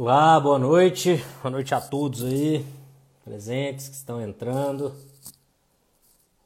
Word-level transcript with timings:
Olá, 0.00 0.38
boa 0.38 0.60
noite. 0.60 1.16
Boa 1.42 1.50
noite 1.50 1.74
a 1.74 1.80
todos 1.80 2.22
aí, 2.22 2.64
presentes 3.24 3.88
que 3.88 3.96
estão 3.96 4.22
entrando. 4.22 4.94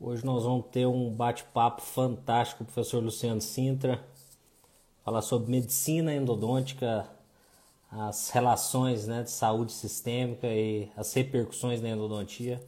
Hoje 0.00 0.24
nós 0.24 0.44
vamos 0.44 0.64
ter 0.72 0.86
um 0.86 1.10
bate-papo 1.10 1.82
fantástico 1.82 2.56
com 2.56 2.64
o 2.64 2.72
professor 2.72 3.04
Luciano 3.04 3.42
Sintra, 3.42 4.02
falar 5.04 5.20
sobre 5.20 5.50
medicina 5.50 6.14
endodôntica, 6.14 7.06
as 7.90 8.30
relações 8.30 9.06
né, 9.06 9.22
de 9.22 9.30
saúde 9.30 9.72
sistêmica 9.72 10.46
e 10.46 10.90
as 10.96 11.12
repercussões 11.12 11.78
da 11.78 11.90
endodontia. 11.90 12.58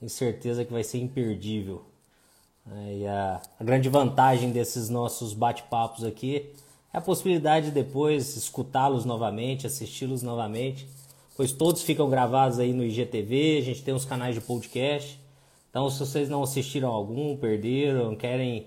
Tenho 0.00 0.08
certeza 0.08 0.64
que 0.64 0.72
vai 0.72 0.82
ser 0.82 0.96
imperdível. 0.96 1.84
É, 2.74 2.96
e 2.96 3.06
a, 3.06 3.42
grande 3.60 3.90
vantagem 3.90 4.50
desses 4.50 4.88
nossos 4.88 5.34
bate-papos 5.34 6.04
aqui 6.04 6.54
a 6.92 7.00
possibilidade 7.00 7.66
de 7.66 7.72
depois 7.72 8.36
escutá-los 8.36 9.04
novamente, 9.04 9.66
assisti-los 9.66 10.22
novamente, 10.22 10.86
pois 11.36 11.50
todos 11.50 11.82
ficam 11.82 12.10
gravados 12.10 12.58
aí 12.58 12.72
no 12.72 12.84
IGTV, 12.84 13.58
a 13.58 13.62
gente 13.62 13.82
tem 13.82 13.94
os 13.94 14.04
canais 14.04 14.34
de 14.34 14.40
podcast. 14.40 15.18
Então, 15.70 15.88
se 15.88 15.98
vocês 15.98 16.28
não 16.28 16.42
assistiram 16.42 16.90
algum, 16.90 17.34
perderam, 17.36 18.14
querem 18.14 18.66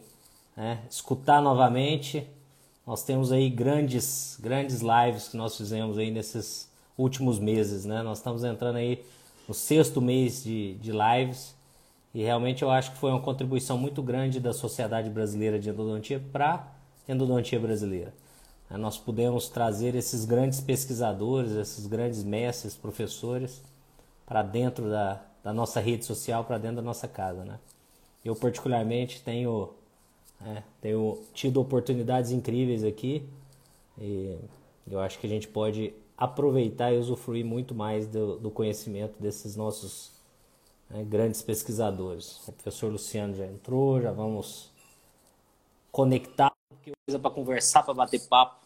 né, 0.57 0.79
escutar 0.89 1.39
novamente, 1.39 2.25
nós 2.85 3.03
temos 3.03 3.31
aí 3.31 3.47
grandes, 3.49 4.37
grandes 4.41 4.81
lives 4.81 5.27
que 5.27 5.37
nós 5.37 5.55
fizemos 5.55 5.97
aí 5.99 6.09
nesses 6.09 6.67
últimos 6.97 7.39
meses, 7.39 7.85
né? 7.85 8.01
Nós 8.01 8.19
estamos 8.19 8.43
entrando 8.43 8.77
aí 8.77 9.03
no 9.47 9.53
sexto 9.53 10.01
mês 10.01 10.43
de, 10.43 10.75
de 10.75 10.91
lives 10.91 11.55
e 12.13 12.23
realmente 12.23 12.63
eu 12.63 12.71
acho 12.71 12.91
que 12.91 12.97
foi 12.97 13.11
uma 13.11 13.21
contribuição 13.21 13.77
muito 13.77 14.01
grande 14.01 14.39
da 14.39 14.53
Sociedade 14.53 15.09
Brasileira 15.09 15.59
de 15.59 15.69
Endodontia 15.69 16.23
para 16.31 16.74
endodontia 17.07 17.59
brasileira. 17.59 18.13
Né, 18.69 18.77
nós 18.77 18.97
pudemos 18.97 19.49
trazer 19.49 19.95
esses 19.95 20.25
grandes 20.25 20.59
pesquisadores, 20.59 21.51
esses 21.51 21.85
grandes 21.87 22.23
mestres, 22.23 22.75
professores, 22.75 23.61
para 24.25 24.41
dentro 24.41 24.89
da, 24.89 25.21
da 25.43 25.53
nossa 25.53 25.79
rede 25.79 26.05
social, 26.05 26.43
para 26.43 26.57
dentro 26.57 26.77
da 26.77 26.81
nossa 26.81 27.07
casa. 27.07 27.45
Né? 27.45 27.59
Eu, 28.23 28.35
particularmente, 28.35 29.21
tenho, 29.21 29.69
é, 30.45 30.63
tenho 30.81 31.19
tido 31.33 31.61
oportunidades 31.61 32.31
incríveis 32.31 32.83
aqui 32.83 33.27
e 33.97 34.37
eu 34.89 34.99
acho 34.99 35.19
que 35.19 35.27
a 35.27 35.29
gente 35.29 35.47
pode 35.47 35.93
aproveitar 36.17 36.93
e 36.93 36.97
usufruir 36.97 37.45
muito 37.45 37.75
mais 37.75 38.07
do, 38.07 38.37
do 38.37 38.49
conhecimento 38.49 39.21
desses 39.21 39.55
nossos 39.55 40.11
né, 40.89 41.03
grandes 41.03 41.41
pesquisadores. 41.41 42.39
O 42.47 42.51
professor 42.51 42.91
Luciano 42.91 43.35
já 43.35 43.45
entrou, 43.45 44.01
já 44.01 44.11
vamos 44.11 44.71
conectar 45.91 46.54
coisa 47.07 47.19
para 47.19 47.31
conversar, 47.31 47.83
para 47.83 47.93
bater 47.93 48.27
papo. 48.27 48.65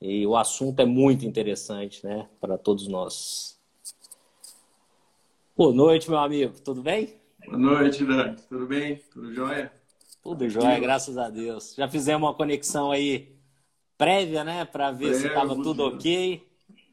E 0.00 0.26
o 0.26 0.36
assunto 0.36 0.80
é 0.80 0.84
muito 0.84 1.24
interessante, 1.24 2.04
né, 2.04 2.28
para 2.40 2.58
todos 2.58 2.86
nós. 2.86 3.58
Boa 5.56 5.72
noite, 5.72 6.10
meu 6.10 6.18
amigo. 6.18 6.60
Tudo 6.60 6.82
bem? 6.82 7.14
Boa 7.46 7.58
noite, 7.58 8.04
Dani. 8.04 8.36
Tudo 8.48 8.66
bem? 8.66 8.96
Tudo 9.10 9.32
jóia? 9.32 9.72
Tudo 10.22 10.48
jóia, 10.48 10.78
graças 10.78 11.16
a 11.16 11.30
Deus. 11.30 11.74
Já 11.74 11.88
fizemos 11.88 12.28
uma 12.28 12.34
conexão 12.34 12.90
aí 12.90 13.36
prévia, 13.96 14.44
né, 14.44 14.64
para 14.64 14.90
ver 14.90 15.14
se 15.14 15.26
estava 15.26 15.54
tudo 15.54 15.86
ok. 15.86 16.46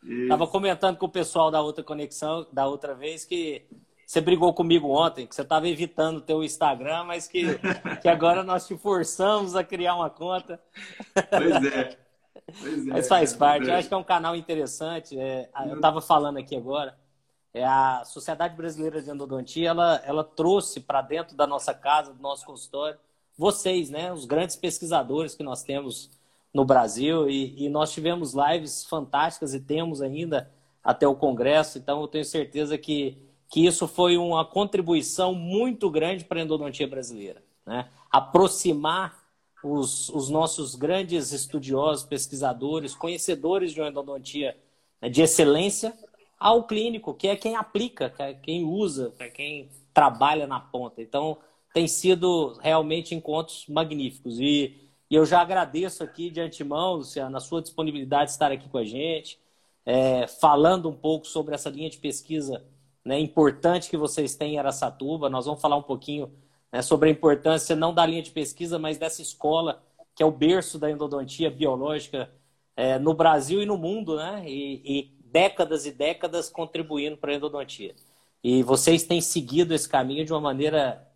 Estava 0.03 0.47
comentando 0.47 0.97
com 0.97 1.05
o 1.05 1.09
pessoal 1.09 1.49
da 1.49 1.61
outra 1.61 1.83
conexão, 1.83 2.45
da 2.51 2.67
outra 2.67 2.93
vez, 2.93 3.25
que 3.25 3.65
você 4.05 4.21
brigou 4.21 4.53
comigo 4.53 4.89
ontem, 4.89 5.25
que 5.25 5.33
você 5.33 5.41
estava 5.41 5.67
evitando 5.67 6.17
o 6.17 6.21
teu 6.21 6.43
Instagram, 6.43 7.05
mas 7.05 7.27
que, 7.27 7.59
que 8.01 8.07
agora 8.07 8.43
nós 8.43 8.67
te 8.67 8.77
forçamos 8.77 9.55
a 9.55 9.63
criar 9.63 9.95
uma 9.95 10.09
conta. 10.09 10.59
Pois 11.29 11.65
é. 11.65 11.97
Pois 12.59 12.87
é 12.87 12.91
mas 12.91 13.07
faz 13.07 13.33
parte. 13.33 13.67
Eu 13.67 13.75
acho 13.75 13.87
que 13.87 13.93
é 13.93 13.97
um 13.97 14.03
canal 14.03 14.35
interessante. 14.35 15.17
É, 15.17 15.49
eu 15.65 15.75
estava 15.75 16.01
falando 16.01 16.37
aqui 16.37 16.55
agora. 16.55 16.97
É 17.53 17.63
a 17.63 18.03
Sociedade 18.03 18.55
Brasileira 18.55 19.01
de 19.01 19.09
Endodontia, 19.11 19.69
ela, 19.69 20.01
ela 20.03 20.23
trouxe 20.23 20.79
para 20.79 21.03
dentro 21.03 21.37
da 21.37 21.45
nossa 21.45 21.71
casa, 21.71 22.11
do 22.11 22.19
nosso 22.19 22.43
consultório, 22.47 22.97
vocês, 23.37 23.91
né? 23.91 24.11
Os 24.11 24.25
grandes 24.25 24.55
pesquisadores 24.55 25.35
que 25.35 25.43
nós 25.43 25.63
temos 25.63 26.09
no 26.53 26.65
Brasil. 26.65 27.29
E, 27.29 27.65
e 27.65 27.69
nós 27.69 27.91
tivemos 27.91 28.33
lives 28.33 28.83
fantásticas 28.85 29.53
e 29.53 29.59
temos 29.59 30.01
ainda 30.01 30.51
até 30.83 31.07
o 31.07 31.15
Congresso. 31.15 31.77
Então, 31.77 32.01
eu 32.01 32.07
tenho 32.07 32.25
certeza 32.25 32.77
que 32.77 33.17
que 33.53 33.63
isso 33.63 33.87
foi 33.87 34.17
uma 34.17 34.43
contribuição 34.43 35.35
muito 35.35 35.87
grande 35.87 36.25
para 36.25 36.39
a 36.39 36.43
endodontia 36.43 36.87
brasileira. 36.87 37.43
Né? 37.63 37.87
Aproximar 38.09 39.15
os, 39.63 40.09
os, 40.09 40.27
nossos 40.27 40.73
grandes 40.73 41.31
estudiosos, 41.31 42.03
pesquisadores, 42.03 42.95
conhecedores 42.95 43.71
de 43.71 43.79
uma 43.79 43.89
endodontia 43.89 44.57
né, 44.99 45.07
de 45.07 45.21
excelência 45.21 45.93
ao 46.39 46.63
clínico, 46.63 47.13
que 47.13 47.27
é 47.27 47.35
quem 47.35 47.55
aplica, 47.55 48.09
que 48.09 48.23
é 48.23 48.33
quem 48.33 48.63
usa, 48.63 49.13
que 49.15 49.21
é 49.21 49.29
quem 49.29 49.69
trabalha 49.93 50.47
na 50.47 50.59
ponta. 50.59 50.99
Então, 50.99 51.37
tem 51.75 51.87
sido 51.87 52.57
realmente 52.59 53.13
encontros 53.13 53.67
magníficos. 53.67 54.39
E, 54.39 54.89
e 55.11 55.13
eu 55.13 55.27
já 55.27 55.41
agradeço 55.41 56.03
aqui 56.03 56.31
de 56.31 56.41
antemão, 56.41 56.95
Luciano, 56.95 57.37
a 57.37 57.39
sua 57.39 57.61
disponibilidade 57.61 58.25
de 58.25 58.31
estar 58.31 58.51
aqui 58.51 58.67
com 58.67 58.79
a 58.79 58.83
gente, 58.83 59.37
é, 59.85 60.25
falando 60.25 60.89
um 60.89 60.95
pouco 60.95 61.27
sobre 61.27 61.53
essa 61.53 61.69
linha 61.69 61.91
de 61.91 61.99
pesquisa 61.99 62.65
né, 63.03 63.19
importante 63.19 63.89
que 63.89 63.97
vocês 63.97 64.35
têm 64.35 64.55
em 64.55 64.59
Aracatuba. 64.59 65.29
Nós 65.29 65.45
vamos 65.45 65.61
falar 65.61 65.75
um 65.75 65.83
pouquinho 65.83 66.31
né, 66.71 66.81
sobre 66.81 67.09
a 67.09 67.11
importância 67.11 67.75
não 67.75 67.93
da 67.93 68.05
linha 68.05 68.21
de 68.21 68.31
pesquisa, 68.31 68.79
mas 68.79 68.97
dessa 68.97 69.21
escola 69.21 69.81
que 70.15 70.21
é 70.21 70.25
o 70.25 70.31
berço 70.31 70.77
da 70.77 70.91
endodontia 70.91 71.49
biológica 71.49 72.29
é, 72.75 72.99
no 72.99 73.13
Brasil 73.13 73.61
e 73.61 73.65
no 73.65 73.77
mundo, 73.77 74.15
né? 74.15 74.43
E, 74.45 74.81
e 74.85 75.17
décadas 75.25 75.85
e 75.85 75.91
décadas 75.91 76.49
contribuindo 76.49 77.17
para 77.17 77.31
a 77.31 77.35
endodontia. 77.35 77.95
E 78.43 78.61
vocês 78.61 79.03
têm 79.03 79.21
seguido 79.21 79.73
esse 79.73 79.89
caminho 79.89 80.25
de 80.25 80.31
uma 80.31 80.41
maneira 80.41 81.07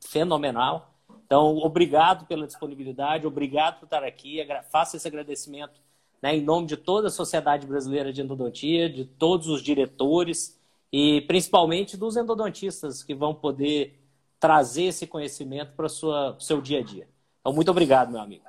fenomenal. 0.00 0.94
Então, 1.24 1.56
obrigado 1.58 2.26
pela 2.26 2.46
disponibilidade, 2.46 3.26
obrigado 3.26 3.78
por 3.78 3.86
estar 3.86 4.04
aqui. 4.04 4.46
Faça 4.70 4.96
esse 4.96 5.08
agradecimento 5.08 5.80
né, 6.20 6.36
em 6.36 6.42
nome 6.42 6.66
de 6.66 6.76
toda 6.76 7.08
a 7.08 7.10
Sociedade 7.10 7.66
Brasileira 7.66 8.12
de 8.12 8.20
Endodontia, 8.20 8.88
de 8.88 9.04
todos 9.04 9.48
os 9.48 9.62
diretores, 9.62 10.60
e 10.92 11.22
principalmente 11.22 11.96
dos 11.96 12.16
endodontistas 12.16 13.02
que 13.02 13.14
vão 13.14 13.34
poder 13.34 13.98
trazer 14.38 14.84
esse 14.84 15.06
conhecimento 15.06 15.72
para 15.74 15.86
o 15.86 16.40
seu 16.40 16.60
dia 16.60 16.80
a 16.80 16.82
dia. 16.82 17.08
Então, 17.40 17.52
muito 17.52 17.70
obrigado, 17.70 18.12
meu 18.12 18.20
amigo. 18.20 18.44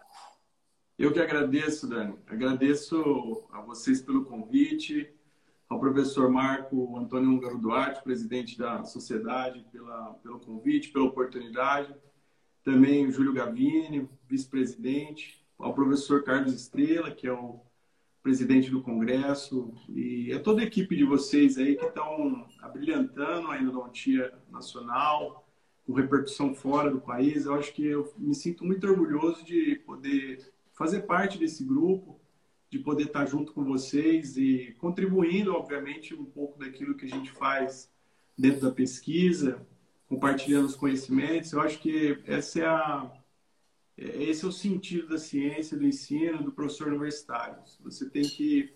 Eu 0.97 1.11
que 1.13 1.19
agradeço, 1.19 1.87
Dani. 1.87 2.15
Agradeço 2.27 3.47
a 3.51 3.61
vocês 3.61 4.01
pelo 4.01 4.25
convite, 4.25 5.11
ao 5.69 5.79
professor 5.79 6.29
Marco 6.29 6.97
Antônio 6.97 7.31
Húngaro 7.31 7.57
Duarte, 7.57 8.03
presidente 8.03 8.57
da 8.57 8.83
sociedade, 8.83 9.65
pela, 9.71 10.13
pelo 10.21 10.39
convite, 10.39 10.89
pela 10.89 11.05
oportunidade. 11.05 11.95
Também 12.63 13.07
o 13.07 13.11
Júlio 13.11 13.33
Gavini, 13.33 14.07
vice-presidente, 14.27 15.43
ao 15.57 15.73
professor 15.73 16.23
Carlos 16.23 16.53
Estrela, 16.53 17.11
que 17.11 17.27
é 17.27 17.33
o 17.33 17.59
presidente 18.23 18.71
do 18.71 18.81
Congresso 18.81 19.73
e 19.89 20.31
a 20.31 20.39
toda 20.39 20.61
a 20.61 20.63
equipe 20.63 20.95
de 20.95 21.03
vocês 21.03 21.57
aí 21.57 21.75
que 21.75 21.85
estão 21.85 22.47
abrilhantando 22.61 23.51
a 23.51 23.59
endodontia 23.59 24.33
nacional, 24.49 25.45
com 25.85 25.91
repercussão 25.91 26.55
fora 26.55 26.89
do 26.89 27.01
país. 27.01 27.45
Eu 27.45 27.55
acho 27.55 27.73
que 27.73 27.85
eu 27.85 28.11
me 28.17 28.33
sinto 28.33 28.63
muito 28.63 28.87
orgulhoso 28.87 29.43
de 29.43 29.75
poder 29.85 30.53
fazer 30.71 31.01
parte 31.01 31.37
desse 31.37 31.65
grupo, 31.65 32.17
de 32.69 32.79
poder 32.79 33.03
estar 33.03 33.25
junto 33.25 33.51
com 33.51 33.65
vocês 33.65 34.37
e 34.37 34.73
contribuindo, 34.79 35.53
obviamente, 35.53 36.15
um 36.15 36.25
pouco 36.25 36.57
daquilo 36.57 36.95
que 36.95 37.05
a 37.05 37.09
gente 37.09 37.29
faz 37.31 37.91
dentro 38.37 38.61
da 38.61 38.71
pesquisa, 38.71 39.67
compartilhando 40.07 40.65
os 40.65 40.75
conhecimentos. 40.75 41.51
Eu 41.51 41.59
acho 41.59 41.77
que 41.79 42.17
essa 42.25 42.61
é 42.61 42.65
a 42.65 43.11
é, 43.11 43.22
esse 43.97 44.43
é 44.43 44.47
o 44.47 44.51
sentido 44.51 45.07
da 45.07 45.17
ciência, 45.17 45.77
do 45.77 45.85
ensino, 45.85 46.43
do 46.43 46.51
professor 46.51 46.87
universitário. 46.87 47.57
Você 47.83 48.09
tem 48.09 48.23
que 48.23 48.73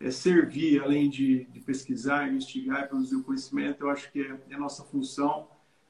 é, 0.00 0.10
servir, 0.10 0.82
além 0.82 1.08
de, 1.08 1.44
de, 1.44 1.60
pesquisar, 1.60 2.28
investigar 2.28 2.84
e 2.84 2.88
produzir 2.88 3.16
o 3.16 3.22
conhecimento. 3.22 3.82
Eu 3.82 3.90
acho 3.90 4.10
que 4.10 4.20
é, 4.20 4.40
é 4.50 4.56
nossa 4.56 4.82
função 4.84 5.48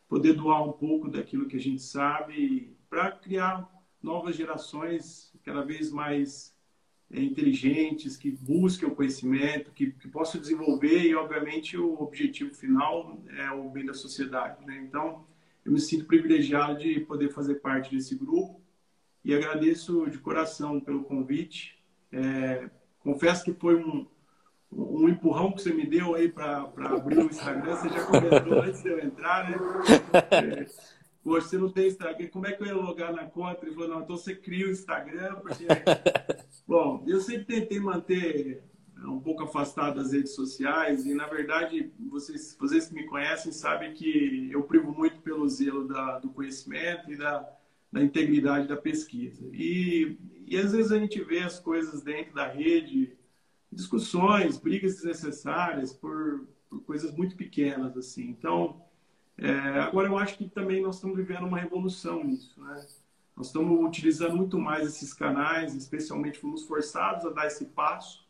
poder 0.08 0.34
doar 0.34 0.62
um 0.62 0.72
pouco 0.72 1.08
daquilo 1.08 1.46
que 1.46 1.56
a 1.56 1.60
gente 1.60 1.82
sabe 1.82 2.76
para 2.90 3.12
criar 3.12 3.68
novas 4.02 4.36
gerações 4.36 5.32
cada 5.44 5.62
vez 5.62 5.90
mais 5.90 6.54
é, 7.10 7.20
inteligentes, 7.20 8.16
que 8.16 8.30
busquem 8.30 8.88
o 8.88 8.94
conhecimento, 8.94 9.70
que, 9.72 9.92
que, 9.92 10.08
possam 10.08 10.40
desenvolver 10.40 11.00
e, 11.00 11.14
obviamente, 11.14 11.76
o 11.76 11.94
objetivo 12.02 12.54
final 12.54 13.22
é 13.38 13.50
o 13.52 13.70
bem 13.70 13.86
da 13.86 13.94
sociedade. 13.94 14.64
Né? 14.66 14.84
Então, 14.86 15.24
eu 15.64 15.72
me 15.72 15.80
sinto 15.80 16.06
privilegiado 16.06 16.78
de 16.78 17.00
poder 17.00 17.30
fazer 17.30 17.56
parte 17.56 17.94
desse 17.94 18.14
grupo 18.14 18.63
e 19.24 19.34
agradeço 19.34 20.08
de 20.10 20.18
coração 20.18 20.78
pelo 20.78 21.04
convite. 21.04 21.82
É, 22.12 22.68
confesso 23.00 23.44
que 23.44 23.52
foi 23.54 23.76
um, 23.76 24.06
um 24.70 25.08
empurrão 25.08 25.52
que 25.52 25.62
você 25.62 25.72
me 25.72 25.86
deu 25.86 26.14
aí 26.14 26.28
para 26.28 26.70
abrir 26.76 27.18
o 27.18 27.26
Instagram. 27.26 27.76
Você 27.76 27.88
já 27.88 28.04
comentou 28.04 28.60
antes 28.60 28.82
de 28.82 28.88
eu 28.88 28.98
entrar, 28.98 29.48
né? 29.48 29.56
É, 30.30 30.66
você 31.24 31.56
não 31.56 31.70
tem 31.70 31.88
Instagram, 31.88 32.28
como 32.28 32.46
é 32.46 32.52
que 32.52 32.62
eu 32.62 32.66
ia 32.66 32.74
logar 32.74 33.12
na 33.12 33.24
conta? 33.24 33.64
Ele 33.64 33.74
falou, 33.74 33.88
não, 33.88 34.02
então 34.02 34.16
você 34.16 34.34
cria 34.34 34.66
o 34.66 34.70
Instagram, 34.70 35.36
porque... 35.36 35.66
Bom, 36.68 37.02
eu 37.06 37.18
sempre 37.20 37.44
tentei 37.44 37.80
manter 37.80 38.62
um 39.06 39.20
pouco 39.20 39.44
afastado 39.44 39.96
das 39.96 40.12
redes 40.12 40.34
sociais 40.34 41.06
e, 41.06 41.14
na 41.14 41.26
verdade, 41.26 41.92
vocês, 42.10 42.56
vocês 42.58 42.88
que 42.88 42.94
me 42.94 43.06
conhecem 43.06 43.52
sabem 43.52 43.92
que 43.94 44.50
eu 44.50 44.62
privo 44.62 44.92
muito 44.92 45.20
pelo 45.20 45.48
zelo 45.48 45.88
da, 45.88 46.18
do 46.18 46.30
conhecimento 46.30 47.10
e 47.10 47.16
da, 47.16 47.46
da 47.94 48.02
integridade 48.02 48.66
da 48.66 48.76
pesquisa. 48.76 49.48
E, 49.52 50.18
e 50.48 50.56
às 50.56 50.72
vezes 50.72 50.90
a 50.90 50.98
gente 50.98 51.22
vê 51.22 51.38
as 51.38 51.60
coisas 51.60 52.02
dentro 52.02 52.34
da 52.34 52.48
rede, 52.48 53.16
discussões, 53.70 54.58
brigas 54.58 54.96
desnecessárias 54.96 55.92
por, 55.92 56.44
por 56.68 56.82
coisas 56.82 57.12
muito 57.12 57.36
pequenas, 57.36 57.96
assim. 57.96 58.30
Então, 58.30 58.82
é, 59.38 59.48
agora 59.78 60.08
eu 60.08 60.18
acho 60.18 60.36
que 60.36 60.48
também 60.48 60.82
nós 60.82 60.96
estamos 60.96 61.16
vivendo 61.16 61.46
uma 61.46 61.60
revolução 61.60 62.24
nisso, 62.24 62.60
né? 62.60 62.84
Nós 63.36 63.46
estamos 63.46 63.86
utilizando 63.86 64.36
muito 64.36 64.58
mais 64.58 64.88
esses 64.88 65.14
canais, 65.14 65.72
especialmente 65.76 66.40
fomos 66.40 66.64
forçados 66.64 67.24
a 67.24 67.30
dar 67.30 67.46
esse 67.46 67.66
passo, 67.66 68.26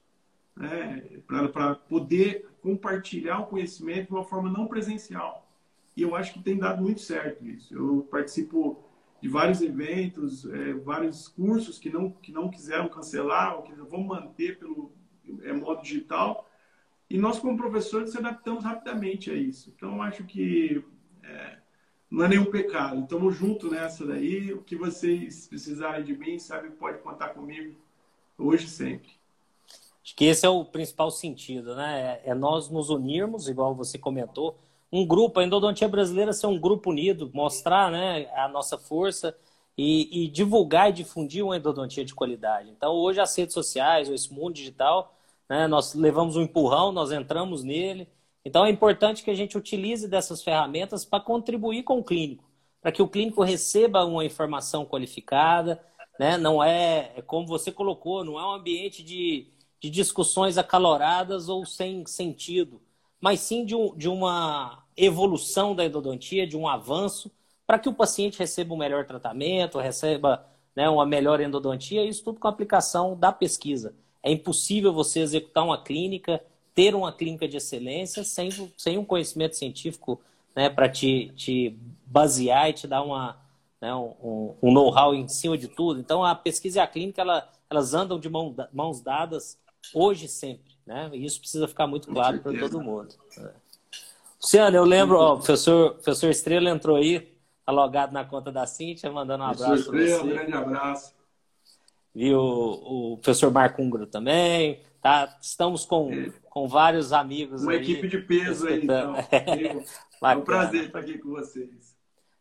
né, 0.54 1.02
para 1.26 1.74
poder 1.74 2.48
compartilhar 2.60 3.40
o 3.40 3.46
conhecimento 3.46 4.08
de 4.08 4.12
uma 4.12 4.24
forma 4.24 4.50
não 4.50 4.66
presencial. 4.66 5.50
E 5.96 6.02
eu 6.02 6.14
acho 6.14 6.34
que 6.34 6.42
tem 6.42 6.58
dado 6.58 6.82
muito 6.82 7.00
certo 7.00 7.46
isso. 7.46 7.74
Eu 7.74 8.06
participo 8.10 8.83
de 9.24 9.30
vários 9.30 9.62
eventos, 9.62 10.44
é, 10.44 10.74
vários 10.74 11.28
cursos 11.28 11.78
que 11.78 11.88
não, 11.88 12.10
que 12.10 12.30
não 12.30 12.50
quiseram 12.50 12.90
cancelar, 12.90 13.56
ou 13.56 13.62
que 13.62 13.72
vão 13.72 14.02
manter 14.02 14.58
pelo 14.58 14.92
é, 15.44 15.50
modo 15.50 15.80
digital. 15.80 16.46
E 17.08 17.16
nós, 17.16 17.38
como 17.38 17.56
professores, 17.56 18.10
se 18.10 18.18
adaptamos 18.18 18.62
rapidamente 18.62 19.30
a 19.30 19.34
isso. 19.34 19.72
Então, 19.74 20.02
acho 20.02 20.24
que 20.24 20.84
é, 21.22 21.56
não 22.10 22.26
é 22.26 22.28
nenhum 22.28 22.44
pecado. 22.44 23.00
Estamos 23.00 23.34
juntos 23.34 23.72
nessa 23.72 24.04
daí. 24.04 24.52
O 24.52 24.60
que 24.60 24.76
vocês 24.76 25.48
precisarem 25.48 26.04
de 26.04 26.14
mim, 26.14 26.38
sabe, 26.38 26.68
pode 26.72 26.98
contar 26.98 27.30
comigo 27.30 27.74
hoje 28.36 28.66
e 28.66 28.68
sempre. 28.68 29.10
Acho 30.02 30.14
que 30.14 30.26
esse 30.26 30.44
é 30.44 30.50
o 30.50 30.66
principal 30.66 31.10
sentido, 31.10 31.74
né? 31.74 32.20
É, 32.26 32.32
é 32.32 32.34
nós 32.34 32.68
nos 32.68 32.90
unirmos, 32.90 33.48
igual 33.48 33.74
você 33.74 33.96
comentou, 33.96 34.58
um 34.94 35.04
grupo, 35.04 35.40
a 35.40 35.44
endodontia 35.44 35.88
brasileira 35.88 36.32
ser 36.32 36.46
um 36.46 36.58
grupo 36.58 36.90
unido, 36.90 37.28
mostrar 37.34 37.90
né, 37.90 38.28
a 38.36 38.48
nossa 38.48 38.78
força 38.78 39.36
e, 39.76 40.24
e, 40.24 40.28
divulgar 40.28 40.90
e 40.90 40.92
difundir 40.92 41.44
uma 41.44 41.56
endodontia 41.56 42.04
de 42.04 42.14
qualidade. 42.14 42.70
Então, 42.70 42.92
hoje 42.92 43.20
as 43.20 43.36
redes 43.36 43.54
sociais, 43.54 44.08
esse 44.08 44.32
mundo 44.32 44.54
digital, 44.54 45.12
né, 45.48 45.66
nós 45.66 45.94
levamos 45.94 46.36
um 46.36 46.42
empurrão, 46.42 46.92
nós 46.92 47.10
entramos 47.10 47.64
nele, 47.64 48.08
então 48.44 48.64
é 48.64 48.70
importante 48.70 49.24
que 49.24 49.30
a 49.32 49.34
gente 49.34 49.58
utilize 49.58 50.06
dessas 50.06 50.44
ferramentas 50.44 51.04
para 51.04 51.18
contribuir 51.18 51.82
com 51.82 51.98
o 51.98 52.04
clínico, 52.04 52.44
para 52.80 52.92
que 52.92 53.02
o 53.02 53.08
clínico 53.08 53.42
receba 53.42 54.04
uma 54.04 54.24
informação 54.24 54.86
qualificada, 54.86 55.82
né? 56.20 56.36
Não 56.36 56.62
é, 56.62 57.12
é 57.16 57.22
como 57.22 57.48
você 57.48 57.72
colocou, 57.72 58.22
não 58.22 58.38
é 58.38 58.46
um 58.46 58.52
ambiente 58.52 59.02
de, 59.02 59.48
de 59.80 59.90
discussões 59.90 60.56
acaloradas 60.56 61.48
ou 61.48 61.66
sem 61.66 62.06
sentido, 62.06 62.80
mas 63.20 63.40
sim 63.40 63.64
de, 63.64 63.74
um, 63.74 63.96
de 63.96 64.08
uma 64.08 64.83
evolução 64.96 65.74
da 65.74 65.84
endodontia, 65.84 66.46
de 66.46 66.56
um 66.56 66.68
avanço, 66.68 67.30
para 67.66 67.78
que 67.78 67.88
o 67.88 67.94
paciente 67.94 68.38
receba 68.38 68.74
um 68.74 68.78
melhor 68.78 69.06
tratamento, 69.06 69.78
receba 69.78 70.44
né, 70.76 70.88
uma 70.88 71.06
melhor 71.06 71.40
endodontia, 71.40 72.04
isso 72.04 72.24
tudo 72.24 72.38
com 72.38 72.46
a 72.46 72.50
aplicação 72.50 73.16
da 73.16 73.32
pesquisa. 73.32 73.94
É 74.22 74.30
impossível 74.30 74.92
você 74.92 75.20
executar 75.20 75.64
uma 75.64 75.82
clínica 75.82 76.40
ter 76.74 76.94
uma 76.94 77.12
clínica 77.12 77.46
de 77.46 77.56
excelência 77.56 78.24
sem, 78.24 78.50
sem 78.76 78.98
um 78.98 79.04
conhecimento 79.04 79.56
científico 79.56 80.20
né, 80.54 80.68
para 80.68 80.88
te, 80.88 81.32
te 81.36 81.78
basear 82.04 82.68
e 82.68 82.72
te 82.72 82.86
dar 82.86 83.02
uma, 83.02 83.38
né, 83.80 83.94
um, 83.94 84.54
um 84.60 84.72
know-how 84.72 85.14
em 85.14 85.28
cima 85.28 85.56
de 85.56 85.68
tudo. 85.68 86.00
Então, 86.00 86.24
a 86.24 86.34
pesquisa 86.34 86.78
e 86.78 86.82
a 86.82 86.86
clínica, 86.86 87.22
ela, 87.22 87.48
elas 87.70 87.94
andam 87.94 88.18
de 88.18 88.28
mão, 88.28 88.54
mãos 88.72 89.00
dadas 89.00 89.56
hoje 89.94 90.26
e 90.26 90.28
sempre. 90.28 90.74
Né? 90.84 91.10
E 91.12 91.24
isso 91.24 91.40
precisa 91.40 91.68
ficar 91.68 91.86
muito 91.86 92.08
claro 92.08 92.40
para 92.40 92.58
todo 92.58 92.80
mundo. 92.80 93.14
É. 93.38 93.50
Luciano, 94.44 94.76
eu 94.76 94.84
lembro, 94.84 95.16
ó, 95.16 95.32
o 95.32 95.36
professor, 95.38 95.94
professor 95.94 96.28
Estrela 96.28 96.68
entrou 96.68 96.96
aí, 96.96 97.34
alogado 97.64 98.12
na 98.12 98.26
conta 98.26 98.52
da 98.52 98.66
Cintia, 98.66 99.10
mandando 99.10 99.42
um 99.42 99.46
abraço 99.46 99.90
para 99.90 99.98
você. 99.98 100.20
Um 100.20 100.26
grande 100.26 100.52
abraço. 100.52 101.14
Viu 102.14 102.38
o, 102.38 103.14
o 103.14 103.16
professor 103.16 103.50
Marco 103.50 103.80
Ungro 103.80 104.06
também. 104.06 104.82
Tá? 105.00 105.34
Estamos 105.40 105.86
com, 105.86 106.12
é. 106.12 106.30
com 106.50 106.68
vários 106.68 107.10
amigos 107.10 107.62
Uma 107.62 107.72
aí, 107.72 107.78
equipe 107.78 108.06
de 108.06 108.18
peso 108.18 108.68
aí, 108.68 108.84
então. 108.84 109.14
é 109.32 110.36
um 110.36 110.42
prazer 110.42 110.84
estar 110.84 110.98
aqui 110.98 111.16
com 111.16 111.30
vocês. 111.30 111.96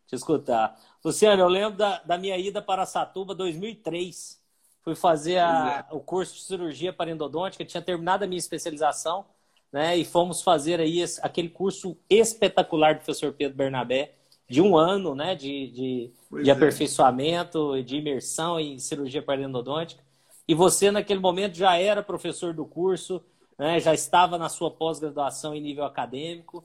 Te 0.06 0.14
escutar. 0.14 0.78
Luciano, 1.02 1.40
eu 1.40 1.48
lembro 1.48 1.78
da, 1.78 2.00
da 2.00 2.18
minha 2.18 2.36
ida 2.36 2.60
para 2.60 2.84
Satuba 2.84 3.34
2003. 3.34 4.38
Fui 4.82 4.94
fazer 4.94 5.38
a, 5.38 5.86
é. 5.90 5.94
o 5.94 6.00
curso 6.00 6.34
de 6.34 6.42
cirurgia 6.42 6.92
para 6.92 7.10
endodôntica, 7.10 7.64
tinha 7.64 7.82
terminado 7.82 8.24
a 8.24 8.26
minha 8.26 8.38
especialização, 8.38 9.24
né? 9.74 9.98
E 9.98 10.04
fomos 10.04 10.40
fazer 10.40 10.78
aí 10.78 11.00
esse, 11.00 11.20
aquele 11.20 11.48
curso 11.48 11.98
espetacular 12.08 12.94
do 12.94 12.98
professor 12.98 13.32
Pedro 13.32 13.58
Bernabé, 13.58 14.12
de 14.48 14.62
um 14.62 14.76
ano, 14.76 15.14
né? 15.14 15.34
De, 15.34 15.68
de, 15.68 16.12
de 16.42 16.48
é. 16.48 16.52
aperfeiçoamento, 16.52 17.82
de 17.82 17.96
imersão 17.96 18.60
em 18.60 18.78
cirurgia 18.78 19.20
para 19.20 19.42
endodôntica 19.42 20.04
e 20.46 20.54
você, 20.54 20.90
naquele 20.90 21.20
momento, 21.20 21.56
já 21.56 21.76
era 21.76 22.02
professor 22.02 22.52
do 22.52 22.66
curso, 22.66 23.22
né, 23.58 23.80
já 23.80 23.94
estava 23.94 24.36
na 24.36 24.48
sua 24.48 24.70
pós-graduação 24.70 25.54
em 25.54 25.60
nível 25.60 25.84
acadêmico. 25.84 26.62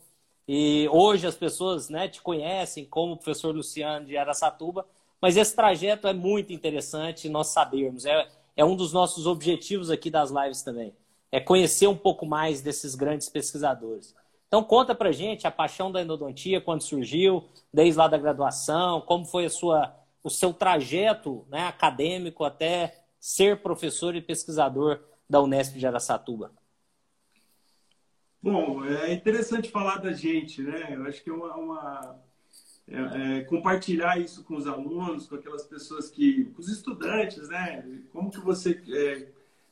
E 0.47 0.87
hoje 0.91 1.27
as 1.27 1.35
pessoas 1.35 1.89
né, 1.89 2.07
te 2.07 2.21
conhecem 2.21 2.83
como 2.85 3.15
professor 3.15 3.55
Luciano 3.55 4.05
de 4.05 4.17
Aracatuba, 4.17 4.85
mas 5.21 5.37
esse 5.37 5.55
trajeto 5.55 6.07
é 6.07 6.13
muito 6.13 6.51
interessante 6.51 7.29
nós 7.29 7.47
sabermos. 7.47 8.05
É, 8.05 8.27
é 8.55 8.65
um 8.65 8.75
dos 8.75 8.91
nossos 8.91 9.25
objetivos 9.25 9.89
aqui 9.89 10.09
das 10.09 10.31
lives 10.31 10.61
também. 10.61 10.93
É 11.31 11.39
conhecer 11.39 11.87
um 11.87 11.97
pouco 11.97 12.25
mais 12.25 12.61
desses 12.61 12.95
grandes 12.95 13.29
pesquisadores. 13.29 14.15
Então 14.47 14.63
conta 14.63 14.95
pra 14.95 15.11
gente 15.11 15.45
a 15.45 15.51
paixão 15.51 15.91
da 15.91 16.01
endodontia, 16.01 16.59
quando 16.59 16.81
surgiu, 16.81 17.47
desde 17.71 17.97
lá 17.97 18.07
da 18.07 18.17
graduação, 18.17 19.01
como 19.01 19.23
foi 19.23 19.45
a 19.45 19.49
sua, 19.49 19.95
o 20.23 20.29
seu 20.29 20.51
trajeto 20.51 21.45
né, 21.49 21.67
acadêmico 21.67 22.43
até 22.43 23.03
ser 23.19 23.61
professor 23.61 24.15
e 24.15 24.21
pesquisador 24.21 25.01
da 25.29 25.39
Unesp 25.39 25.77
de 25.77 25.85
Aracatuba? 25.85 26.51
Bom, 28.41 28.83
é 28.85 29.13
interessante 29.13 29.69
falar 29.69 29.97
da 29.97 30.13
gente, 30.13 30.63
né? 30.63 30.95
Eu 30.95 31.05
acho 31.05 31.21
que 31.21 31.29
é 31.29 31.33
uma, 31.33 31.55
uma 31.55 32.19
é, 32.87 33.39
é, 33.39 33.41
compartilhar 33.41 34.17
isso 34.17 34.43
com 34.45 34.55
os 34.55 34.65
alunos, 34.65 35.27
com 35.27 35.35
aquelas 35.35 35.63
pessoas 35.63 36.09
que, 36.09 36.45
com 36.45 36.61
os 36.61 36.69
estudantes, 36.69 37.49
né? 37.49 37.85
Como 38.11 38.31
que 38.31 38.39
você 38.39 38.81
é, 38.89 39.27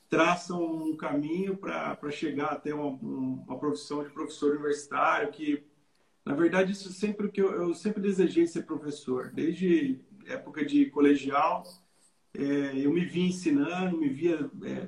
traça 0.09 0.55
um 0.55 0.95
caminho 0.95 1.57
para 1.57 2.11
chegar 2.11 2.47
até 2.47 2.73
uma, 2.73 2.87
uma 2.87 3.59
profissão 3.59 4.03
de 4.03 4.09
professor 4.09 4.51
universitário, 4.51 5.31
que 5.31 5.63
na 6.23 6.33
verdade 6.33 6.71
isso 6.71 6.91
sempre 6.91 7.29
que 7.29 7.41
eu, 7.41 7.51
eu 7.51 7.73
sempre 7.73 8.01
desejei 8.01 8.47
ser 8.47 8.63
professor, 8.63 9.31
desde 9.33 9.99
época 10.25 10.65
de 10.65 10.87
colegial 10.87 11.63
é, 12.37 12.85
eu 12.85 12.93
me 12.93 13.03
via 13.03 13.27
ensinando, 13.27 13.97
me 13.97 14.09
via 14.09 14.49
é, 14.63 14.87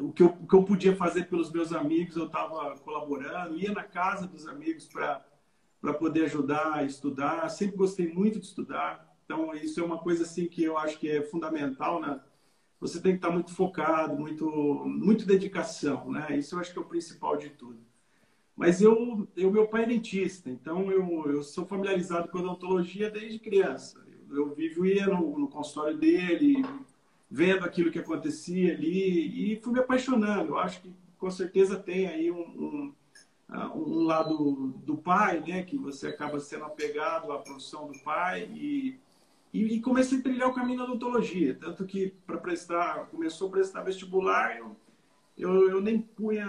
o, 0.00 0.12
que 0.12 0.22
eu, 0.22 0.28
o 0.28 0.46
que 0.46 0.54
eu 0.54 0.62
podia 0.62 0.96
fazer 0.96 1.28
pelos 1.28 1.52
meus 1.52 1.72
amigos, 1.72 2.16
eu 2.16 2.26
estava 2.26 2.74
colaborando, 2.78 3.58
ia 3.58 3.72
na 3.72 3.82
casa 3.82 4.26
dos 4.26 4.46
amigos 4.46 4.86
para 4.86 5.94
poder 5.98 6.24
ajudar 6.24 6.74
a 6.74 6.84
estudar. 6.84 7.48
Sempre 7.50 7.76
gostei 7.76 8.12
muito 8.12 8.40
de 8.40 8.46
estudar, 8.46 9.14
então 9.24 9.54
isso 9.54 9.78
é 9.78 9.84
uma 9.84 9.98
coisa 9.98 10.22
assim 10.22 10.46
que 10.46 10.64
eu 10.64 10.78
acho 10.78 10.98
que 10.98 11.10
é 11.10 11.22
fundamental, 11.22 12.00
né? 12.00 12.18
Você 12.80 13.00
tem 13.00 13.12
que 13.12 13.18
estar 13.18 13.30
muito 13.30 13.54
focado, 13.54 14.16
muito, 14.16 14.46
muito 14.86 15.26
dedicação, 15.26 16.10
né? 16.10 16.36
Isso 16.36 16.54
eu 16.54 16.60
acho 16.60 16.72
que 16.72 16.78
é 16.78 16.82
o 16.82 16.86
principal 16.86 17.36
de 17.36 17.50
tudo. 17.50 17.78
Mas 18.54 18.80
eu, 18.80 19.28
eu 19.36 19.50
meu 19.50 19.66
pai 19.66 19.84
é 19.84 19.86
dentista, 19.86 20.50
então 20.50 20.90
eu, 20.90 21.30
eu 21.30 21.42
sou 21.42 21.66
familiarizado 21.66 22.28
com 22.28 22.38
odontologia 22.38 23.10
desde 23.10 23.38
criança 23.38 24.06
eu 24.30 24.54
vivia 24.54 25.06
no, 25.06 25.38
no 25.38 25.48
consultório 25.48 25.96
dele, 25.96 26.64
vendo 27.30 27.64
aquilo 27.64 27.90
que 27.90 27.98
acontecia 27.98 28.72
ali 28.72 29.52
e 29.52 29.60
fui 29.60 29.72
me 29.72 29.80
apaixonando. 29.80 30.52
Eu 30.52 30.58
acho 30.58 30.80
que 30.80 30.92
com 31.18 31.30
certeza 31.30 31.76
tem 31.76 32.06
aí 32.06 32.30
um, 32.30 32.40
um, 32.40 32.94
ah, 33.48 33.72
um, 33.74 34.04
lado 34.04 34.74
do 34.84 34.96
pai, 34.96 35.40
né, 35.40 35.62
que 35.62 35.76
você 35.76 36.08
acaba 36.08 36.38
sendo 36.40 36.64
apegado 36.64 37.32
à 37.32 37.38
profissão 37.38 37.86
do 37.90 37.98
pai 38.00 38.48
e, 38.52 38.98
e, 39.64 39.80
comecei 39.80 40.18
a 40.18 40.22
trilhar 40.22 40.48
o 40.48 40.54
caminho 40.54 40.78
da 40.78 40.84
odontologia, 40.84 41.54
tanto 41.54 41.84
que 41.84 42.14
para 42.26 42.38
prestar, 42.38 43.06
começou 43.06 43.48
a 43.48 43.52
prestar 43.52 43.82
vestibular, 43.82 44.56
eu, 44.56 44.76
eu, 45.36 45.70
eu, 45.70 45.80
nem 45.80 46.00
punha, 46.00 46.46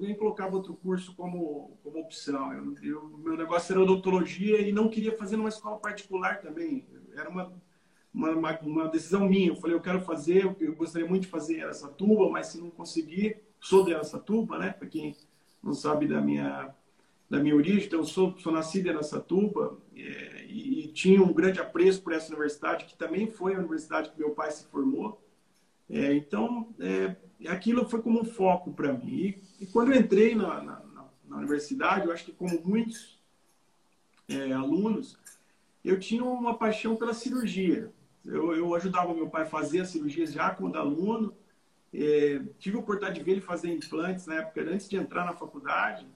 nem 0.00 0.14
colocava 0.14 0.56
outro 0.56 0.74
curso 0.74 1.14
como, 1.14 1.76
como 1.82 2.00
opção. 2.00 2.52
Eu, 2.52 2.74
eu, 2.82 3.08
meu 3.18 3.36
negócio 3.36 3.72
era 3.72 3.82
odontologia 3.82 4.60
e 4.60 4.72
não 4.72 4.88
queria 4.88 5.16
fazer 5.16 5.36
numa 5.36 5.48
escola 5.48 5.78
particular 5.78 6.40
também 6.40 6.86
era 7.14 7.28
uma, 7.28 7.52
uma, 8.12 8.58
uma, 8.60 8.88
decisão 8.88 9.28
minha. 9.28 9.48
Eu 9.48 9.56
falei, 9.56 9.76
eu 9.76 9.80
quero 9.80 10.00
fazer, 10.00 10.44
eu 10.60 10.74
gostaria 10.74 11.08
muito 11.08 11.22
de 11.22 11.28
fazer 11.28 11.60
essa 11.60 11.88
tuba, 11.88 12.28
mas 12.30 12.48
se 12.48 12.60
não 12.60 12.70
conseguir, 12.70 13.38
sou 13.60 13.84
dessa 13.84 14.18
tuba, 14.18 14.58
né? 14.58 14.70
Para 14.70 14.88
quem 14.88 15.16
não 15.62 15.74
sabe 15.74 16.06
da 16.06 16.20
minha 16.20 16.74
da 17.28 17.38
minha 17.38 17.54
origem, 17.54 17.84
então 17.84 18.00
eu 18.00 18.04
sou, 18.04 18.36
sou 18.38 18.50
nascido 18.50 18.86
em 18.86 18.90
Aracatuba 18.90 19.78
é, 19.94 20.39
e, 20.50 20.80
e, 20.80 20.88
tinha 20.88 21.22
um 21.22 21.32
grande 21.32 21.60
apreço 21.60 22.02
por 22.02 22.12
essa 22.12 22.28
universidade, 22.28 22.84
que 22.84 22.96
também 22.96 23.30
foi 23.30 23.54
a 23.54 23.58
universidade 23.58 24.10
que 24.10 24.18
meu 24.18 24.30
pai 24.30 24.50
se 24.50 24.64
formou. 24.66 25.20
É, 25.88 26.14
então, 26.14 26.68
é, 26.78 27.16
aquilo 27.48 27.88
foi 27.88 28.02
como 28.02 28.20
um 28.20 28.24
foco 28.24 28.72
para 28.72 28.92
mim. 28.92 29.06
E, 29.06 29.42
e, 29.60 29.66
quando 29.66 29.92
eu 29.92 30.00
entrei 30.00 30.34
na, 30.34 30.62
na, 30.62 30.82
na, 31.28 31.36
universidade, 31.36 32.06
eu 32.06 32.12
acho 32.12 32.24
que 32.24 32.32
como 32.32 32.60
muitos 32.64 33.18
é, 34.28 34.52
alunos, 34.52 35.18
eu 35.84 35.98
tinha 35.98 36.24
uma 36.24 36.56
paixão 36.56 36.96
pela 36.96 37.14
cirurgia. 37.14 37.90
Eu, 38.24 38.54
eu 38.54 38.74
ajudava 38.74 39.14
meu 39.14 39.28
pai 39.28 39.42
a 39.42 39.46
fazer 39.46 39.80
as 39.80 39.88
cirurgias 39.88 40.32
já 40.32 40.50
quando 40.50 40.76
aluno. 40.76 41.34
É, 41.92 42.40
tive 42.58 42.76
a 42.76 42.80
oportunidade 42.80 43.18
de 43.18 43.24
ver 43.24 43.32
ele 43.32 43.40
fazer 43.40 43.72
implantes 43.72 44.26
na 44.26 44.36
época, 44.36 44.60
antes 44.62 44.88
de 44.88 44.96
entrar 44.96 45.24
na 45.24 45.32
faculdade. 45.32 46.06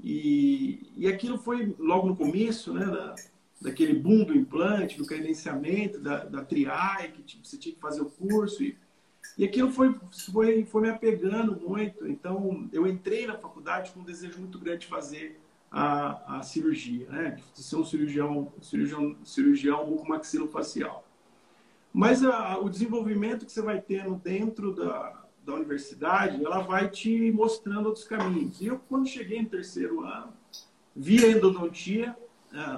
E, 0.00 0.92
e 0.96 1.08
aquilo 1.08 1.38
foi 1.38 1.74
logo 1.78 2.06
no 2.06 2.16
começo, 2.16 2.72
né, 2.72 2.84
da, 2.84 3.16
daquele 3.60 3.94
boom 3.94 4.24
do 4.24 4.36
implante, 4.36 4.98
do 4.98 5.06
credenciamento, 5.06 5.98
da, 5.98 6.24
da 6.24 6.44
triai, 6.44 7.10
que 7.10 7.22
tipo, 7.22 7.46
você 7.46 7.56
tinha 7.56 7.74
que 7.74 7.80
fazer 7.80 8.00
o 8.00 8.10
curso. 8.10 8.62
E, 8.62 8.76
e 9.36 9.44
aquilo 9.44 9.70
foi, 9.70 9.94
foi, 10.32 10.64
foi 10.64 10.82
me 10.82 10.90
apegando 10.90 11.60
muito. 11.60 12.06
Então, 12.06 12.68
eu 12.72 12.86
entrei 12.86 13.26
na 13.26 13.36
faculdade 13.36 13.90
com 13.92 14.00
um 14.00 14.04
desejo 14.04 14.38
muito 14.38 14.58
grande 14.58 14.80
de 14.80 14.86
fazer 14.86 15.40
a, 15.70 16.38
a 16.38 16.42
cirurgia, 16.42 17.08
né? 17.08 17.38
de 17.54 17.62
ser 17.62 17.76
um 17.76 17.84
cirurgião, 17.84 18.52
cirurgião, 18.62 19.16
cirurgião 19.24 19.86
bucomaxilofacial. 19.86 21.04
Mas 21.92 22.24
a, 22.24 22.58
o 22.58 22.68
desenvolvimento 22.68 23.44
que 23.44 23.52
você 23.52 23.62
vai 23.62 23.80
tendo 23.80 24.14
dentro 24.16 24.74
da, 24.74 25.24
da 25.44 25.54
universidade, 25.54 26.44
ela 26.44 26.60
vai 26.60 26.88
te 26.88 27.30
mostrando 27.32 27.86
outros 27.86 28.04
caminhos. 28.04 28.60
E 28.60 28.66
eu, 28.66 28.78
quando 28.88 29.08
cheguei 29.08 29.42
no 29.42 29.48
terceiro 29.48 30.04
ano, 30.04 30.32
vi 30.94 31.24
a 31.24 31.30
endodontia, 31.30 32.16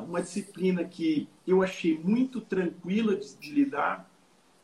uma 0.07 0.21
disciplina 0.21 0.85
que 0.85 1.29
eu 1.47 1.63
achei 1.63 1.99
muito 1.99 2.41
tranquila 2.41 3.17
de, 3.17 3.35
de 3.37 3.51
lidar. 3.53 4.11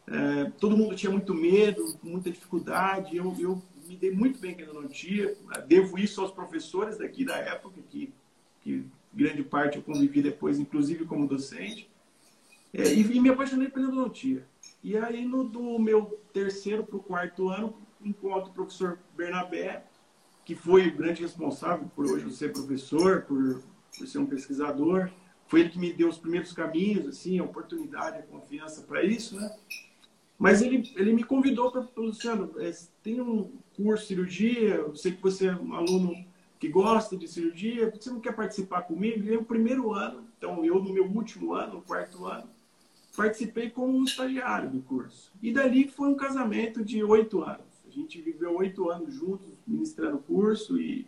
É, 0.07 0.51
todo 0.59 0.77
mundo 0.77 0.95
tinha 0.95 1.11
muito 1.11 1.35
medo, 1.35 1.99
muita 2.03 2.31
dificuldade. 2.31 3.17
Eu, 3.17 3.35
eu 3.39 3.63
me 3.89 3.97
dei 3.97 4.11
muito 4.11 4.39
bem 4.41 4.55
com 4.55 4.61
a 4.61 4.65
endodontia. 4.65 5.37
Devo 5.67 5.99
isso 5.99 6.21
aos 6.21 6.31
professores 6.31 6.99
daqui 6.99 7.25
da 7.25 7.37
época, 7.37 7.81
que, 7.89 8.13
que 8.61 8.85
grande 9.13 9.43
parte 9.43 9.77
eu 9.77 9.83
convivi 9.83 10.23
depois, 10.23 10.59
inclusive 10.59 11.05
como 11.05 11.27
docente. 11.27 11.89
É, 12.73 12.93
e, 12.93 13.01
e, 13.01 13.21
me 13.21 13.31
apaixonei 13.31 13.69
pela 13.69 13.87
endodontia. 13.87 14.47
E 14.83 14.97
aí, 14.97 15.25
no, 15.25 15.45
do 15.45 15.79
meu 15.79 16.21
terceiro 16.33 16.85
para 16.85 16.97
o 16.97 17.03
quarto 17.03 17.49
ano, 17.49 17.77
encontro 18.05 18.51
o 18.51 18.55
professor 18.55 18.99
Bernabé, 19.17 19.85
que 20.45 20.55
foi 20.55 20.89
o 20.89 20.97
grande 20.97 21.23
responsável 21.23 21.91
por 21.95 22.07
hoje 22.07 22.25
eu 22.25 22.31
ser 22.31 22.53
professor, 22.53 23.23
por, 23.23 23.63
por 23.97 24.07
ser 24.07 24.19
um 24.19 24.27
pesquisador. 24.27 25.11
Foi 25.49 25.61
ele 25.61 25.71
que 25.71 25.79
me 25.79 25.93
deu 25.93 26.09
os 26.09 26.19
primeiros 26.19 26.53
caminhos, 26.53 27.07
assim, 27.07 27.39
a 27.39 27.45
oportunidade, 27.45 28.19
a 28.19 28.23
confiança 28.23 28.83
para 28.83 29.05
isso, 29.05 29.37
né? 29.37 29.57
Mas 30.39 30.61
ele, 30.61 30.93
ele 30.97 31.13
me 31.13 31.25
convidou 31.25 31.71
para, 31.71 31.87
Luciano, 31.97 32.53
é, 32.59 32.71
tem 33.03 33.21
um 33.21 33.53
curso 33.75 34.03
de 34.03 34.09
cirurgia, 34.09 34.75
eu 34.75 34.95
sei 34.95 35.13
que 35.13 35.23
você 35.23 35.49
é 35.49 35.55
um 35.55 35.75
aluno 35.75 36.15
que 36.59 36.69
gosta 36.69 37.17
de 37.17 37.29
cirurgia, 37.29 37.91
você 37.91 38.11
não 38.11 38.21
quer 38.21 38.35
participar 38.35 38.83
comigo? 38.83 39.25
E 39.25 39.35
é 39.35 39.39
o 39.39 39.45
primeiro 39.45 39.93
ano, 39.93 40.25
então 40.37 40.65
eu 40.65 40.83
no 40.83 40.93
meu 40.93 41.07
último 41.07 41.55
ano, 41.55 41.75
no 41.75 41.83
quarto 41.83 42.27
ano, 42.27 42.49
participei 43.17 43.71
como 43.71 43.97
um 43.97 44.05
estagiário 44.05 44.71
do 44.71 44.81
curso. 44.83 45.33
E 45.43 45.53
dali 45.53 45.89
foi 45.89 46.09
um 46.09 46.17
casamento 46.17 46.85
de 46.85 47.03
oito 47.03 47.43
anos. 47.43 47.65
A 47.87 47.91
gente 47.91 48.21
viveu 48.21 48.57
oito 48.57 48.91
anos 48.91 49.15
juntos, 49.15 49.49
ministrando 49.67 50.17
o 50.17 50.23
curso, 50.23 50.79
e 50.79 51.07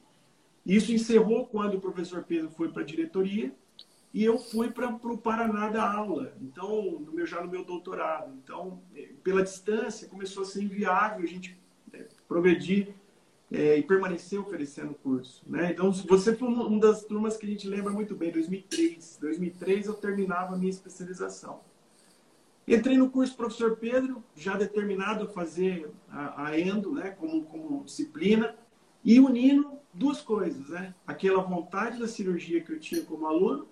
isso 0.68 0.92
encerrou 0.92 1.46
quando 1.46 1.78
o 1.78 1.80
professor 1.80 2.22
Pedro 2.22 2.50
foi 2.50 2.68
para 2.70 2.82
a 2.82 2.84
diretoria 2.84 3.54
e 4.12 4.22
eu 4.22 4.38
fui 4.38 4.70
para 4.70 4.88
o 4.88 5.18
Paraná 5.18 5.68
da 5.70 5.90
aula, 5.90 6.34
então, 6.40 7.00
no 7.00 7.12
meu, 7.12 7.26
já 7.26 7.42
no 7.42 7.50
meu 7.50 7.64
doutorado. 7.64 8.34
Então, 8.42 8.82
é, 8.94 9.10
pela 9.22 9.42
distância, 9.42 10.08
começou 10.08 10.42
a 10.42 10.46
ser 10.46 10.62
inviável 10.62 11.25
a 11.25 11.26
gente 11.26 11.58
é, 11.92 12.06
progredir 12.26 12.94
é, 13.50 13.78
e 13.78 13.82
permanecer 13.82 14.38
oferecendo 14.38 14.92
o 14.92 14.94
curso. 14.94 15.42
Né? 15.46 15.72
Então, 15.72 15.90
você 15.92 16.34
foi 16.37 16.48
uma 16.48 16.80
das 16.80 17.04
turmas 17.04 17.37
que 17.37 17.46
a 17.46 17.48
gente 17.48 17.66
lembra 17.66 17.92
muito 17.92 18.14
bem, 18.14 18.30
2003. 18.30 19.18
2003 19.20 19.87
eu 19.87 19.94
terminava 19.94 20.54
a 20.54 20.58
minha 20.58 20.70
especialização. 20.70 21.60
Entrei 22.66 22.98
no 22.98 23.10
curso 23.10 23.34
professor 23.34 23.76
Pedro, 23.76 24.22
já 24.37 24.54
determinado 24.54 25.25
a 25.25 25.28
fazer 25.28 25.90
a, 26.10 26.48
a 26.48 26.60
endo, 26.60 26.92
né, 26.92 27.10
como, 27.10 27.44
como 27.44 27.84
disciplina, 27.84 28.54
e 29.05 29.21
unindo 29.21 29.73
duas 29.93 30.21
coisas, 30.21 30.69
né? 30.69 30.95
Aquela 31.07 31.43
vontade 31.43 31.99
da 31.99 32.07
cirurgia 32.07 32.61
que 32.61 32.73
eu 32.73 32.78
tinha 32.78 33.02
como 33.02 33.26
aluno 33.26 33.69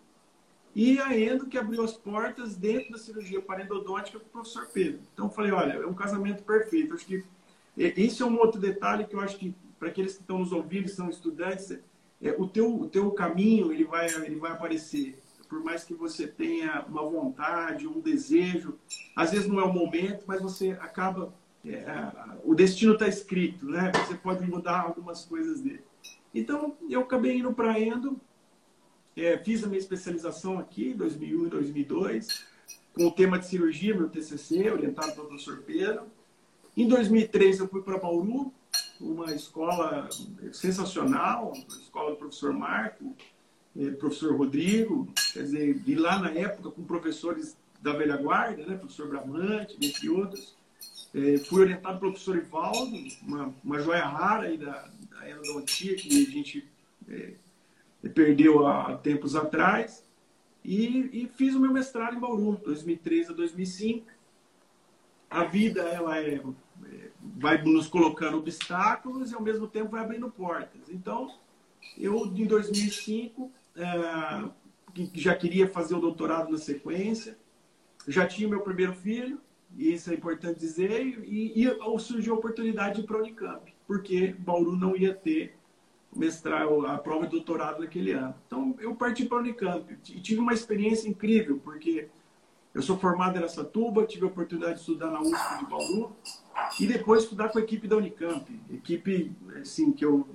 e 0.75 0.99
a 0.99 1.18
endo 1.18 1.47
que 1.47 1.56
abriu 1.56 1.83
as 1.83 1.95
portas 1.95 2.56
dentro 2.56 2.92
da 2.92 2.99
cirurgia 2.99 3.40
parendodôntica 3.40 4.18
com 4.18 4.26
o 4.26 4.30
professor 4.30 4.66
Pedro. 4.66 5.00
Então, 5.12 5.26
eu 5.26 5.30
falei, 5.30 5.52
olha, 5.52 5.73
é 5.75 5.87
um 5.87 5.95
casamento 5.95 6.42
perfeito. 6.42 6.95
Acho 6.95 7.06
que 7.06 7.25
esse 7.76 8.23
é 8.23 8.26
um 8.26 8.38
outro 8.38 8.61
detalhe 8.61 9.06
que 9.06 9.14
eu 9.14 9.21
acho 9.21 9.38
que, 9.38 9.54
para 9.78 9.88
aqueles 9.88 10.14
que 10.14 10.21
estão 10.21 10.38
nos 10.38 10.52
ouvindo, 10.52 10.88
são 10.88 11.09
estudantes, 11.09 11.78
é, 12.21 12.35
o, 12.38 12.47
teu, 12.47 12.75
o 12.75 12.88
teu 12.88 13.11
caminho 13.12 13.73
ele 13.73 13.85
vai, 13.85 14.06
ele 14.06 14.37
vai 14.37 14.52
aparecer 14.52 15.18
por 15.49 15.62
mais 15.62 15.85
que 15.85 15.95
você 15.95 16.26
tenha 16.26 16.85
uma 16.88 17.02
vontade, 17.02 17.87
um 17.87 18.00
desejo, 18.00 18.78
às 19.14 19.30
vezes 19.30 19.47
não 19.47 19.61
é 19.61 19.64
o 19.64 19.73
momento, 19.73 20.25
mas 20.26 20.42
você 20.42 20.73
acaba. 20.80 21.33
É, 21.66 22.40
o 22.44 22.54
destino 22.54 22.92
está 22.92 23.08
escrito, 23.08 23.66
né? 23.66 23.90
Você 24.06 24.14
pode 24.14 24.46
mudar 24.49 24.80
algumas 24.80 25.25
coisas 25.25 25.61
dele. 25.61 25.82
Então, 26.35 26.76
eu 26.88 27.00
acabei 27.00 27.38
indo 27.38 27.52
para 27.52 27.80
Endo, 27.80 28.20
é, 29.16 29.38
fiz 29.38 29.64
a 29.64 29.66
minha 29.66 29.78
especialização 29.78 30.58
aqui, 30.58 30.92
2001 30.92 31.46
e 31.46 31.50
2002, 31.50 32.44
com 32.94 33.06
o 33.06 33.11
tema 33.11 33.38
de 33.38 33.46
cirurgia, 33.46 33.94
meu 33.94 34.08
TCC, 34.08 34.70
orientado 34.70 35.12
pelo 35.12 35.28
professor 35.28 35.62
Pedro. 35.62 36.02
Em 36.76 36.87
2003, 36.87 37.61
eu 37.61 37.68
fui 37.68 37.82
para 37.82 37.99
Bauru, 37.99 38.52
uma 39.00 39.35
escola 39.35 40.08
sensacional, 40.52 41.52
a 41.54 41.76
escola 41.78 42.11
do 42.11 42.16
professor 42.16 42.52
Marco, 42.52 43.14
é, 43.78 43.90
professor 43.90 44.37
Rodrigo, 44.37 45.08
quer 45.32 45.42
dizer, 45.42 45.82
e 45.87 45.94
lá 45.94 46.18
na 46.18 46.30
época 46.30 46.70
com 46.70 46.85
professores 46.85 47.56
da 47.80 47.92
velha 47.92 48.16
guarda, 48.16 48.64
né, 48.66 48.76
professor 48.76 49.08
Bramante, 49.08 49.76
entre 49.80 50.08
outros. 50.08 50.54
É, 51.14 51.38
fui 51.38 51.62
orientado 51.62 51.98
pelo 51.98 52.12
professor 52.12 52.36
Ivaldo, 52.36 52.96
uma, 53.22 53.54
uma 53.64 53.80
joia 53.80 54.04
rara 54.04 54.46
aí 54.46 54.58
da, 54.58 54.88
da 55.10 55.30
endodontia 55.30 55.94
que 55.94 56.08
a 56.08 56.30
gente 56.30 56.68
é, 57.08 57.32
perdeu 58.08 58.66
há 58.66 58.96
tempos 58.96 59.34
atrás. 59.34 60.04
E, 60.64 61.22
e, 61.22 61.28
fiz 61.28 61.54
o 61.54 61.60
meu 61.60 61.72
mestrado 61.72 62.16
em 62.16 62.20
Bauru, 62.20 62.60
2003 62.64 63.30
a 63.30 63.32
2005. 63.32 64.06
A 65.30 65.44
vida 65.44 65.82
ela 65.82 66.18
é, 66.18 66.34
é, 66.34 67.10
vai 67.20 67.62
nos 67.62 67.86
colocando 67.86 68.38
obstáculos 68.38 69.30
e 69.30 69.34
ao 69.34 69.42
mesmo 69.42 69.68
tempo 69.68 69.90
vai 69.90 70.02
abrindo 70.02 70.30
portas. 70.30 70.88
Então, 70.88 71.32
eu 71.96 72.26
em 72.26 72.46
2005 72.46 73.50
é, 73.76 74.48
já 75.14 75.34
queria 75.34 75.68
fazer 75.68 75.94
o 75.94 76.00
doutorado 76.00 76.50
na 76.50 76.58
sequência, 76.58 77.38
já 78.08 78.26
tinha 78.26 78.48
meu 78.48 78.60
primeiro 78.60 78.94
filho, 78.94 79.40
isso 79.76 80.11
é 80.11 80.14
importante 80.14 80.59
dizer, 80.59 80.90
e, 81.25 81.64
e 81.64 81.99
surgiu 81.99 82.35
a 82.35 82.38
oportunidade 82.38 83.02
para 83.02 83.16
a 83.16 83.21
Unicamp, 83.21 83.75
porque 83.87 84.35
Bauru 84.38 84.76
não 84.76 84.97
ia 84.97 85.14
ter 85.14 85.54
mestrado, 86.14 86.87
a 86.87 86.97
prova 86.97 87.26
de 87.26 87.33
doutorado 87.33 87.80
naquele 87.80 88.12
ano. 88.12 88.35
Então, 88.47 88.75
eu 88.80 88.95
parti 88.95 89.26
para 89.26 89.38
a 89.38 89.40
Unicamp 89.40 89.99
e 90.09 90.21
tive 90.21 90.40
uma 90.40 90.54
experiência 90.54 91.09
incrível, 91.09 91.61
porque 91.62 92.09
eu 92.75 92.83
sou 92.83 92.99
formado 92.99 93.38
em 93.38 93.64
tuba, 93.64 94.06
tive 94.06 94.25
a 94.25 94.28
oportunidade 94.28 94.75
de 94.75 94.80
estudar 94.80 95.11
na 95.11 95.21
USP 95.21 95.59
de 95.59 95.66
Bauru 95.66 96.12
e 96.80 96.87
depois 96.87 97.23
estudar 97.23 97.50
com 97.50 97.59
a 97.59 97.62
equipe 97.62 97.87
da 97.87 97.97
Unicamp, 97.97 98.45
equipe 98.71 99.33
assim 99.61 99.92
que 99.92 100.04
eu 100.04 100.26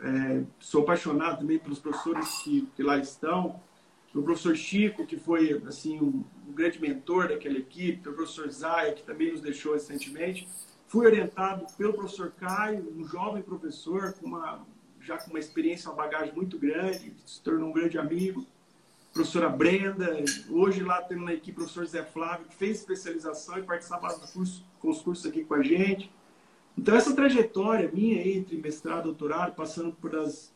é, 0.00 0.44
sou 0.58 0.82
apaixonado 0.82 1.38
também 1.38 1.58
pelos 1.58 1.78
professores 1.78 2.42
que, 2.42 2.68
que 2.76 2.82
lá 2.82 2.98
estão. 2.98 3.60
O 4.14 4.22
professor 4.22 4.54
Chico, 4.54 5.04
que 5.04 5.16
foi 5.16 5.62
assim 5.66 6.00
um 6.00 6.24
grande 6.54 6.80
mentor 6.80 7.28
daquela 7.28 7.58
equipe, 7.58 8.08
o 8.08 8.12
professor 8.12 8.50
Zaya, 8.50 8.92
que 8.92 9.02
também 9.02 9.32
nos 9.32 9.40
deixou 9.40 9.74
recentemente. 9.74 10.48
Fui 10.86 11.06
orientado 11.06 11.66
pelo 11.76 11.92
professor 11.92 12.32
Caio, 12.38 12.92
um 12.96 13.04
jovem 13.06 13.42
professor, 13.42 14.12
com 14.14 14.26
uma, 14.26 14.66
já 15.00 15.18
com 15.18 15.30
uma 15.30 15.38
experiência, 15.38 15.90
uma 15.90 15.96
bagagem 15.96 16.34
muito 16.34 16.58
grande, 16.58 17.12
se 17.26 17.42
tornou 17.42 17.70
um 17.70 17.72
grande 17.72 17.98
amigo. 17.98 18.46
Professora 19.12 19.48
Brenda, 19.48 20.16
hoje 20.50 20.82
lá 20.82 21.00
temos 21.02 21.24
na 21.24 21.34
equipe 21.34 21.52
o 21.52 21.54
professor 21.62 21.86
Zé 21.86 22.02
Flávio, 22.02 22.46
que 22.46 22.54
fez 22.54 22.80
especialização 22.80 23.58
e 23.58 23.62
participava 23.62 24.18
do 24.18 24.26
curso, 24.32 24.64
com 24.80 24.90
os 24.90 25.00
cursos 25.00 25.26
aqui 25.26 25.44
com 25.44 25.54
a 25.54 25.62
gente. 25.62 26.10
Então, 26.76 26.96
essa 26.96 27.14
trajetória 27.14 27.90
minha 27.92 28.26
entre 28.26 28.56
mestrado 28.56 29.04
doutorado, 29.04 29.54
passando 29.54 29.92
por 29.92 30.14
as, 30.16 30.52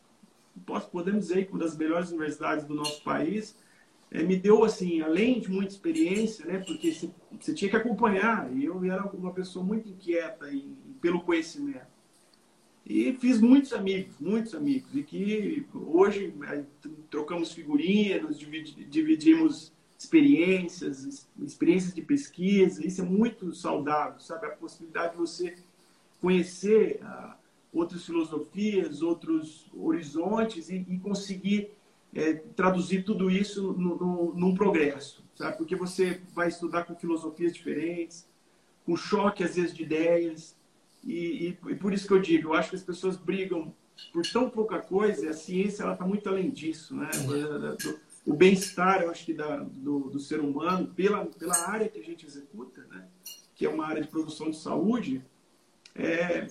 podemos 0.91 1.27
dizer 1.27 1.47
uma 1.51 1.59
das 1.59 1.77
melhores 1.77 2.09
universidades 2.09 2.65
do 2.65 2.75
nosso 2.75 3.01
país, 3.01 3.55
é, 4.11 4.23
me 4.23 4.35
deu, 4.35 4.63
assim, 4.63 5.01
além 5.01 5.39
de 5.39 5.51
muita 5.51 5.73
experiência, 5.73 6.45
né, 6.45 6.59
porque 6.65 6.91
você 6.91 7.53
tinha 7.53 7.69
que 7.69 7.75
acompanhar, 7.75 8.51
e 8.55 8.65
eu 8.65 8.83
era 8.83 9.05
uma 9.11 9.31
pessoa 9.31 9.63
muito 9.63 9.87
inquieta 9.87 10.51
em, 10.51 10.75
pelo 10.99 11.21
conhecimento. 11.21 11.99
E 12.85 13.13
fiz 13.13 13.39
muitos 13.39 13.71
amigos, 13.71 14.15
muitos 14.19 14.55
amigos, 14.55 14.89
e 14.95 15.03
que 15.03 15.65
hoje 15.73 16.33
trocamos 17.11 17.51
figurinhas, 17.51 18.23
nos 18.23 18.39
dividimos 18.39 19.71
experiências, 19.97 21.27
experiências 21.39 21.93
de 21.93 22.01
pesquisa. 22.01 22.85
Isso 22.85 23.01
é 23.01 23.05
muito 23.05 23.53
saudável, 23.53 24.19
sabe? 24.19 24.47
A 24.47 24.51
possibilidade 24.51 25.11
de 25.11 25.19
você 25.19 25.55
conhecer 26.19 26.99
uh, 27.03 27.33
outras 27.71 28.05
filosofias, 28.05 29.03
outros 29.03 29.69
horizontes 29.77 30.69
e, 30.69 30.83
e 30.89 30.97
conseguir 30.97 31.69
é, 32.13 32.33
traduzir 32.33 33.03
tudo 33.03 33.29
isso 33.29 33.73
no, 33.73 33.95
no, 33.95 34.33
num 34.35 34.55
progresso, 34.55 35.23
sabe? 35.35 35.57
Porque 35.57 35.75
você 35.75 36.21
vai 36.33 36.47
estudar 36.47 36.83
com 36.83 36.95
filosofias 36.95 37.53
diferentes, 37.53 38.27
com 38.85 38.95
choque 38.95 39.43
às 39.43 39.55
vezes 39.55 39.73
de 39.73 39.83
ideias 39.83 40.55
e, 41.03 41.57
e, 41.65 41.71
e 41.71 41.75
por 41.75 41.93
isso 41.93 42.07
que 42.07 42.13
eu 42.13 42.19
digo, 42.19 42.49
eu 42.49 42.53
acho 42.53 42.71
que 42.71 42.75
as 42.75 42.83
pessoas 42.83 43.15
brigam 43.15 43.73
por 44.11 44.23
tão 44.25 44.49
pouca 44.49 44.79
coisa. 44.79 45.29
A 45.29 45.33
ciência 45.33 45.83
ela 45.83 45.93
está 45.93 46.05
muito 46.05 46.27
além 46.27 46.49
disso, 46.49 46.95
né? 46.95 47.09
O 48.25 48.33
bem-estar, 48.33 49.01
eu 49.01 49.09
acho 49.09 49.25
que 49.25 49.33
da, 49.33 49.57
do, 49.57 50.09
do 50.09 50.19
ser 50.19 50.39
humano 50.39 50.87
pela 50.87 51.25
pela 51.25 51.69
área 51.69 51.87
que 51.87 51.99
a 51.99 52.03
gente 52.03 52.25
executa, 52.25 52.85
né? 52.89 53.07
Que 53.55 53.65
é 53.65 53.69
uma 53.69 53.85
área 53.85 54.01
de 54.01 54.07
produção 54.07 54.49
de 54.49 54.57
saúde 54.57 55.23
é, 55.99 56.47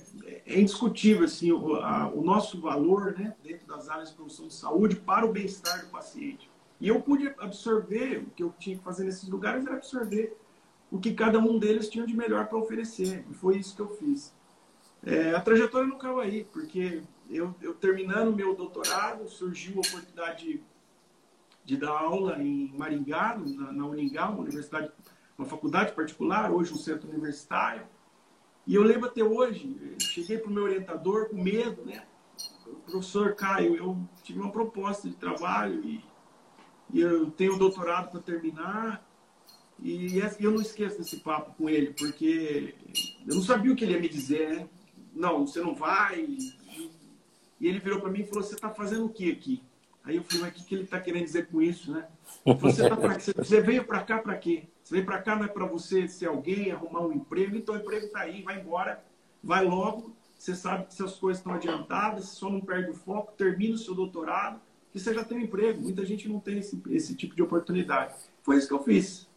é 0.47 0.61
indiscutível 0.61 1.25
assim, 1.25 1.51
o, 1.53 1.77
a, 1.77 2.09
o, 2.09 2.23
nosso 2.23 2.61
valor 2.61 3.19
né, 3.19 3.35
dentro 3.43 3.67
das 3.67 3.89
áreas 3.89 4.11
de 4.11 4.17
produção 4.17 4.47
de 4.47 4.55
saúde 4.55 4.97
para 4.97 5.25
o 5.25 5.33
bem-estar 5.33 5.85
do 5.85 5.91
paciente. 5.91 6.51
E 6.81 6.89
eu 6.89 7.01
pude 7.01 7.29
absorver, 7.39 8.19
o 8.19 8.31
que 8.31 8.43
eu 8.43 8.55
tinha 8.59 8.77
que 8.77 8.85
fazer 8.85 9.05
nesses 9.05 9.29
lugares 9.29 9.67
era 9.67 9.77
absorver 9.77 10.37
o 10.91 10.99
que 10.99 11.13
cada 11.13 11.39
um 11.39 11.59
deles 11.59 11.89
tinha 11.89 12.07
de 12.07 12.17
melhor 12.17 12.47
para 12.47 12.59
oferecer. 12.59 13.25
E 13.29 13.35
foi 13.35 13.57
isso 13.57 13.75
que 13.75 13.83
eu 13.83 13.89
fiz. 13.97 14.35
É, 15.05 15.35
a 15.35 15.41
trajetória 15.41 15.89
não 15.89 15.97
acaba 15.97 16.23
aí, 16.23 16.45
porque 16.45 17.03
eu, 17.31 17.55
eu 17.61 17.75
terminando 17.75 18.35
meu 18.35 18.55
doutorado, 18.55 19.29
surgiu 19.29 19.77
a 19.77 19.87
oportunidade 19.87 20.45
de, 20.45 20.63
de 21.65 21.77
dar 21.77 21.91
aula 21.91 22.41
em 22.43 22.73
Maringá, 22.77 23.37
na, 23.39 23.73
na 23.73 23.87
uma 23.87 24.39
universidade, 24.39 24.91
uma 25.37 25.47
faculdade 25.47 25.93
particular, 25.93 26.51
hoje 26.51 26.73
um 26.73 26.79
centro 26.79 27.09
universitário. 27.09 27.87
E 28.69 28.75
eu 28.75 28.83
lembro 28.83 29.09
até 29.09 29.25
hoje, 29.25 29.97
cheguei 29.99 30.37
para 30.37 30.51
o 30.51 30.53
meu 30.53 30.65
orientador 30.65 31.31
com 31.31 31.43
medo, 31.43 31.87
né? 31.87 32.05
Professor 32.85 33.35
Caio, 33.35 33.75
eu 33.75 33.99
tive 34.23 34.41
uma 34.41 34.53
proposta 34.53 35.09
de 35.09 35.17
trabalho 35.17 35.83
e, 35.83 36.05
e 36.93 37.01
eu 37.01 37.31
tenho 37.31 37.55
um 37.55 37.59
doutorado 37.59 38.11
para 38.11 38.21
terminar. 38.21 39.09
E 39.81 40.19
eu 40.39 40.51
não 40.51 40.61
esqueço 40.61 40.99
desse 40.99 41.17
papo 41.21 41.55
com 41.57 41.71
ele, 41.71 41.95
porque 41.95 42.75
eu 43.27 43.37
não 43.37 43.43
sabia 43.43 43.73
o 43.73 43.75
que 43.75 43.85
ele 43.85 43.95
ia 43.95 44.01
me 44.01 44.09
dizer, 44.09 44.51
né? 44.51 44.69
Não, 45.15 45.47
você 45.47 45.63
não 45.63 45.75
vai. 45.75 46.21
E, 46.21 47.67
ele 47.67 47.81
virou 47.81 48.03
para 48.03 48.11
mim 48.11 48.21
e 48.21 48.27
falou: 48.27 48.43
Você 48.43 48.55
está 48.55 48.69
fazendo 48.69 49.07
o 49.07 49.09
que 49.09 49.31
aqui? 49.31 49.63
Aí 50.09 50.17
eu 50.17 50.25
falei: 50.25 50.41
Mas 50.41 50.51
o 50.51 50.55
que, 50.55 50.65
que 50.65 50.75
ele 50.75 50.85
está 50.85 50.99
querendo 50.99 51.25
dizer 51.25 51.49
com 51.49 51.61
isso, 51.61 51.93
né? 51.93 52.09
Você, 52.45 52.89
tá 52.89 52.97
pra, 52.97 53.19
você 53.19 53.61
veio 53.61 53.85
para 53.85 54.03
cá 54.03 54.19
para 54.19 54.35
quê? 54.37 54.65
Você 54.83 54.95
veio 54.95 55.05
para 55.05 55.21
cá 55.21 55.37
não 55.37 55.45
é 55.45 55.49
para 55.49 55.67
você 55.67 56.09
ser 56.09 56.27
alguém, 56.27 56.73
arrumar 56.73 57.03
um 57.03 57.13
emprego, 57.13 57.55
então 57.55 57.75
o 57.75 57.79
emprego 57.79 58.07
está 58.07 58.21
aí, 58.21 58.43
vai 58.43 58.59
embora, 58.59 59.05
vai 59.45 59.67
logo. 59.67 60.17
Você 60.39 60.55
sabe 60.55 60.87
que 60.87 60.95
suas 60.95 61.17
coisas 61.17 61.41
estão 61.41 61.53
adiantadas, 61.53 62.27
só 62.27 62.49
não 62.49 62.61
perde 62.61 62.91
o 62.91 62.95
foco, 62.95 63.33
termina 63.37 63.75
o 63.75 63.79
seu 63.79 63.95
doutorado, 63.95 64.61
que 64.91 64.99
você 64.99 65.13
já 65.13 65.23
tem 65.23 65.37
um 65.37 65.43
emprego. 65.43 65.83
Muita 65.83 66.07
gente 66.07 66.27
não 66.27 66.41
tem 66.41 66.59
esse, 66.59 66.81
esse 66.89 67.15
tipo 67.15 67.37
de 67.37 67.43
oportunidade. 67.43 68.15
Foi 68.43 68.57
isso 68.57 68.69
que 68.69 68.75
eu 68.75 68.83
fiz. 68.83 69.29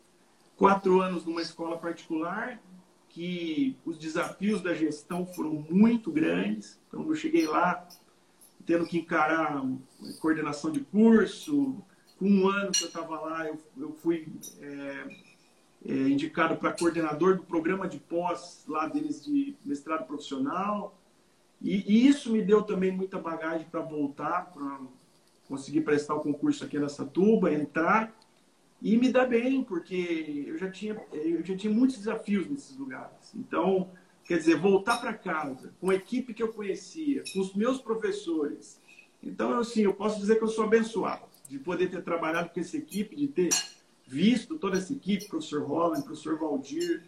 Quatro 0.56 1.02
anos 1.02 1.26
numa 1.26 1.42
escola 1.42 1.78
particular, 1.78 2.62
que 3.10 3.76
os 3.84 3.98
desafios 3.98 4.62
da 4.62 4.74
gestão 4.74 5.26
foram 5.26 5.66
muito 5.70 6.12
grandes. 6.12 6.80
Então, 6.88 7.06
eu 7.06 7.16
cheguei 7.16 7.46
lá 7.46 7.86
tendo 8.72 8.86
que 8.86 9.00
encarar 9.00 9.62
coordenação 10.22 10.72
de 10.72 10.80
curso. 10.80 11.84
Com 12.18 12.26
um 12.26 12.48
ano 12.48 12.72
que 12.72 12.84
eu 12.84 12.88
estava 12.88 13.20
lá, 13.20 13.46
eu, 13.46 13.60
eu 13.78 13.92
fui 13.92 14.28
é, 14.62 15.08
é, 15.88 15.94
indicado 16.08 16.56
para 16.56 16.72
coordenador 16.72 17.36
do 17.36 17.44
programa 17.44 17.86
de 17.86 18.00
pós 18.00 18.64
lá 18.70 18.88
deles 18.88 19.26
de 19.26 19.58
mestrado 19.66 20.08
profissional. 20.08 20.98
E, 21.62 21.84
e 21.86 22.08
isso 22.08 22.32
me 22.32 22.42
deu 22.42 22.62
também 22.62 22.94
muita 22.94 23.20
bagagem 23.20 23.68
para 23.70 23.82
voltar, 23.82 24.52
para 24.54 24.80
conseguir 25.50 25.82
prestar 25.82 26.16
o 26.16 26.22
concurso 26.22 26.64
aqui 26.64 26.80
na 26.80 26.88
Satuba, 26.88 27.52
entrar 27.52 28.16
e 28.82 28.96
me 28.96 29.12
dá 29.12 29.26
bem, 29.26 29.66
porque 29.66 30.46
eu 30.48 30.58
já 30.58 30.72
tinha, 30.72 30.96
eu 31.12 31.44
já 31.44 31.58
tinha 31.58 31.74
muitos 31.74 31.98
desafios 31.98 32.48
nesses 32.48 32.78
lugares. 32.78 33.36
Então, 33.36 33.92
quer 34.32 34.38
dizer, 34.38 34.56
voltar 34.56 35.02
para 35.02 35.14
casa 35.14 35.74
com 35.82 35.90
a 35.90 35.96
equipe 35.96 36.34
que 36.34 36.42
eu 36.42 36.54
conhecia, 36.54 37.22
com 37.34 37.42
os 37.42 37.54
meus 37.54 37.82
professores. 37.82 38.80
Então, 39.22 39.60
assim, 39.60 39.82
eu 39.82 39.94
posso 39.94 40.22
dizer 40.22 40.38
que 40.38 40.44
eu 40.46 40.48
sou 40.48 40.64
abençoado 40.64 41.24
de 41.50 41.60
poder 41.60 41.90
ter 41.90 42.02
trabalhado 42.02 42.50
com 42.50 42.58
essa 42.62 42.78
equipe, 42.78 43.14
de 43.14 43.28
ter 43.28 43.50
visto 44.08 44.58
toda 44.58 44.78
essa 44.78 44.94
equipe, 44.94 45.28
professor 45.28 45.64
Holland, 45.64 46.06
professor 46.06 46.40
Valdir. 46.40 47.04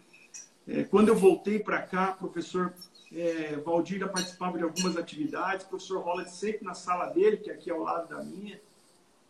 É, 0.68 0.84
quando 0.84 1.08
eu 1.08 1.16
voltei 1.16 1.58
para 1.58 1.80
cá, 1.80 2.12
professor 2.12 2.74
é, 3.10 3.56
Valdir 3.56 4.00
já 4.00 4.08
participava 4.08 4.58
de 4.58 4.64
algumas 4.64 4.94
atividades, 4.98 5.64
professor 5.64 6.02
Holland 6.02 6.30
sempre 6.30 6.62
na 6.62 6.74
sala 6.74 7.06
dele, 7.06 7.38
que 7.38 7.48
é 7.48 7.54
aqui 7.54 7.70
ao 7.70 7.80
lado 7.80 8.06
da 8.06 8.22
minha. 8.22 8.60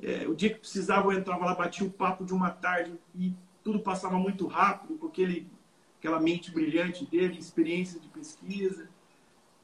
É, 0.03 0.27
o 0.27 0.35
dia 0.35 0.53
que 0.53 0.59
precisava, 0.59 1.13
eu 1.13 1.17
entrava 1.17 1.45
lá, 1.45 1.55
batia 1.55 1.87
o 1.87 1.91
papo 1.91 2.25
de 2.25 2.35
uma 2.35 2.51
tarde 2.51 2.93
e 3.15 3.33
tudo 3.63 3.79
passava 3.79 4.19
muito 4.19 4.49
rápido, 4.49 4.99
com 4.99 5.07
aquele, 5.07 5.49
aquela 6.05 6.21
mente 6.21 6.51
brilhante 6.51 7.07
dele, 7.07 7.39
experiência 7.39 7.99
de 7.99 8.07
pesquisa. 8.09 8.87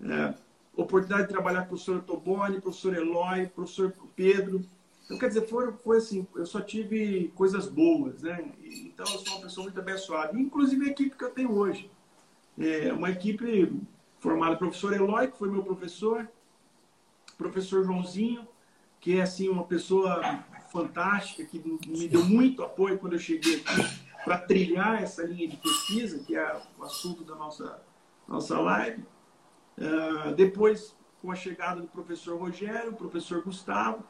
É, 0.02 0.34
oportunidade 0.74 1.24
de 1.24 1.28
trabalhar 1.28 1.60
com 1.60 1.66
o 1.66 1.68
professor 1.68 2.00
Toboni, 2.00 2.62
professor 2.62 2.96
Eloy, 2.96 3.46
professor 3.48 3.92
Pedro. 4.16 4.64
Então, 5.04 5.18
quer 5.18 5.28
dizer, 5.28 5.46
foi, 5.46 5.70
foi 5.72 5.98
assim, 5.98 6.26
eu 6.34 6.46
só 6.46 6.62
tive 6.62 7.30
coisas 7.34 7.68
boas, 7.68 8.22
né? 8.22 8.52
Então, 8.62 9.04
eu 9.04 9.18
sou 9.18 9.34
uma 9.34 9.42
pessoa 9.42 9.64
muito 9.64 9.78
abençoada. 9.78 10.40
Inclusive 10.40 10.86
a 10.86 10.90
equipe 10.90 11.14
que 11.14 11.24
eu 11.24 11.30
tenho 11.30 11.52
hoje. 11.52 11.90
É 12.58 12.90
uma 12.90 13.10
equipe 13.10 13.78
formada 14.18 14.56
professor 14.56 14.94
Eloy, 14.94 15.28
que 15.28 15.36
foi 15.36 15.50
meu 15.50 15.62
professor, 15.62 16.26
professor 17.36 17.84
Joãozinho, 17.84 18.48
que 18.98 19.18
é 19.18 19.22
assim 19.22 19.48
uma 19.48 19.64
pessoa 19.64 20.42
fantástica, 20.72 21.44
que 21.44 21.58
me 21.86 22.08
deu 22.08 22.24
muito 22.24 22.62
apoio 22.62 22.98
quando 22.98 23.14
eu 23.14 23.18
cheguei 23.18 23.56
aqui 23.56 24.09
para 24.24 24.38
trilhar 24.38 25.02
essa 25.02 25.22
linha 25.22 25.48
de 25.48 25.56
pesquisa, 25.56 26.18
que 26.18 26.36
é 26.36 26.62
o 26.78 26.84
assunto 26.84 27.24
da 27.24 27.34
nossa, 27.34 27.82
nossa 28.28 28.58
live. 28.60 29.02
Uh, 29.78 30.34
depois, 30.34 30.94
com 31.20 31.30
a 31.30 31.34
chegada 31.34 31.80
do 31.80 31.88
professor 31.88 32.38
Rogério, 32.38 32.92
professor 32.92 33.42
Gustavo. 33.42 34.04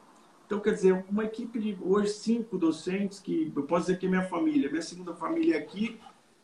Então, 0.45 0.59
quer 0.59 0.73
dizer, 0.73 1.05
uma 1.09 1.23
equipe 1.23 1.59
de 1.59 1.77
hoje 1.81 2.09
cinco 2.09 2.57
docentes, 2.57 3.19
que 3.19 3.51
eu 3.55 3.63
posso 3.63 3.87
dizer 3.87 3.99
que 3.99 4.05
é 4.05 4.09
minha 4.09 4.27
família, 4.27 4.69
minha 4.69 4.81
segunda 4.81 5.13
família 5.13 5.57
aqui. 5.57 5.99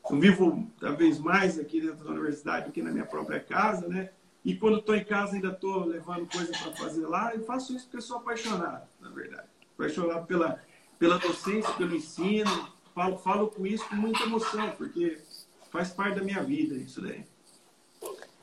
Eu 0.09 0.17
vivo 0.17 0.71
talvez 0.79 1.19
mais 1.19 1.59
aqui 1.59 1.81
dentro 1.81 2.05
da 2.05 2.11
universidade 2.11 2.67
do 2.67 2.71
que 2.71 2.81
na 2.81 2.91
minha 2.91 3.05
própria 3.05 3.41
casa, 3.41 3.87
né? 3.87 4.11
E 4.45 4.55
quando 4.55 4.77
estou 4.77 4.95
em 4.95 5.03
casa 5.03 5.35
ainda 5.35 5.49
estou 5.49 5.83
levando 5.83 6.25
coisa 6.31 6.53
para 6.53 6.71
fazer 6.71 7.05
lá. 7.05 7.35
Eu 7.35 7.43
faço 7.43 7.75
isso 7.75 7.85
porque 7.89 8.01
sou 8.01 8.17
apaixonado, 8.17 8.87
na 9.01 9.09
verdade. 9.09 9.47
Apaixonado 9.77 10.25
pela, 10.25 10.63
pela 10.97 11.17
docência, 11.17 11.73
pelo 11.73 11.93
ensino. 11.93 12.49
Falo, 12.97 13.17
falo 13.19 13.47
com 13.49 13.63
isso 13.63 13.87
com 13.87 13.95
muita 13.95 14.23
emoção, 14.23 14.71
porque 14.71 15.19
faz 15.71 15.91
parte 15.91 16.15
da 16.15 16.23
minha 16.23 16.41
vida 16.41 16.73
isso 16.73 16.99
daí. 16.99 17.23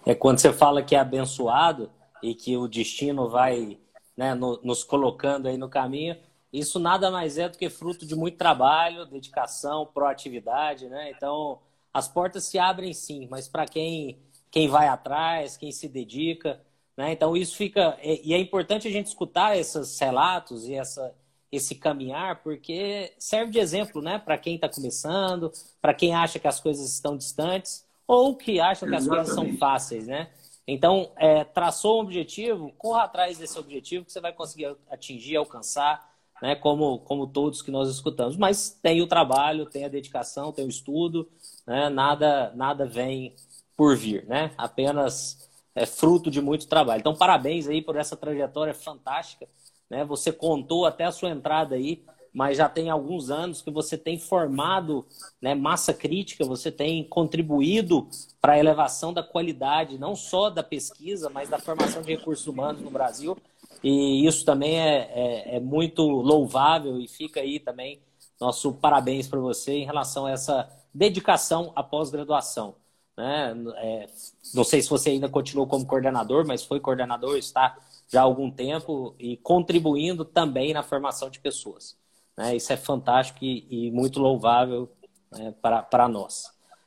É 0.07 0.14
quando 0.14 0.38
você 0.38 0.53
fala 0.53 0.81
que 0.81 0.95
é 0.95 1.01
abençoado 1.01 1.90
e 2.23 2.37
que 2.37 2.57
o 2.57 2.69
destino 2.69 3.29
vai 3.29 3.81
né, 4.17 4.33
no, 4.33 4.61
nos 4.62 4.85
colocando 4.85 5.49
aí 5.49 5.57
no 5.57 5.69
caminho, 5.69 6.17
isso 6.53 6.79
nada 6.79 7.11
mais 7.11 7.37
é 7.37 7.49
do 7.49 7.59
que 7.59 7.69
fruto 7.69 8.07
de 8.07 8.14
muito 8.14 8.38
trabalho, 8.38 9.07
dedicação, 9.07 9.90
proatividade, 9.93 10.88
né? 10.88 11.11
Então, 11.11 11.59
as 11.93 12.07
portas 12.07 12.45
se 12.45 12.57
abrem 12.57 12.93
sim, 12.93 13.27
mas 13.29 13.49
para 13.49 13.67
quem 13.67 14.21
quem 14.53 14.69
vai 14.69 14.87
atrás, 14.87 15.57
quem 15.57 15.73
se 15.73 15.88
dedica. 15.88 16.61
Né? 16.97 17.11
Então, 17.11 17.37
isso 17.37 17.57
fica. 17.57 17.99
E 18.01 18.33
é 18.33 18.38
importante 18.38 18.87
a 18.87 18.90
gente 18.93 19.09
escutar 19.09 19.59
esses 19.59 19.99
relatos 19.99 20.69
e 20.69 20.75
essa, 20.75 21.12
esse 21.55 21.75
caminhar, 21.75 22.43
porque 22.43 23.12
serve 23.19 23.53
de 23.53 23.59
exemplo 23.59 24.03
né? 24.03 24.19
para 24.19 24.37
quem 24.38 24.57
está 24.57 24.69
começando, 24.69 25.53
para 25.81 25.95
quem 25.95 26.14
acha 26.14 26.38
que 26.38 26.49
as 26.49 26.61
coisas 26.61 26.93
estão 26.93 27.17
distantes 27.17 27.85
ou 28.07 28.37
que 28.37 28.61
acha 28.61 28.87
que 28.87 28.95
as 28.95 29.07
coisas 29.07 29.35
são 29.35 29.57
fáceis. 29.57 30.07
Né? 30.07 30.31
Então, 30.67 31.11
é, 31.17 31.45
traçou 31.45 31.99
um 31.99 32.03
objetivo, 32.03 32.73
corra 32.79 33.05
atrás 33.05 33.38
desse 33.38 33.59
objetivo 33.59 34.05
que 34.05 34.12
você 34.12 34.21
vai 34.21 34.33
conseguir 34.33 34.77
atingir, 34.90 35.37
alcançar, 35.37 36.11
né? 36.43 36.55
como, 36.55 36.99
como 37.01 37.27
todos 37.27 37.62
que 37.62 37.71
nós 37.71 37.88
escutamos. 37.88 38.37
Mas 38.37 38.79
tem 38.83 39.01
o 39.01 39.07
trabalho, 39.07 39.67
tem 39.67 39.85
a 39.85 39.88
dedicação, 39.88 40.53
tem 40.53 40.64
o 40.64 40.71
estudo, 40.71 41.29
né? 41.67 41.88
nada, 41.88 42.53
nada 42.55 42.87
vem 42.87 43.35
por 43.77 43.97
vir, 43.97 44.25
né? 44.27 44.53
Apenas 44.57 45.51
é 45.75 45.85
fruto 45.85 46.31
de 46.31 46.40
muito 46.40 46.69
trabalho. 46.69 47.01
Então, 47.01 47.14
parabéns 47.14 47.69
aí 47.69 47.83
por 47.83 47.97
essa 47.97 48.17
trajetória 48.17 48.73
fantástica, 48.73 49.49
né? 49.90 50.05
Você 50.05 50.33
contou 50.33 50.87
até 50.87 51.05
a 51.05 51.12
sua 51.12 51.31
entrada 51.31 51.75
aí, 51.75 52.05
mas 52.33 52.59
já 52.59 52.68
tem 52.68 52.90
alguns 52.90 53.31
anos 53.31 53.62
que 53.62 53.70
você 53.70 53.97
tem 53.97 54.18
formado 54.18 55.07
né, 55.40 55.55
massa 55.55 55.94
crítica, 55.94 56.44
você 56.44 56.70
tem 56.70 57.05
contribuído 57.05 58.09
para 58.40 58.55
a 58.55 58.59
elevação 58.59 59.12
da 59.12 59.23
qualidade, 59.23 59.99
não 59.99 60.16
só 60.16 60.51
da 60.51 60.62
pesquisa, 60.62 61.31
mas 61.31 61.49
da 61.49 61.61
formação 61.61 62.03
de 62.03 62.12
recursos 62.12 62.47
humanos 62.49 62.83
no 62.83 62.90
Brasil. 62.90 63.37
E 63.85 64.27
isso 64.27 64.44
também 64.44 64.81
é, 64.81 65.11
é, 65.14 65.57
é 65.57 65.61
muito 65.61 66.03
louvável 66.03 67.01
e 67.01 67.07
fica 67.07 67.40
aí 67.40 67.61
também 67.61 68.01
nosso 68.40 68.73
parabéns 68.73 69.29
para 69.29 69.38
você 69.38 69.73
em 69.73 69.85
relação 69.85 70.27
a 70.27 70.33
essa 70.33 70.68
dedicação 70.92 71.73
à 71.77 71.83
pós-graduação. 71.83 72.75
Né? 73.16 73.55
É, 73.77 74.07
não 74.53 74.64
sei 74.64 74.83
se 74.83 74.90
você 74.90 75.11
ainda 75.11 75.29
continuou 75.29 75.66
como 75.66 75.87
coordenador, 75.87 76.44
mas 76.47 76.64
foi 76.64 76.81
coordenador, 76.81 77.37
está 77.37 77.77
já 78.14 78.20
há 78.20 78.24
algum 78.24 78.48
tempo 78.48 79.16
e 79.18 79.37
contribuindo 79.38 80.24
também 80.24 80.72
na 80.72 80.85
formação 80.85 81.29
de 81.29 81.40
pessoas. 81.40 81.98
Né? 82.37 82.55
Isso 82.55 82.72
é 82.72 82.77
fantástico 82.77 83.44
e, 83.44 83.66
e 83.88 83.90
muito 83.90 84.20
louvável 84.20 84.88
né, 85.33 85.53
para 85.61 86.09
nós. 86.09 86.44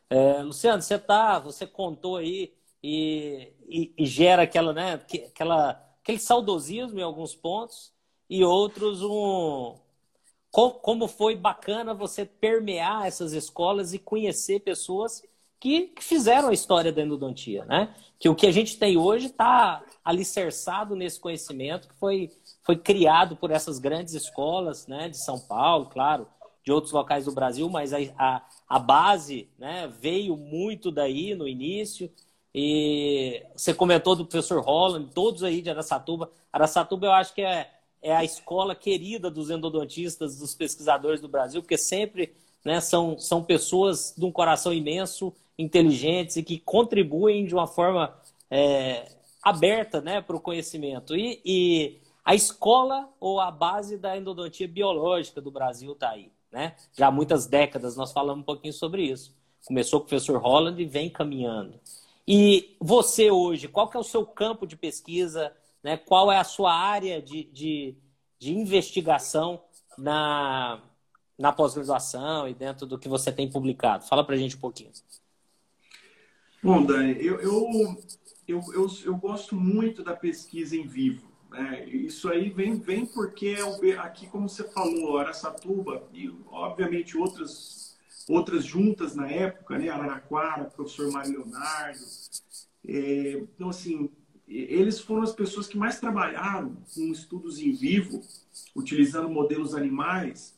É, 0.10 0.42
Luciano, 0.42 0.82
você 0.82 0.98
tá, 0.98 1.38
você 1.38 1.68
contou 1.68 2.16
aí 2.16 2.54
e, 2.82 3.52
e, 3.68 3.94
e, 3.98 4.06
gera 4.06 4.44
aquela, 4.44 4.72
né, 4.72 4.94
aquela, 5.28 5.72
aquele 6.02 6.18
saudosismo 6.18 6.98
em 6.98 7.04
alguns 7.04 7.36
pontos 7.36 7.94
e 8.30 8.44
outros 8.44 9.02
um 9.02 9.76
como 10.82 11.08
foi 11.08 11.36
bacana 11.36 11.94
você 11.94 12.26
permear 12.26 13.06
essas 13.06 13.34
escolas 13.34 13.94
e 13.94 14.00
conhecer 14.00 14.62
pessoas 14.62 15.22
que, 15.60 15.88
que 15.88 16.04
fizeram 16.04 16.50
a 16.50 16.54
história 16.54 16.92
da 16.92 17.02
endodontia, 17.02 17.66
né? 17.66 17.94
Que 18.20 18.30
o 18.30 18.36
que 18.36 18.48
a 18.48 18.52
gente 18.52 18.78
tem 18.78 18.98
hoje 18.98 19.28
está 19.28 19.84
alicerçado 20.04 20.96
nesse 20.96 21.20
conhecimento 21.20 21.88
que 21.88 21.96
foi, 21.96 22.32
foi 22.64 22.78
criado 22.78 23.36
por 23.36 23.52
essas 23.52 23.80
grandes 23.80 24.14
escolas, 24.14 24.88
né? 24.88 25.10
De 25.10 25.18
São 25.18 25.40
Paulo, 25.40 25.88
claro, 25.88 26.28
de 26.64 26.72
outros 26.72 26.92
locais 26.92 27.26
do 27.26 27.32
Brasil, 27.32 27.70
mas 27.70 27.94
a, 27.94 27.98
a, 28.18 28.42
a 28.68 28.78
base 28.78 29.50
né, 29.58 29.92
veio 30.02 30.36
muito 30.36 30.92
daí 30.92 31.34
no 31.34 31.48
início. 31.48 32.12
E 32.54 33.42
você 33.56 33.74
comentou 33.74 34.16
do 34.16 34.26
professor 34.26 34.62
Holland, 34.62 35.12
todos 35.14 35.44
aí 35.44 35.62
de 35.62 35.70
Aracatuba. 35.70 36.30
Aracatuba 36.52 37.08
eu 37.08 37.14
acho 37.14 37.34
que 37.34 37.42
é, 37.42 37.72
é 38.02 38.16
a 38.16 38.24
escola 38.24 38.76
querida 38.76 39.32
dos 39.32 39.50
endodontistas, 39.50 40.40
dos 40.40 40.54
pesquisadores 40.56 41.22
do 41.22 41.30
Brasil, 41.30 41.62
porque 41.62 41.78
sempre 41.78 42.36
né, 42.66 42.82
são, 42.82 43.18
são 43.18 43.42
pessoas 43.42 44.14
de 44.18 44.26
um 44.26 44.32
coração 44.32 44.74
imenso 44.74 45.34
inteligentes 45.58 46.38
e 46.38 46.44
que 46.44 46.60
contribuem 46.60 47.46
de 47.46 47.54
uma 47.54 47.68
forma 47.68 48.16
é, 48.50 49.08
aberta 49.42 50.02
né, 50.02 50.22
para 50.22 50.36
o 50.36 50.42
conhecimento. 50.42 51.16
E, 51.16 51.42
e, 51.46 52.02
a 52.24 52.36
escola 52.36 53.10
ou 53.22 53.40
a 53.40 53.50
base 53.50 53.98
da 53.98 54.18
endodontia 54.18 54.68
biológica 54.68 55.40
do 55.40 55.50
Brasil 55.50 55.94
está 55.94 56.10
aí. 56.10 56.30
Né? 56.52 56.76
Já 56.94 57.08
há 57.08 57.12
muitas 57.12 57.48
décadas 57.48 57.96
nós 57.96 58.12
falamos 58.12 58.42
um 58.42 58.46
pouquinho 58.46 58.74
sobre 58.74 59.04
isso. 59.04 59.34
Começou 59.66 60.02
com 60.02 60.06
o 60.06 60.10
professor 60.10 60.38
Holland 60.38 60.82
e 60.82 60.86
vem 60.86 61.10
caminhando. 61.10 61.80
E 62.28 62.76
você 62.82 63.32
hoje, 63.32 63.70
qual 63.70 63.90
que 63.90 63.96
é 63.96 64.00
o 64.00 64.04
seu 64.04 64.26
campo 64.26 64.68
de 64.68 64.76
pesquisa? 64.76 65.54
Né? 65.82 65.96
Qual 65.96 66.30
é 66.30 66.38
a 66.38 66.44
sua 66.44 66.74
área 66.74 67.22
de, 67.22 67.46
de, 67.46 67.96
de 68.38 68.54
investigação 68.54 69.62
na, 69.98 70.82
na 71.40 71.54
pós-graduação 71.54 72.46
e 72.50 72.54
dentro 72.54 72.86
do 72.86 73.00
que 73.00 73.08
você 73.08 73.32
tem 73.32 73.50
publicado? 73.50 74.04
Fala 74.04 74.26
para 74.26 74.36
a 74.36 74.38
gente 74.38 74.58
um 74.58 74.60
pouquinho. 74.60 74.92
Bom, 76.62 76.84
Dani, 76.86 77.16
eu, 77.24 77.40
eu, 77.40 77.98
eu, 78.48 78.62
eu, 78.74 78.88
eu 79.06 79.16
gosto 79.16 79.56
muito 79.56 80.04
da 80.04 80.16
pesquisa 80.16 80.76
em 80.76 80.88
vivo. 80.88 81.28
Né? 81.50 81.86
Isso 81.86 82.28
aí 82.30 82.50
vem, 82.50 82.80
vem 82.80 83.06
porque 83.06 83.58
é 83.84 83.98
aqui, 83.98 84.28
como 84.28 84.50
você 84.50 84.64
falou, 84.64 85.18
Araçatuba 85.18 86.08
e, 86.12 86.34
obviamente, 86.48 87.18
outras, 87.18 87.98
outras 88.28 88.66
juntas 88.66 89.16
na 89.16 89.30
época, 89.30 89.78
né? 89.78 89.90
Araraquara, 89.90 90.66
professor 90.66 91.12
Mário 91.12 91.40
Leonardo. 91.40 92.04
É, 92.86 93.32
então, 93.54 93.70
assim, 93.70 94.10
eles 94.48 95.00
foram 95.00 95.22
as 95.22 95.34
pessoas 95.34 95.68
que 95.68 95.78
mais 95.78 96.00
trabalharam 96.00 96.78
com 96.96 97.12
estudos 97.12 97.60
em 97.60 97.72
vivo, 97.72 98.22
utilizando 98.76 99.30
modelos 99.30 99.76
animais, 99.76 100.57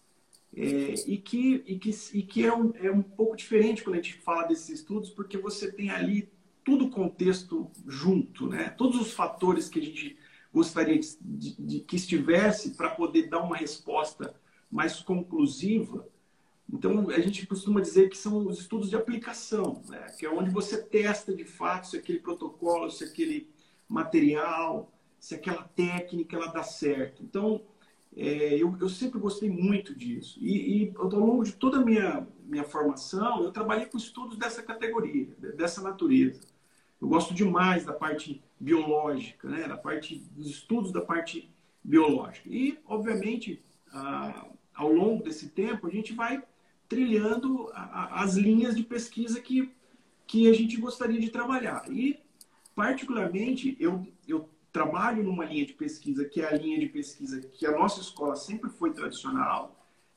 é, 0.55 0.93
e 1.07 1.17
que, 1.17 1.63
e 1.65 1.77
que, 1.77 1.91
e 2.13 2.23
que 2.23 2.45
é, 2.45 2.53
um, 2.53 2.73
é 2.75 2.91
um 2.91 3.01
pouco 3.01 3.35
diferente 3.35 3.83
quando 3.83 3.95
a 3.95 4.01
gente 4.01 4.15
fala 4.15 4.43
desses 4.43 4.69
estudos, 4.69 5.09
porque 5.09 5.38
você 5.38 5.71
tem 5.71 5.89
ali 5.89 6.29
todo 6.63 6.85
o 6.85 6.89
contexto 6.89 7.69
junto, 7.88 8.47
né? 8.47 8.69
todos 8.69 8.99
os 8.99 9.12
fatores 9.13 9.69
que 9.69 9.79
a 9.79 9.83
gente 9.83 10.17
gostaria 10.53 10.97
de, 10.99 11.17
de, 11.21 11.62
de 11.62 11.79
que 11.81 11.95
estivesse 11.95 12.71
para 12.71 12.89
poder 12.89 13.29
dar 13.29 13.41
uma 13.41 13.55
resposta 13.55 14.35
mais 14.71 14.99
conclusiva. 14.99 16.07
Então, 16.71 17.09
a 17.09 17.19
gente 17.19 17.47
costuma 17.47 17.81
dizer 17.81 18.09
que 18.09 18.17
são 18.17 18.45
os 18.45 18.59
estudos 18.59 18.89
de 18.89 18.95
aplicação, 18.95 19.81
né? 19.88 20.07
que 20.17 20.25
é 20.25 20.29
onde 20.29 20.49
você 20.49 20.81
testa 20.81 21.33
de 21.33 21.45
fato 21.45 21.88
se 21.88 21.97
aquele 21.97 22.19
protocolo, 22.19 22.89
se 22.89 23.03
aquele 23.03 23.49
material, 23.88 24.91
se 25.19 25.35
aquela 25.35 25.63
técnica 25.63 26.35
ela 26.35 26.47
dá 26.47 26.63
certo. 26.63 27.23
Então, 27.23 27.62
é, 28.15 28.56
eu, 28.56 28.76
eu, 28.80 28.89
sempre 28.89 29.19
gostei 29.19 29.50
muito 29.50 29.95
disso. 29.95 30.39
E, 30.41 30.84
e, 30.84 30.93
ao 30.95 31.08
longo 31.08 31.43
de 31.43 31.54
toda 31.54 31.78
a 31.78 31.86
minha, 31.86 32.28
minha 32.43 32.63
formação, 32.63 33.43
eu 33.43 33.52
trabalhei 33.52 33.86
com 33.86 33.98
estudos 33.98 34.38
dessa 34.38 34.63
categoria, 34.63 35.28
dessa 35.56 35.82
natureza. 35.82 36.41
Eu 37.02 37.08
gosto 37.08 37.34
demais 37.34 37.86
da 37.86 37.93
parte 37.93 38.43
biológica, 38.60 39.48
né? 39.48 39.67
da 39.67 39.78
parte 39.78 40.17
dos 40.32 40.50
estudos 40.50 40.91
da 40.91 41.02
parte 41.02 41.50
biológica. 41.84 42.50
E, 42.50 42.78
obviamente, 42.86 43.63
a, 43.91 44.48
ao 44.74 44.91
longo 44.91 45.24
desse 45.24 45.50
tempo, 45.50 45.88
a 45.88 45.89
gente 45.89 46.13
vai 46.13 46.43
trilhando 46.89 47.69
a, 47.74 47.82
a, 47.82 48.24
as 48.24 48.36
linhas 48.36 48.76
de 48.76 48.84
pesquisa 48.84 49.39
que, 49.39 49.72
que 50.26 50.50
a 50.50 50.54
gente 50.54 50.76
gostaria 50.78 51.19
de 51.19 51.30
trabalhar. 51.30 51.86
E, 51.89 52.19
particularmente, 52.76 53.78
eu, 53.80 54.06
eu 54.28 54.50
trabalho 54.71 55.23
numa 55.23 55.45
linha 55.45 55.65
de 55.65 55.73
pesquisa 55.73 56.25
que 56.25 56.41
é 56.41 56.47
a 56.47 56.55
linha 56.55 56.79
de 56.79 56.88
pesquisa 56.88 57.41
que 57.41 57.65
a 57.65 57.71
nossa 57.71 58.01
escola 58.01 58.36
sempre 58.36 58.69
foi 58.69 58.93
tradicional, 58.93 59.75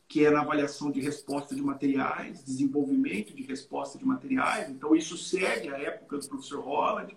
que 0.08 0.24
é 0.24 0.30
na 0.30 0.42
avaliação 0.42 0.90
de 0.90 1.00
resposta 1.00 1.54
de 1.54 1.62
materiais, 1.62 2.44
desenvolvimento 2.44 3.34
de 3.34 3.42
resposta 3.42 3.98
de 3.98 4.04
materiais. 4.04 4.68
Então, 4.68 4.94
isso 4.94 5.16
segue 5.16 5.70
a 5.70 5.78
época 5.78 6.18
do 6.18 6.28
professor 6.28 6.60
Holland. 6.60 7.16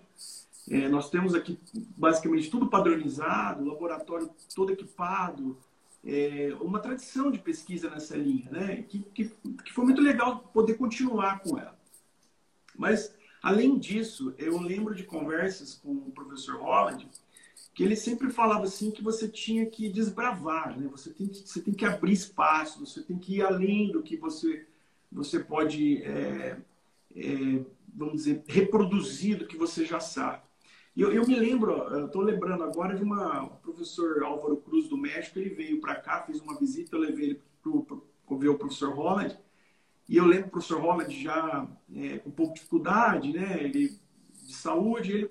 É, 0.70 0.88
nós 0.88 1.10
temos 1.10 1.34
aqui 1.34 1.58
basicamente 1.96 2.50
tudo 2.50 2.68
padronizado, 2.68 3.64
laboratório 3.64 4.30
todo 4.54 4.72
equipado, 4.72 5.58
é, 6.02 6.56
uma 6.60 6.78
tradição 6.78 7.30
de 7.30 7.38
pesquisa 7.38 7.90
nessa 7.90 8.16
linha, 8.16 8.48
né? 8.50 8.82
Que, 8.88 9.00
que, 9.00 9.28
que 9.64 9.72
foi 9.72 9.84
muito 9.84 10.00
legal 10.00 10.38
poder 10.54 10.74
continuar 10.74 11.40
com 11.40 11.58
ela. 11.58 11.78
Mas, 12.74 13.14
além 13.42 13.78
disso, 13.78 14.34
eu 14.38 14.58
lembro 14.58 14.94
de 14.94 15.02
conversas 15.02 15.74
com 15.74 15.92
o 15.92 16.12
professor 16.12 16.60
Holland, 16.60 17.08
que 17.76 17.84
ele 17.84 17.94
sempre 17.94 18.30
falava 18.30 18.64
assim 18.64 18.90
que 18.90 19.02
você 19.02 19.28
tinha 19.28 19.66
que 19.66 19.90
desbravar, 19.90 20.80
né? 20.80 20.88
Você 20.90 21.10
tem 21.10 21.28
que, 21.28 21.46
você 21.46 21.60
tem 21.60 21.74
que 21.74 21.84
abrir 21.84 22.14
espaço, 22.14 22.80
você 22.80 23.02
tem 23.02 23.18
que 23.18 23.36
ir 23.36 23.42
além 23.42 23.92
do 23.92 24.02
que 24.02 24.16
você 24.16 24.66
você 25.12 25.38
pode, 25.40 26.02
é, 26.02 26.56
é, 27.14 27.64
vamos 27.94 28.14
dizer, 28.14 28.42
reproduzir 28.48 29.36
do 29.36 29.46
que 29.46 29.58
você 29.58 29.84
já 29.84 30.00
sabe. 30.00 30.42
E 30.96 31.02
eu, 31.02 31.12
eu 31.12 31.26
me 31.26 31.36
lembro, 31.36 32.06
estou 32.06 32.22
lembrando 32.22 32.64
agora 32.64 32.96
de 32.96 33.04
uma 33.04 33.44
o 33.44 33.50
professor 33.58 34.22
Álvaro 34.22 34.56
Cruz 34.56 34.88
do 34.88 34.96
México, 34.96 35.38
ele 35.38 35.50
veio 35.50 35.78
para 35.78 35.96
cá, 35.96 36.22
fez 36.22 36.40
uma 36.40 36.58
visita, 36.58 36.96
eu 36.96 37.00
levei 37.00 37.26
ele 37.26 37.42
para 38.26 38.38
ver 38.38 38.48
o 38.48 38.56
professor 38.56 38.94
Holland, 38.94 39.38
e 40.08 40.16
eu 40.16 40.24
lembro 40.24 40.46
o 40.46 40.50
professor 40.50 40.80
Holland 40.80 41.22
já 41.22 41.68
é, 41.94 42.18
com 42.20 42.30
um 42.30 42.32
pouco 42.32 42.54
de 42.54 42.60
dificuldade, 42.60 43.34
né? 43.34 43.62
Ele 43.62 43.98
de 44.46 44.54
saúde, 44.54 45.12
ele 45.12 45.30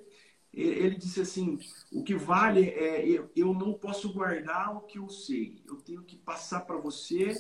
ele 0.56 0.96
disse 0.96 1.20
assim: 1.22 1.60
o 1.92 2.04
que 2.04 2.16
vale 2.16 2.70
é 2.70 3.24
eu 3.36 3.54
não 3.54 3.74
posso 3.74 4.12
guardar 4.14 4.76
o 4.76 4.82
que 4.82 4.98
eu 4.98 5.10
sei, 5.10 5.62
eu 5.68 5.76
tenho 5.78 6.02
que 6.04 6.16
passar 6.18 6.62
para 6.62 6.78
você 6.78 7.36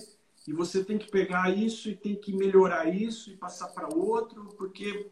e 0.47 0.53
você 0.53 0.83
tem 0.83 0.97
que 0.97 1.09
pegar 1.09 1.49
isso 1.49 1.89
e 1.89 1.95
tem 1.95 2.15
que 2.15 2.33
melhorar 2.33 2.93
isso 2.93 3.31
e 3.31 3.37
passar 3.37 3.69
para 3.69 3.95
outro, 3.95 4.45
porque 4.57 5.09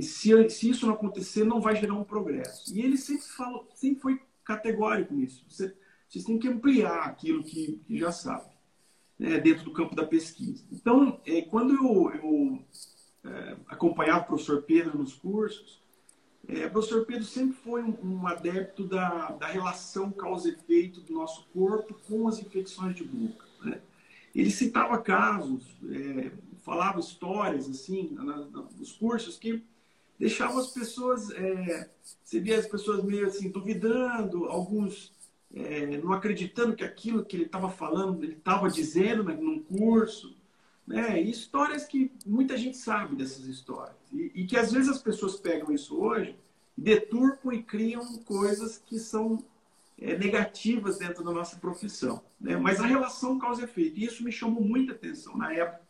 se, 0.00 0.50
se 0.50 0.70
isso 0.70 0.86
não 0.86 0.94
acontecer, 0.94 1.44
não 1.44 1.60
vai 1.60 1.76
gerar 1.76 1.94
um 1.94 2.04
progresso. 2.04 2.74
E 2.74 2.80
ele 2.80 2.96
sempre 2.96 3.26
falou, 3.26 3.68
sempre 3.74 4.00
foi 4.00 4.22
categórico 4.42 5.14
nisso. 5.14 5.44
Você, 5.48 5.74
vocês 6.08 6.24
têm 6.24 6.38
que 6.38 6.48
ampliar 6.48 7.04
aquilo 7.04 7.44
que, 7.44 7.80
que 7.86 7.98
já 7.98 8.10
sabe, 8.10 8.50
né, 9.18 9.38
dentro 9.38 9.64
do 9.64 9.72
campo 9.72 9.94
da 9.94 10.06
pesquisa. 10.06 10.64
Então, 10.72 11.20
é, 11.24 11.42
quando 11.42 11.74
eu, 11.74 12.10
eu 12.14 12.64
é, 13.30 13.56
acompanhava 13.68 14.24
o 14.24 14.26
professor 14.26 14.62
Pedro 14.62 14.98
nos 14.98 15.14
cursos, 15.14 15.83
é, 16.48 16.68
professor 16.68 17.06
Pedro 17.06 17.24
sempre 17.24 17.56
foi 17.64 17.82
um, 17.82 17.96
um 18.02 18.26
adepto 18.26 18.84
da, 18.84 19.32
da 19.32 19.46
relação 19.46 20.10
causa-efeito 20.10 21.00
do 21.00 21.12
nosso 21.14 21.46
corpo 21.52 21.94
com 22.06 22.28
as 22.28 22.38
infecções 22.38 22.94
de 22.94 23.04
boca. 23.04 23.46
Né? 23.62 23.80
Ele 24.34 24.50
citava 24.50 24.98
casos, 24.98 25.64
é, 25.90 26.30
falava 26.62 27.00
histórias 27.00 27.68
assim 27.68 28.10
na, 28.12 28.24
na, 28.24 28.64
nos 28.78 28.92
cursos 28.92 29.38
que 29.38 29.62
deixavam 30.18 30.58
as 30.58 30.68
pessoas, 30.68 31.30
é, 31.30 31.90
você 32.22 32.40
via 32.40 32.58
as 32.58 32.66
pessoas 32.66 33.02
meio 33.02 33.26
assim 33.26 33.50
duvidando, 33.50 34.46
alguns 34.46 35.12
é, 35.54 35.98
não 35.98 36.12
acreditando 36.12 36.74
que 36.74 36.84
aquilo 36.84 37.24
que 37.24 37.36
ele 37.36 37.44
estava 37.44 37.70
falando, 37.70 38.22
ele 38.22 38.32
estava 38.34 38.68
dizendo 38.68 39.22
né, 39.22 39.34
num 39.34 39.62
curso. 39.62 40.36
Né? 40.86 41.20
Histórias 41.20 41.84
que 41.84 42.12
muita 42.26 42.56
gente 42.56 42.76
sabe 42.76 43.16
dessas 43.16 43.46
histórias. 43.46 43.96
E, 44.12 44.32
e, 44.34 44.46
que 44.46 44.56
às 44.56 44.72
vezes 44.72 44.88
as 44.88 45.02
pessoas 45.02 45.36
pegam 45.36 45.72
isso 45.72 45.98
hoje, 45.98 46.36
deturpam 46.76 47.52
e 47.52 47.62
criam 47.62 48.04
coisas 48.18 48.76
que 48.76 48.98
são 48.98 49.42
é, 49.98 50.16
negativas 50.18 50.98
dentro 50.98 51.24
da 51.24 51.32
nossa 51.32 51.56
profissão. 51.56 52.22
Né? 52.40 52.56
Mas 52.56 52.80
a 52.80 52.86
relação 52.86 53.38
causa 53.38 53.62
e 53.62 53.64
efeito. 53.64 53.98
E 53.98 54.04
isso 54.04 54.22
me 54.22 54.30
chamou 54.30 54.62
muita 54.62 54.92
atenção 54.92 55.36
na 55.36 55.52
época. 55.52 55.84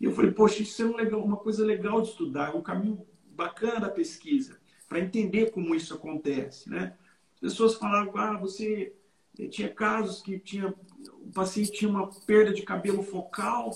E 0.00 0.04
eu 0.04 0.12
falei, 0.12 0.30
poxa, 0.30 0.62
isso 0.62 0.82
é 0.82 0.86
um 0.86 0.96
legal, 0.96 1.22
uma 1.22 1.36
coisa 1.36 1.64
legal 1.64 2.00
de 2.00 2.08
estudar, 2.08 2.52
é 2.52 2.56
um 2.56 2.62
caminho 2.62 3.04
bacana 3.30 3.80
da 3.80 3.88
pesquisa, 3.88 4.58
para 4.88 5.00
entender 5.00 5.50
como 5.50 5.74
isso 5.74 5.92
acontece. 5.94 6.68
Né? 6.70 6.94
As 7.34 7.40
pessoas 7.40 7.74
falavam, 7.74 8.16
ah, 8.16 8.36
você 8.36 8.92
eh, 9.38 9.48
tinha 9.48 9.68
casos 9.68 10.22
que 10.22 10.38
tinha, 10.38 10.72
o 11.20 11.32
paciente 11.32 11.72
tinha 11.72 11.90
uma 11.90 12.08
perda 12.26 12.52
de 12.52 12.62
cabelo 12.62 13.02
focal 13.02 13.72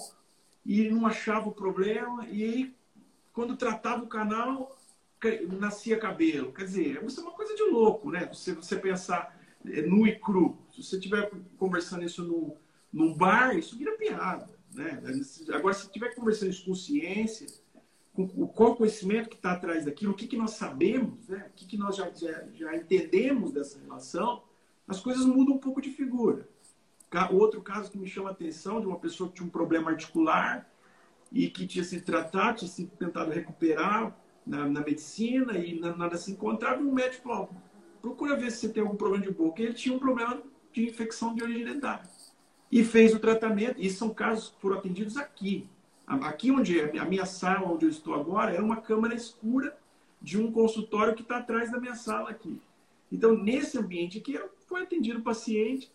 e 0.64 0.88
não 0.88 1.06
achava 1.06 1.48
o 1.48 1.54
problema, 1.54 2.26
e 2.28 2.44
aí, 2.44 2.74
quando 3.32 3.56
tratava 3.56 4.04
o 4.04 4.08
canal, 4.08 4.76
nascia 5.58 5.98
cabelo. 5.98 6.52
Quer 6.52 6.64
dizer, 6.64 7.04
isso 7.04 7.20
é 7.20 7.22
uma 7.22 7.32
coisa 7.32 7.54
de 7.54 7.62
louco, 7.64 8.10
né? 8.10 8.26
Você, 8.26 8.52
você 8.52 8.76
pensar 8.76 9.38
é, 9.64 9.82
nu 9.82 10.06
e 10.06 10.18
cru. 10.18 10.58
Se 10.72 10.82
você 10.82 10.96
estiver 10.96 11.30
conversando 11.56 12.04
isso 12.04 12.24
no, 12.24 12.56
num 12.92 13.14
bar, 13.14 13.56
isso 13.56 13.76
vira 13.76 13.96
piada. 13.96 14.50
Né? 14.74 15.02
Agora, 15.52 15.74
se 15.74 15.86
estiver 15.86 16.14
conversando 16.14 16.50
isso 16.50 16.64
com 16.64 16.74
ciência, 16.74 17.46
com, 18.12 18.26
qual 18.48 18.72
o 18.72 18.76
conhecimento 18.76 19.28
que 19.28 19.36
está 19.36 19.52
atrás 19.52 19.84
daquilo, 19.84 20.12
o 20.12 20.16
que, 20.16 20.26
que 20.26 20.36
nós 20.36 20.52
sabemos, 20.52 21.28
né? 21.28 21.46
o 21.50 21.52
que, 21.54 21.66
que 21.66 21.76
nós 21.76 21.96
já, 21.96 22.10
já, 22.10 22.46
já 22.52 22.76
entendemos 22.76 23.52
dessa 23.52 23.78
relação, 23.78 24.42
as 24.86 25.00
coisas 25.00 25.24
mudam 25.24 25.54
um 25.54 25.58
pouco 25.58 25.80
de 25.80 25.90
figura. 25.90 26.48
Outro 27.30 27.60
caso 27.60 27.90
que 27.90 27.98
me 27.98 28.06
chama 28.06 28.30
a 28.30 28.32
atenção 28.32 28.80
de 28.80 28.86
uma 28.86 28.98
pessoa 28.98 29.28
que 29.28 29.36
tinha 29.36 29.46
um 29.46 29.50
problema 29.50 29.90
articular 29.90 30.66
e 31.30 31.48
que 31.48 31.66
tinha 31.66 31.84
se 31.84 32.00
tratado, 32.00 32.58
tinha 32.58 32.70
se 32.70 32.86
tentado 32.86 33.30
recuperar 33.30 34.16
na, 34.46 34.66
na 34.68 34.80
medicina 34.80 35.58
e 35.58 35.78
nada 35.78 36.16
se 36.16 36.32
encontrava, 36.32 36.80
e 36.80 36.84
um 36.84 36.92
médico 36.92 37.24
falou, 37.24 37.50
procura 38.00 38.36
ver 38.36 38.50
se 38.50 38.58
você 38.58 38.68
tem 38.70 38.82
algum 38.82 38.96
problema 38.96 39.24
de 39.24 39.32
boca. 39.32 39.62
E 39.62 39.66
ele 39.66 39.74
tinha 39.74 39.94
um 39.94 39.98
problema 39.98 40.42
de 40.72 40.84
infecção 40.88 41.34
de 41.34 41.42
origem 41.42 41.64
dentária. 41.64 42.08
E 42.70 42.82
fez 42.82 43.14
o 43.14 43.18
tratamento. 43.18 43.76
E 43.78 43.90
são 43.90 44.12
casos 44.12 44.48
que 44.48 44.60
foram 44.60 44.78
atendidos 44.78 45.16
aqui. 45.16 45.68
Aqui 46.06 46.50
onde 46.50 46.80
é 46.80 46.98
a 46.98 47.04
minha 47.04 47.24
sala, 47.24 47.70
onde 47.70 47.86
eu 47.86 47.90
estou 47.90 48.14
agora, 48.14 48.52
era 48.52 48.64
uma 48.64 48.76
câmara 48.76 49.14
escura 49.14 49.76
de 50.20 50.40
um 50.40 50.50
consultório 50.50 51.14
que 51.14 51.22
está 51.22 51.38
atrás 51.38 51.70
da 51.70 51.80
minha 51.80 51.94
sala 51.94 52.30
aqui. 52.30 52.60
Então, 53.10 53.36
nesse 53.36 53.78
ambiente 53.78 54.18
aqui, 54.18 54.38
foi 54.66 54.82
atendido 54.82 55.20
o 55.20 55.22
paciente 55.22 55.90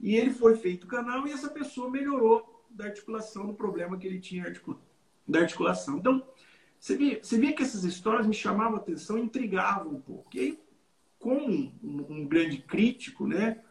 e 0.00 0.16
ele 0.16 0.30
foi 0.30 0.56
feito 0.56 0.84
o 0.84 0.88
canal 0.88 1.26
e 1.26 1.32
essa 1.32 1.48
pessoa 1.48 1.90
melhorou 1.90 2.64
da 2.70 2.86
articulação, 2.86 3.46
do 3.46 3.54
problema 3.54 3.96
que 3.96 4.06
ele 4.06 4.18
tinha 4.18 4.52
da 5.26 5.40
articulação. 5.40 5.98
Então, 5.98 6.26
você 6.78 6.96
via, 6.96 7.18
você 7.22 7.38
via 7.38 7.54
que 7.54 7.62
essas 7.62 7.84
histórias 7.84 8.26
me 8.26 8.34
chamavam 8.34 8.74
a 8.74 8.80
atenção, 8.80 9.16
intrigavam 9.16 9.92
um 9.92 10.00
pouco. 10.00 10.36
E 10.36 10.40
aí, 10.40 10.58
como 11.18 11.46
um, 11.46 11.72
um 11.82 12.26
grande 12.26 12.58
crítico, 12.58 13.26
né? 13.26 13.62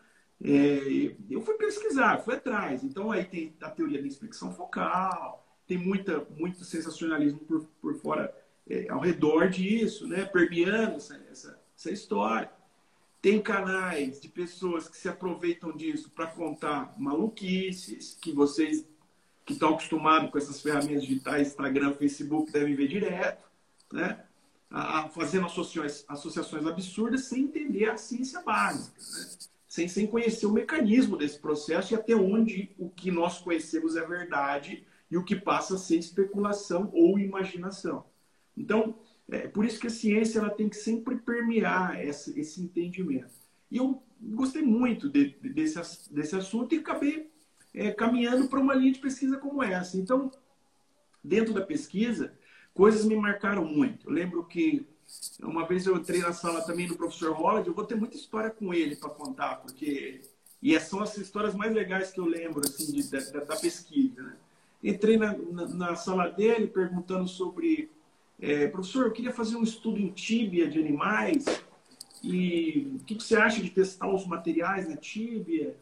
É, 0.43 1.15
eu 1.29 1.41
fui 1.41 1.53
pesquisar, 1.53 2.17
fui 2.23 2.35
atrás. 2.35 2.83
Então 2.83 3.11
aí 3.11 3.23
tem 3.23 3.55
a 3.61 3.69
teoria 3.69 4.01
da 4.01 4.07
inspeção 4.07 4.51
focal, 4.51 5.45
tem 5.67 5.77
muita, 5.77 6.25
muito 6.37 6.63
sensacionalismo 6.63 7.39
por, 7.39 7.65
por 7.79 7.95
fora, 7.95 8.35
é, 8.67 8.89
ao 8.89 8.99
redor 8.99 9.49
disso, 9.49 10.07
né? 10.07 10.25
Permeando 10.25 10.95
essa, 10.95 11.15
essa, 11.29 11.61
essa 11.77 11.91
história. 11.91 12.51
Tem 13.23 13.41
canais 13.41 14.19
de 14.19 14.27
pessoas 14.27 14.89
que 14.89 14.97
se 14.97 15.07
aproveitam 15.07 15.71
disso 15.71 16.11
para 16.13 16.27
contar 16.27 16.93
maluquices 16.99 18.17
que 18.21 18.33
vocês 18.33 18.85
que 19.45 19.53
estão 19.53 19.69
acostumados 19.69 20.29
com 20.29 20.37
essas 20.37 20.61
ferramentas 20.61 21.03
digitais, 21.03 21.47
Instagram, 21.47 21.93
Facebook, 21.93 22.51
devem 22.51 22.75
ver 22.75 22.89
direto, 22.89 23.49
né? 23.93 24.25
a, 24.69 25.07
fazendo 25.07 25.45
associações, 25.45 26.03
associações 26.05 26.67
absurdas 26.67 27.23
sem 27.23 27.43
entender 27.43 27.89
a 27.89 27.95
ciência 27.95 28.41
básica, 28.41 28.99
né? 28.99 29.37
sem, 29.69 29.87
sem 29.87 30.05
conhecer 30.05 30.45
o 30.45 30.51
mecanismo 30.51 31.15
desse 31.15 31.39
processo 31.39 31.93
e 31.93 31.95
até 31.95 32.13
onde 32.13 32.75
o 32.77 32.89
que 32.89 33.09
nós 33.09 33.39
conhecemos 33.39 33.95
é 33.95 34.05
verdade 34.05 34.85
e 35.09 35.15
o 35.15 35.23
que 35.23 35.37
passa 35.37 35.75
a 35.75 35.77
ser 35.77 35.95
especulação 35.95 36.89
ou 36.93 37.17
imaginação. 37.17 38.03
Então, 38.57 38.95
é 39.29 39.47
por 39.47 39.65
isso 39.65 39.79
que 39.79 39.87
a 39.87 39.91
ciência 39.91 40.39
ela 40.39 40.49
tem 40.49 40.69
que 40.69 40.75
sempre 40.75 41.15
permear 41.15 42.01
esse, 42.05 42.37
esse 42.39 42.61
entendimento. 42.61 43.31
E 43.71 43.77
eu 43.77 44.01
gostei 44.21 44.61
muito 44.61 45.09
de, 45.09 45.35
de, 45.41 45.49
desse, 45.49 46.13
desse 46.13 46.35
assunto 46.35 46.75
e 46.75 46.79
acabei 46.79 47.29
é, 47.73 47.91
caminhando 47.91 48.47
para 48.47 48.59
uma 48.59 48.73
linha 48.75 48.93
de 48.93 48.99
pesquisa 48.99 49.37
como 49.37 49.63
essa. 49.63 49.97
Então, 49.97 50.31
dentro 51.23 51.53
da 51.53 51.61
pesquisa, 51.61 52.33
coisas 52.73 53.05
me 53.05 53.15
marcaram 53.15 53.65
muito. 53.65 54.07
Eu 54.07 54.13
lembro 54.13 54.43
que 54.45 54.85
uma 55.41 55.65
vez 55.65 55.85
eu 55.85 55.97
entrei 55.97 56.19
na 56.19 56.33
sala 56.33 56.65
também 56.65 56.87
do 56.87 56.95
professor 56.95 57.31
Holland, 57.33 57.67
eu 57.67 57.73
vou 57.73 57.85
ter 57.85 57.95
muita 57.95 58.15
história 58.15 58.49
com 58.49 58.73
ele 58.73 58.95
para 58.95 59.09
contar, 59.09 59.57
porque 59.57 60.21
e 60.63 60.79
são 60.79 61.01
as 61.01 61.17
histórias 61.17 61.53
mais 61.53 61.73
legais 61.73 62.11
que 62.11 62.21
eu 62.21 62.25
lembro 62.25 62.61
assim 62.61 62.89
de, 62.89 63.03
da, 63.11 63.43
da, 63.43 63.55
pesquisa. 63.57 64.23
Né? 64.23 64.33
Entrei 64.81 65.17
na, 65.17 65.37
na, 65.37 65.67
na, 65.67 65.95
sala 65.97 66.29
dele 66.29 66.67
perguntando 66.67 67.27
sobre 67.27 67.91
é, 68.43 68.67
professor, 68.67 69.05
eu 69.05 69.11
queria 69.11 69.31
fazer 69.31 69.55
um 69.55 69.63
estudo 69.63 69.97
em 69.97 70.09
tíbia 70.09 70.69
de 70.69 70.77
animais 70.77 71.45
e 72.21 72.91
o 72.99 73.03
que, 73.05 73.15
que 73.15 73.23
você 73.23 73.37
acha 73.37 73.61
de 73.61 73.69
testar 73.69 74.13
os 74.13 74.27
materiais 74.27 74.85
na 74.85 74.97
tíbia? 74.97 75.77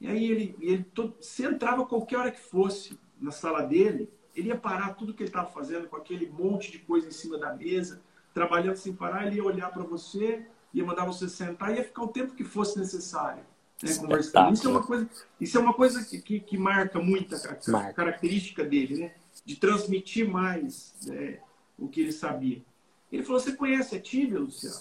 E 0.00 0.06
aí 0.06 0.24
ele, 0.24 0.56
ele 0.58 0.84
todo, 0.94 1.14
se 1.20 1.44
entrava 1.44 1.84
qualquer 1.84 2.16
hora 2.16 2.30
que 2.30 2.40
fosse 2.40 2.98
na 3.20 3.30
sala 3.30 3.60
dele, 3.60 4.08
ele 4.34 4.48
ia 4.48 4.56
parar 4.56 4.94
tudo 4.94 5.12
que 5.12 5.22
ele 5.22 5.28
estava 5.28 5.50
fazendo 5.50 5.86
com 5.86 5.96
aquele 5.96 6.26
monte 6.30 6.72
de 6.72 6.78
coisa 6.78 7.06
em 7.06 7.10
cima 7.10 7.36
da 7.36 7.54
mesa, 7.54 8.00
trabalhando 8.32 8.76
sem 8.76 8.94
parar, 8.94 9.26
ele 9.26 9.36
ia 9.36 9.44
olhar 9.44 9.70
para 9.70 9.82
você, 9.82 10.46
ia 10.72 10.86
mandar 10.86 11.04
você 11.04 11.28
sentar 11.28 11.76
ia 11.76 11.84
ficar 11.84 12.04
o 12.04 12.08
tempo 12.08 12.34
que 12.34 12.44
fosse 12.44 12.78
necessário. 12.78 13.42
Né, 13.82 13.94
conversando. 13.96 14.54
Isso 14.54 14.66
é 14.66 14.70
uma 14.70 14.82
coisa, 14.82 15.10
isso 15.38 15.58
é 15.58 15.60
uma 15.60 15.74
coisa 15.74 16.02
que, 16.02 16.22
que, 16.22 16.40
que 16.40 16.56
marca 16.56 16.98
muito 16.98 17.34
a, 17.34 17.80
a 17.80 17.92
característica 17.92 18.64
dele, 18.64 18.96
né? 18.96 19.12
de 19.44 19.56
transmitir 19.56 20.28
mais 20.28 20.94
né, 21.06 21.38
o 21.78 21.88
que 21.88 22.00
ele 22.00 22.12
sabia. 22.12 22.62
Ele 23.10 23.22
falou: 23.22 23.40
Você 23.40 23.52
conhece 23.52 23.96
a 23.96 24.00
tíbia, 24.00 24.38
Luciano? 24.38 24.76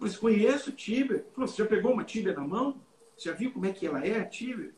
Eu 0.00 0.08
falei: 0.08 0.16
Conheço 0.16 0.72
tíbia. 0.72 1.16
Ele 1.16 1.30
falou: 1.32 1.48
Você 1.48 1.62
já 1.62 1.68
pegou 1.68 1.92
uma 1.92 2.04
tíbia 2.04 2.32
na 2.32 2.40
mão? 2.40 2.80
Você 3.16 3.28
já 3.28 3.34
viu 3.34 3.52
como 3.52 3.66
é 3.66 3.72
que 3.72 3.86
ela 3.86 4.04
é, 4.04 4.20
a 4.20 4.24
tíbia? 4.24 4.72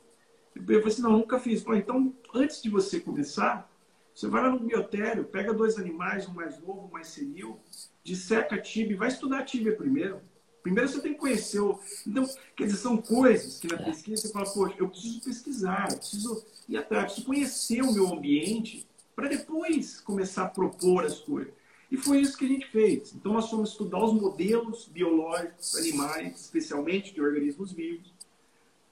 Eu 0.54 0.64
falei 0.64 0.86
assim: 0.86 1.02
Não, 1.02 1.12
nunca 1.12 1.38
fiz. 1.38 1.62
Falei, 1.62 1.80
então, 1.80 2.12
antes 2.34 2.60
de 2.62 2.68
você 2.68 3.00
começar, 3.00 3.70
você 4.14 4.26
vai 4.26 4.42
lá 4.42 4.50
no 4.50 4.60
biotério, 4.60 5.24
pega 5.24 5.54
dois 5.54 5.78
animais, 5.78 6.28
um 6.28 6.34
mais 6.34 6.58
novo, 6.58 6.86
um 6.86 6.90
mais 6.90 7.08
senil, 7.08 7.58
disseca 8.02 8.56
a 8.56 8.60
tíbia, 8.60 8.96
vai 8.96 9.08
estudar 9.08 9.38
a 9.38 9.44
tíbia 9.44 9.74
primeiro. 9.74 10.20
Primeiro 10.62 10.90
você 10.90 11.00
tem 11.00 11.14
que 11.14 11.18
conhecer 11.18 11.60
o. 11.60 11.80
Então, 12.06 12.28
quer 12.54 12.64
dizer, 12.64 12.76
são 12.76 12.98
coisas 12.98 13.58
que 13.58 13.68
na 13.68 13.80
é. 13.80 13.84
pesquisa 13.84 14.20
você 14.20 14.32
fala, 14.32 14.44
poxa, 14.52 14.74
eu 14.78 14.88
preciso 14.88 15.22
pesquisar, 15.22 15.88
eu 15.90 15.96
preciso 15.96 16.44
ir 16.68 16.76
atrás, 16.76 17.02
eu 17.02 17.06
preciso 17.06 17.26
conhecer 17.26 17.82
o 17.82 17.92
meu 17.94 18.12
ambiente 18.12 18.86
para 19.20 19.28
depois 19.28 20.00
começar 20.00 20.44
a 20.44 20.48
propor 20.48 21.04
as 21.04 21.18
coisas. 21.18 21.52
E 21.90 21.96
foi 21.96 22.20
isso 22.20 22.38
que 22.38 22.46
a 22.46 22.48
gente 22.48 22.66
fez. 22.68 23.12
Então, 23.14 23.35
nós 23.35 23.50
fomos 23.50 23.70
estudar 23.70 24.02
os 24.02 24.14
modelos 24.14 24.87
biológicos, 24.87 25.76
animais, 25.76 26.40
especialmente 26.40 27.12
de 27.12 27.20
organismos 27.20 27.70
vivos, 27.70 28.14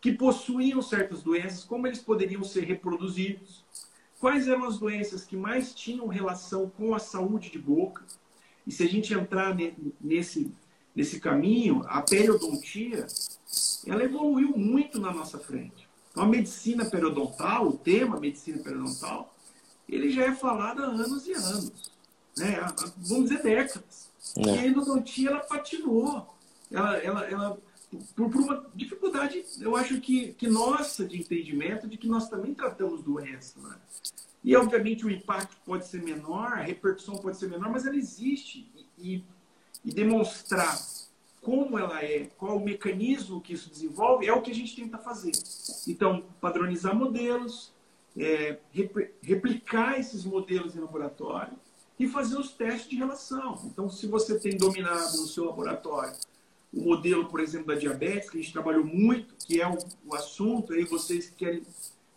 que 0.03 0.13
possuíam 0.13 0.83
certas 0.83 1.23
doenças, 1.23 1.65
como 1.65 1.87
eles 1.87 2.01
poderiam 2.01 2.45
ser 2.45 2.65
reproduzidos, 2.65 3.65
Quais 4.21 4.49
eram 4.49 4.65
as 4.65 4.79
doenças 4.79 5.25
que 5.25 5.37
mais 5.37 5.73
tinham 5.73 6.09
relação 6.09 6.69
com 6.69 6.93
a 6.93 6.99
saúde 6.99 7.51
de 7.51 7.59
boca? 7.59 8.03
E 8.67 8.73
se 8.73 8.83
a 8.83 8.89
gente 8.89 9.15
entrar 9.15 9.57
nesse, 10.01 10.53
nesse 10.93 11.21
caminho, 11.21 11.85
a 11.87 12.03
periodontia, 12.03 13.07
ela 13.87 14.03
evoluiu 14.03 14.57
muito 14.57 15.01
na 15.01 15.13
nossa 15.13 15.39
frente. 15.39 15.89
Então, 16.11 16.25
a 16.25 16.27
medicina 16.27 16.85
periodontal, 16.85 17.69
o 17.69 17.79
tema 17.79 18.19
medicina 18.19 18.59
periodontal, 18.59 19.33
ele 19.89 20.11
já 20.11 20.25
é 20.25 20.35
falado 20.35 20.83
há 20.83 20.87
anos 20.87 21.27
e 21.27 21.33
anos. 21.33 21.73
Né? 22.37 22.61
Vamos 22.99 23.31
dizer 23.31 23.43
décadas. 23.43 24.09
É. 24.37 24.43
E 24.43 24.51
a 24.51 24.67
endodontia, 24.67 25.31
ela 25.31 25.41
patinou. 25.41 26.35
Ela, 26.71 26.97
ela, 26.99 27.25
ela 27.25 27.59
por, 28.15 28.31
por, 28.31 28.43
uma 28.43 28.67
dificuldade, 28.75 29.45
eu 29.61 29.75
acho 29.75 30.01
que, 30.01 30.35
que 30.35 30.47
nossa 30.47 31.07
de 31.07 31.19
entendimento 31.19 31.89
de 31.89 31.97
que 31.97 32.07
nós 32.07 32.29
também 32.29 32.55
tratamos 32.55 33.03
doença. 33.03 33.59
Né? 33.61 33.77
E, 34.45 34.55
obviamente, 34.55 35.07
o 35.07 35.11
impacto 35.11 35.57
pode 35.65 35.87
ser 35.87 36.03
menor, 36.03 36.53
a 36.53 36.63
repercussão 36.63 37.17
pode 37.17 37.39
ser 37.39 37.49
menor, 37.49 37.71
mas 37.71 37.87
ela 37.87 37.97
existe. 37.97 38.71
E, 38.99 39.25
e 39.85 39.93
demonstrar 39.93 40.77
como 41.41 41.79
ela 41.79 42.03
é, 42.03 42.29
qual 42.37 42.57
o 42.57 42.65
mecanismo 42.65 43.41
que 43.41 43.55
isso 43.55 43.71
desenvolve, 43.71 44.27
é 44.27 44.33
o 44.33 44.43
que 44.43 44.51
a 44.51 44.55
gente 44.55 44.77
tenta 44.77 44.99
fazer. 44.99 45.33
Então, 45.87 46.25
padronizar 46.41 46.95
modelos, 46.95 47.73
é, 48.19 48.59
replicar 49.23 49.99
esses 49.99 50.25
modelos 50.25 50.75
em 50.75 50.81
laboratório 50.81 51.57
e 51.99 52.07
fazer 52.09 52.39
os 52.39 52.51
testes 52.53 52.89
de 52.89 52.97
relação. 52.97 53.61
Então, 53.65 53.89
se 53.89 54.07
você 54.07 54.39
tem 54.39 54.57
dominado 54.57 55.17
no 55.17 55.27
seu 55.27 55.45
laboratório 55.45 56.15
o 56.73 56.83
modelo, 56.83 57.27
por 57.27 57.41
exemplo, 57.41 57.69
da 57.69 57.75
diabetes, 57.75 58.29
que 58.29 58.39
a 58.39 58.41
gente 58.41 58.53
trabalhou 58.53 58.85
muito, 58.85 59.35
que 59.47 59.61
é 59.61 59.67
o, 59.67 59.79
o 60.07 60.15
assunto, 60.15 60.73
aí 60.75 60.85
vocês 60.85 61.31
que 61.31 61.37
querem, 61.37 61.63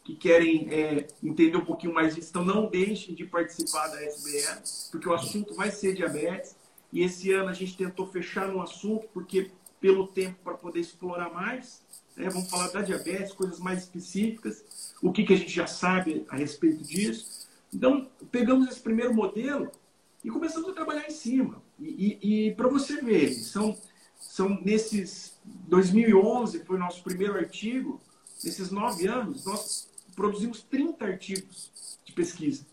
que 0.04 0.16
querem 0.16 0.68
é, 0.70 1.08
entender 1.24 1.58
um 1.58 1.66
pouquinho 1.66 1.94
mais 1.94 2.16
disso, 2.16 2.30
então 2.32 2.44
não 2.44 2.68
deixem 2.68 3.16
de 3.16 3.26
participar 3.26 3.88
da 3.88 4.04
SBE, 4.04 4.90
porque 4.92 5.08
o 5.08 5.14
assunto 5.14 5.56
vai 5.56 5.72
ser 5.72 5.96
diabetes. 5.96 6.56
E 6.92 7.04
esse 7.04 7.32
ano 7.32 7.48
a 7.48 7.54
gente 7.54 7.78
tentou 7.78 8.06
fechar 8.06 8.50
no 8.50 8.62
assunto, 8.62 9.08
porque 9.14 9.50
pelo 9.80 10.08
tempo 10.08 10.38
para 10.44 10.54
poder 10.54 10.82
explorar 10.82 11.34
mais. 11.34 11.82
Né? 12.16 12.30
Vamos 12.30 12.50
falar 12.50 12.70
da 12.70 12.82
diabetes, 12.82 13.34
coisas 13.34 13.60
mais 13.60 13.80
específicas, 13.80 14.64
o 15.02 15.12
que, 15.12 15.24
que 15.24 15.34
a 15.34 15.38
gente 15.38 15.52
já 15.52 15.68
sabe 15.68 16.26
a 16.30 16.36
respeito 16.36 16.84
disso. 16.84 17.48
Então, 17.74 18.10
pegamos 18.32 18.68
esse 18.68 18.80
primeiro 18.80 19.14
modelo 19.14 19.72
e 20.24 20.30
começamos 20.30 20.70
a 20.70 20.74
trabalhar 20.74 21.08
em 21.08 21.12
cima. 21.12 21.62
E, 21.80 22.20
e, 22.22 22.48
e 22.48 22.56
para 22.56 22.68
você 22.68 23.02
ver, 23.02 23.34
são, 23.34 23.78
são 24.20 24.50
nesses 24.64 25.34
2011 25.44 26.64
foi 26.66 26.76
o 26.76 26.80
nosso 26.80 27.04
primeiro 27.04 27.36
artigo. 27.36 28.00
Nesses 28.44 28.72
nove 28.72 29.08
anos, 29.08 29.46
nós 29.46 29.90
produzimos 30.16 30.62
30 30.64 31.06
artigos 31.06 31.72
de 32.04 32.12
pesquisa 32.12 32.66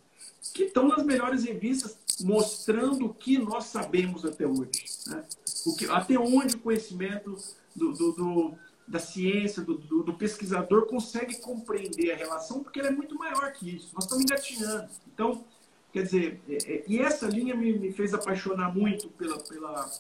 que 0.59 0.65
estão 0.65 0.89
nas 0.89 1.05
melhores 1.05 1.45
revistas 1.45 1.99
mostrando 2.21 3.07
o 3.07 3.15
que 3.15 3.39
nós 3.39 3.67
sabemos 3.67 4.25
até 4.25 4.47
hoje. 4.47 4.71
Né? 5.07 5.25
O 5.67 5.77
que, 5.77 5.87
até 5.87 6.19
onde 6.19 6.57
o 6.57 6.61
conhecimento 6.61 7.37
do, 7.75 7.93
do, 7.93 8.13
do 8.13 8.55
da 8.89 8.99
ciência, 8.99 9.63
do, 9.63 9.75
do, 9.75 10.03
do, 10.03 10.15
pesquisador 10.15 10.87
consegue 10.87 11.39
compreender 11.41 12.13
a 12.13 12.17
relação, 12.17 12.63
porque 12.63 12.81
ela 12.81 12.89
é 12.89 12.93
muito 12.93 13.15
maior 13.17 13.53
que 13.53 13.77
isso. 13.77 13.91
Nós 13.95 14.05
estamos 14.05 14.25
engatinhando. 14.25 14.89
Então, 15.13 15.45
quer 15.93 16.05
dizer, 16.05 16.41
é, 16.49 16.55
é, 16.55 16.85
e 16.89 16.99
essa 16.99 17.27
linha 17.27 17.55
me, 17.55 17.79
me, 17.79 17.93
fez 17.93 18.15
apaixonar 18.15 18.75
muito 18.75 19.11
pela, 19.11 19.39
pela, 19.45 19.91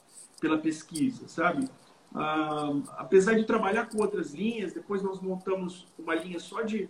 pela 0.40 0.58
pesquisa, 0.58 1.28
sabe? 1.28 1.68
Ah, 2.14 2.72
apesar 2.96 3.34
de 3.34 3.44
trabalhar 3.44 3.90
com 3.90 3.98
outras 3.98 4.32
linhas, 4.32 4.72
depois 4.72 5.02
nós 5.02 5.20
montamos 5.20 5.86
uma 5.98 6.14
linha 6.14 6.40
só 6.40 6.62
de 6.62 6.88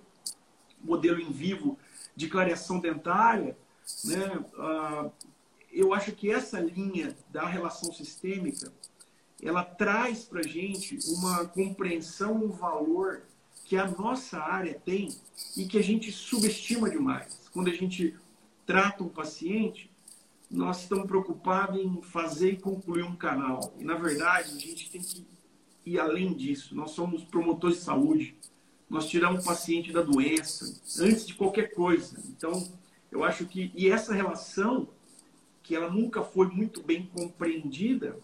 modelo 0.80 1.20
em 1.20 1.32
vivo 1.32 1.76
de 2.14 2.28
clareação 2.28 2.78
dentária, 2.78 3.58
né? 4.04 4.44
Ah, 4.56 5.10
eu 5.72 5.92
acho 5.92 6.12
que 6.12 6.30
essa 6.30 6.60
linha 6.60 7.16
da 7.28 7.44
relação 7.44 7.92
sistêmica 7.92 8.72
ela 9.42 9.64
traz 9.64 10.24
para 10.24 10.42
gente 10.42 10.98
uma 11.06 11.46
compreensão, 11.46 12.34
um 12.44 12.50
valor 12.50 13.22
que 13.64 13.76
a 13.76 13.86
nossa 13.86 14.38
área 14.38 14.74
tem 14.74 15.08
e 15.56 15.66
que 15.66 15.78
a 15.78 15.82
gente 15.82 16.10
subestima 16.10 16.90
demais. 16.90 17.48
Quando 17.52 17.68
a 17.68 17.74
gente 17.74 18.16
trata 18.66 19.04
um 19.04 19.08
paciente, 19.08 19.90
nós 20.50 20.82
estamos 20.82 21.06
preocupados 21.06 21.78
em 21.78 22.00
fazer 22.02 22.52
e 22.52 22.60
concluir 22.60 23.04
um 23.04 23.14
canal. 23.14 23.74
E, 23.78 23.84
na 23.84 23.94
verdade, 23.94 24.54
a 24.56 24.58
gente 24.58 24.90
tem 24.90 25.00
que 25.00 25.26
ir 25.84 26.00
além 26.00 26.32
disso. 26.32 26.74
Nós 26.74 26.92
somos 26.92 27.22
promotores 27.24 27.78
de 27.78 27.84
saúde. 27.84 28.36
Nós 28.88 29.06
tiramos 29.06 29.42
o 29.42 29.46
paciente 29.46 29.92
da 29.92 30.00
doença 30.00 30.80
antes 31.00 31.26
de 31.26 31.34
qualquer 31.34 31.74
coisa. 31.74 32.18
Então, 32.28 32.66
eu 33.12 33.22
acho 33.22 33.44
que... 33.44 33.70
E 33.74 33.90
essa 33.90 34.14
relação, 34.14 34.88
que 35.62 35.76
ela 35.76 35.90
nunca 35.90 36.22
foi 36.22 36.48
muito 36.48 36.82
bem 36.82 37.06
compreendida, 37.14 38.18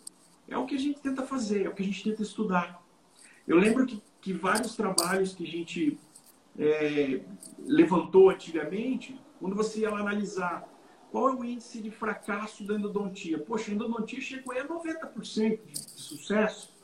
é 0.49 0.57
o 0.57 0.67
que 0.67 0.75
a 0.75 0.79
gente 0.79 1.01
tenta 1.01 1.23
fazer, 1.23 1.67
é 1.67 1.69
o 1.69 1.75
que 1.75 1.83
a 1.83 1.87
gente 1.87 2.03
tenta 2.03 2.23
estudar. 2.23 2.83
Eu 3.47 3.59
lembro 3.59 3.87
que, 3.87 4.03
que 4.21 4.33
vários 4.33 4.77
trabalhos 4.77 5.35
que 5.35 5.45
a 5.45 5.47
gente 5.47 5.99
é, 6.59 7.21
levantou 7.59 8.31
antigamente, 8.31 9.21
quando 9.39 9.55
você 9.55 9.81
ia 9.81 9.91
lá 9.91 10.01
analisar 10.01 10.69
qual 11.15 11.29
é 11.29 11.33
o 11.33 11.45
índice 11.45 11.81
de 11.81 11.93
fracasso 11.93 12.67
da 12.67 12.75
endodontia? 12.75 13.39
Poxa, 13.39 13.71
a 13.71 13.75
endodontia 13.75 14.21
chegou 14.21 14.53
a 14.53 14.67
90% 14.67 15.61
de 15.65 15.79
sucesso, 15.79 16.75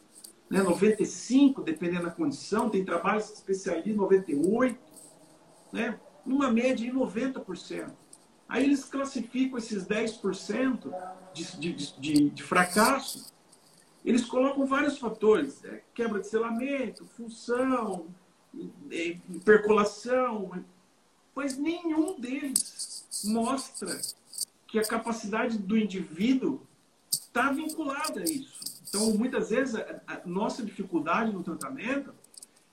né? 0.48 0.60
95%, 0.60 1.64
dependendo 1.64 2.04
da 2.04 2.12
condição. 2.12 2.70
Tem 2.70 2.84
trabalhos 2.84 3.26
que 3.26 3.38
especializam 3.38 4.06
98%, 4.06 4.76
né? 5.72 5.98
numa 6.24 6.48
média 6.48 6.86
de 6.86 6.92
90%. 6.92 7.90
Aí 8.48 8.62
eles 8.62 8.84
classificam 8.84 9.58
esses 9.58 9.84
10% 9.84 10.94
de, 11.34 11.58
de, 11.58 11.98
de, 11.98 12.30
de 12.30 12.42
fracasso 12.44 13.32
eles 14.04 14.24
colocam 14.24 14.66
vários 14.66 14.98
fatores: 14.98 15.64
é, 15.64 15.82
quebra 15.94 16.20
de 16.20 16.26
selamento, 16.26 17.04
função, 17.06 18.06
é, 18.90 19.16
percolação, 19.44 20.64
mas 21.34 21.56
nenhum 21.56 22.18
deles 22.18 23.06
mostra 23.24 24.00
que 24.66 24.78
a 24.78 24.86
capacidade 24.86 25.58
do 25.58 25.76
indivíduo 25.76 26.60
está 27.10 27.50
vinculada 27.52 28.20
a 28.20 28.24
isso. 28.24 28.58
Então, 28.88 29.12
muitas 29.14 29.50
vezes, 29.50 29.76
a 29.76 30.20
nossa 30.24 30.64
dificuldade 30.64 31.32
no 31.32 31.42
tratamento, 31.42 32.12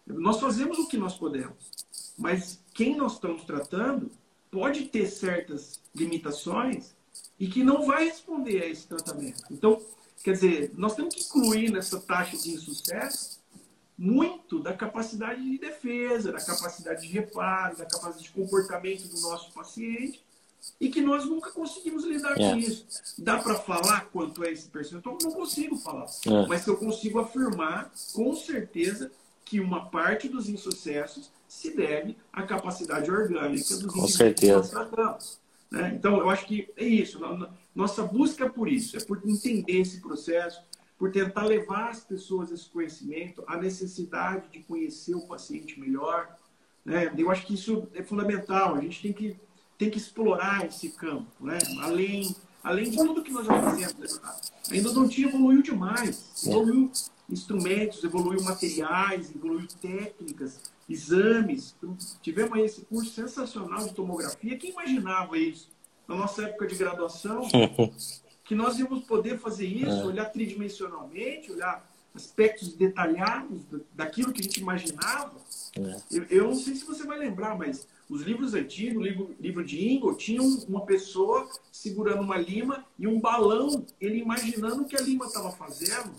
nós 0.06 0.40
fazemos 0.40 0.80
o 0.80 0.88
que 0.88 0.98
nós 0.98 1.16
podemos, 1.16 1.72
mas 2.18 2.64
quem 2.74 2.96
nós 2.96 3.14
estamos 3.14 3.44
tratando 3.44 4.10
pode 4.50 4.86
ter 4.86 5.06
certas 5.08 5.82
limitações 5.94 6.96
e 7.40 7.48
que 7.48 7.64
não 7.64 7.86
vai 7.86 8.06
responder 8.06 8.64
a 8.64 8.68
esse 8.68 8.88
tratamento. 8.88 9.44
Então, 9.52 9.80
Quer 10.28 10.34
dizer, 10.34 10.72
nós 10.76 10.94
temos 10.94 11.16
que 11.16 11.22
incluir 11.22 11.72
nessa 11.72 12.02
taxa 12.02 12.36
de 12.36 12.52
insucesso 12.52 13.40
muito 13.98 14.60
da 14.60 14.74
capacidade 14.74 15.42
de 15.42 15.58
defesa, 15.58 16.34
da 16.34 16.42
capacidade 16.44 17.08
de 17.08 17.14
reparo, 17.14 17.78
da 17.78 17.86
capacidade 17.86 18.24
de 18.24 18.32
comportamento 18.32 19.08
do 19.08 19.22
nosso 19.22 19.54
paciente 19.54 20.22
e 20.82 20.90
que 20.90 21.00
nós 21.00 21.24
nunca 21.24 21.50
conseguimos 21.52 22.04
lidar 22.04 22.34
é. 22.34 22.52
com 22.52 22.58
isso. 22.58 22.86
Dá 23.18 23.38
para 23.38 23.56
falar 23.56 24.10
quanto 24.12 24.44
é 24.44 24.52
esse 24.52 24.68
percentual? 24.68 25.18
Não 25.24 25.32
consigo 25.32 25.78
falar. 25.78 26.08
É. 26.26 26.46
Mas 26.46 26.68
eu 26.68 26.76
consigo 26.76 27.20
afirmar 27.20 27.90
com 28.14 28.36
certeza 28.36 29.10
que 29.46 29.62
uma 29.62 29.86
parte 29.86 30.28
dos 30.28 30.50
insucessos 30.50 31.32
se 31.48 31.74
deve 31.74 32.18
à 32.34 32.44
capacidade 32.44 33.10
orgânica 33.10 33.78
dos 33.78 33.94
com 33.94 34.06
certeza. 34.10 34.52
que 34.52 34.58
nós 34.58 34.70
tratamos. 34.72 35.40
Né? 35.72 35.94
Então, 35.96 36.18
eu 36.18 36.30
acho 36.30 36.46
que 36.46 36.70
é 36.76 36.84
isso. 36.84 37.18
Nossa 37.78 38.02
busca 38.02 38.46
é 38.46 38.50
por 38.50 38.68
isso, 38.68 38.98
é 38.98 39.00
por 39.00 39.22
entender 39.24 39.82
esse 39.82 40.02
processo, 40.02 40.60
por 40.98 41.12
tentar 41.12 41.44
levar 41.44 41.92
as 41.92 42.00
pessoas 42.00 42.50
esse 42.50 42.68
conhecimento, 42.68 43.44
a 43.46 43.56
necessidade 43.56 44.50
de 44.50 44.64
conhecer 44.64 45.14
o 45.14 45.28
paciente 45.28 45.80
melhor. 45.80 46.28
Né? 46.84 47.14
Eu 47.16 47.30
acho 47.30 47.46
que 47.46 47.54
isso 47.54 47.88
é 47.94 48.02
fundamental. 48.02 48.74
A 48.74 48.82
gente 48.82 49.00
tem 49.00 49.14
que, 49.14 49.40
tem 49.78 49.92
que 49.92 50.00
explorar 50.00 50.66
esse 50.66 50.90
campo, 50.90 51.32
né? 51.40 51.60
além, 51.82 52.36
além 52.64 52.90
de 52.90 52.98
tudo 52.98 53.22
que 53.22 53.32
nós 53.32 53.46
já 53.46 53.72
fizemos. 53.72 54.22
A 54.72 54.76
endodontia 54.76 55.28
evoluiu 55.28 55.62
demais. 55.62 56.48
Evoluiu 56.48 56.92
instrumentos, 57.30 58.04
evoluiu 58.04 58.42
materiais, 58.42 59.30
evoluiu 59.36 59.68
técnicas, 59.80 60.60
exames. 60.90 61.76
Então, 61.78 61.96
tivemos 62.24 62.58
esse 62.58 62.82
curso 62.86 63.12
sensacional 63.12 63.86
de 63.86 63.94
tomografia. 63.94 64.58
Quem 64.58 64.72
imaginava 64.72 65.38
isso? 65.38 65.77
Na 66.08 66.16
nossa 66.16 66.44
época 66.44 66.68
de 66.68 66.76
graduação, 66.76 67.42
que 68.44 68.56
nós 68.56 68.80
íamos 68.80 69.04
poder 69.04 69.38
fazer 69.40 69.66
isso, 69.66 69.90
é. 69.90 70.06
olhar 70.06 70.26
tridimensionalmente, 70.26 71.52
olhar 71.52 71.86
aspectos 72.16 72.74
detalhados 72.74 73.62
daquilo 73.94 74.34
que 74.34 74.42
a 74.42 74.44
gente 74.44 74.60
imaginava. 74.60 75.36
É. 75.76 76.02
Eu, 76.12 76.24
eu, 76.30 76.44
não 76.46 76.56
sei 76.56 76.76
se 76.76 76.86
você 76.86 77.06
vai 77.06 77.20
lembrar, 77.20 77.58
mas 77.58 77.88
os 78.10 78.22
livros 78.22 78.54
antigos, 78.54 78.98
o 78.98 79.02
livro, 79.02 79.36
livro 79.40 79.64
de 79.64 79.88
Ingo, 79.88 80.16
tinha 80.16 80.42
uma 80.42 80.86
pessoa 80.86 81.48
segurando 81.72 82.22
uma 82.22 82.38
lima 82.38 82.86
e 82.98 83.06
um 83.06 83.20
balão, 83.20 83.86
ele 84.00 84.20
imaginando 84.20 84.84
o 84.84 84.86
que 84.86 84.96
a 84.96 85.02
lima 85.02 85.26
estava 85.26 85.52
fazendo. 85.52 86.12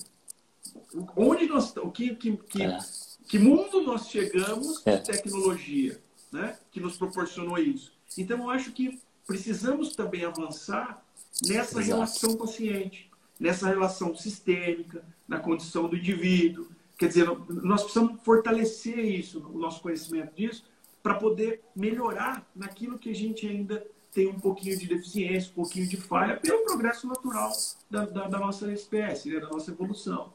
Onde 1.16 1.46
nós 1.46 1.74
o 1.76 1.90
que, 1.90 2.14
que, 2.14 2.36
que, 2.36 2.62
é. 2.62 2.78
que 3.26 3.38
mundo 3.38 3.82
nós 3.82 4.08
chegamos 4.08 4.82
de 4.82 4.90
é. 4.90 4.98
tecnologia, 4.98 6.00
né? 6.30 6.56
Que 6.70 6.78
nos 6.78 6.96
proporcionou 6.96 7.58
isso. 7.58 7.92
Então 8.16 8.38
eu 8.38 8.50
acho 8.50 8.70
que 8.72 9.00
precisamos 9.28 9.94
também 9.94 10.24
avançar 10.24 11.04
nessa 11.46 11.78
Exato. 11.80 11.86
relação 11.86 12.36
paciente, 12.36 13.10
nessa 13.38 13.68
relação 13.68 14.16
sistêmica, 14.16 15.04
na 15.28 15.38
condição 15.38 15.86
do 15.86 15.96
indivíduo. 15.96 16.66
Quer 16.98 17.08
dizer, 17.08 17.28
nós 17.48 17.82
precisamos 17.82 18.20
fortalecer 18.22 18.98
isso, 18.98 19.46
o 19.54 19.58
nosso 19.58 19.82
conhecimento 19.82 20.34
disso, 20.34 20.64
para 21.02 21.14
poder 21.14 21.60
melhorar 21.76 22.44
naquilo 22.56 22.98
que 22.98 23.10
a 23.10 23.14
gente 23.14 23.46
ainda 23.46 23.86
tem 24.12 24.28
um 24.28 24.40
pouquinho 24.40 24.76
de 24.78 24.86
deficiência, 24.86 25.50
um 25.50 25.54
pouquinho 25.54 25.86
de 25.86 25.98
falha, 25.98 26.38
pelo 26.38 26.64
progresso 26.64 27.06
natural 27.06 27.52
da, 27.90 28.06
da, 28.06 28.28
da 28.28 28.38
nossa 28.38 28.72
espécie, 28.72 29.30
né, 29.30 29.38
da 29.38 29.48
nossa 29.48 29.70
evolução. 29.70 30.32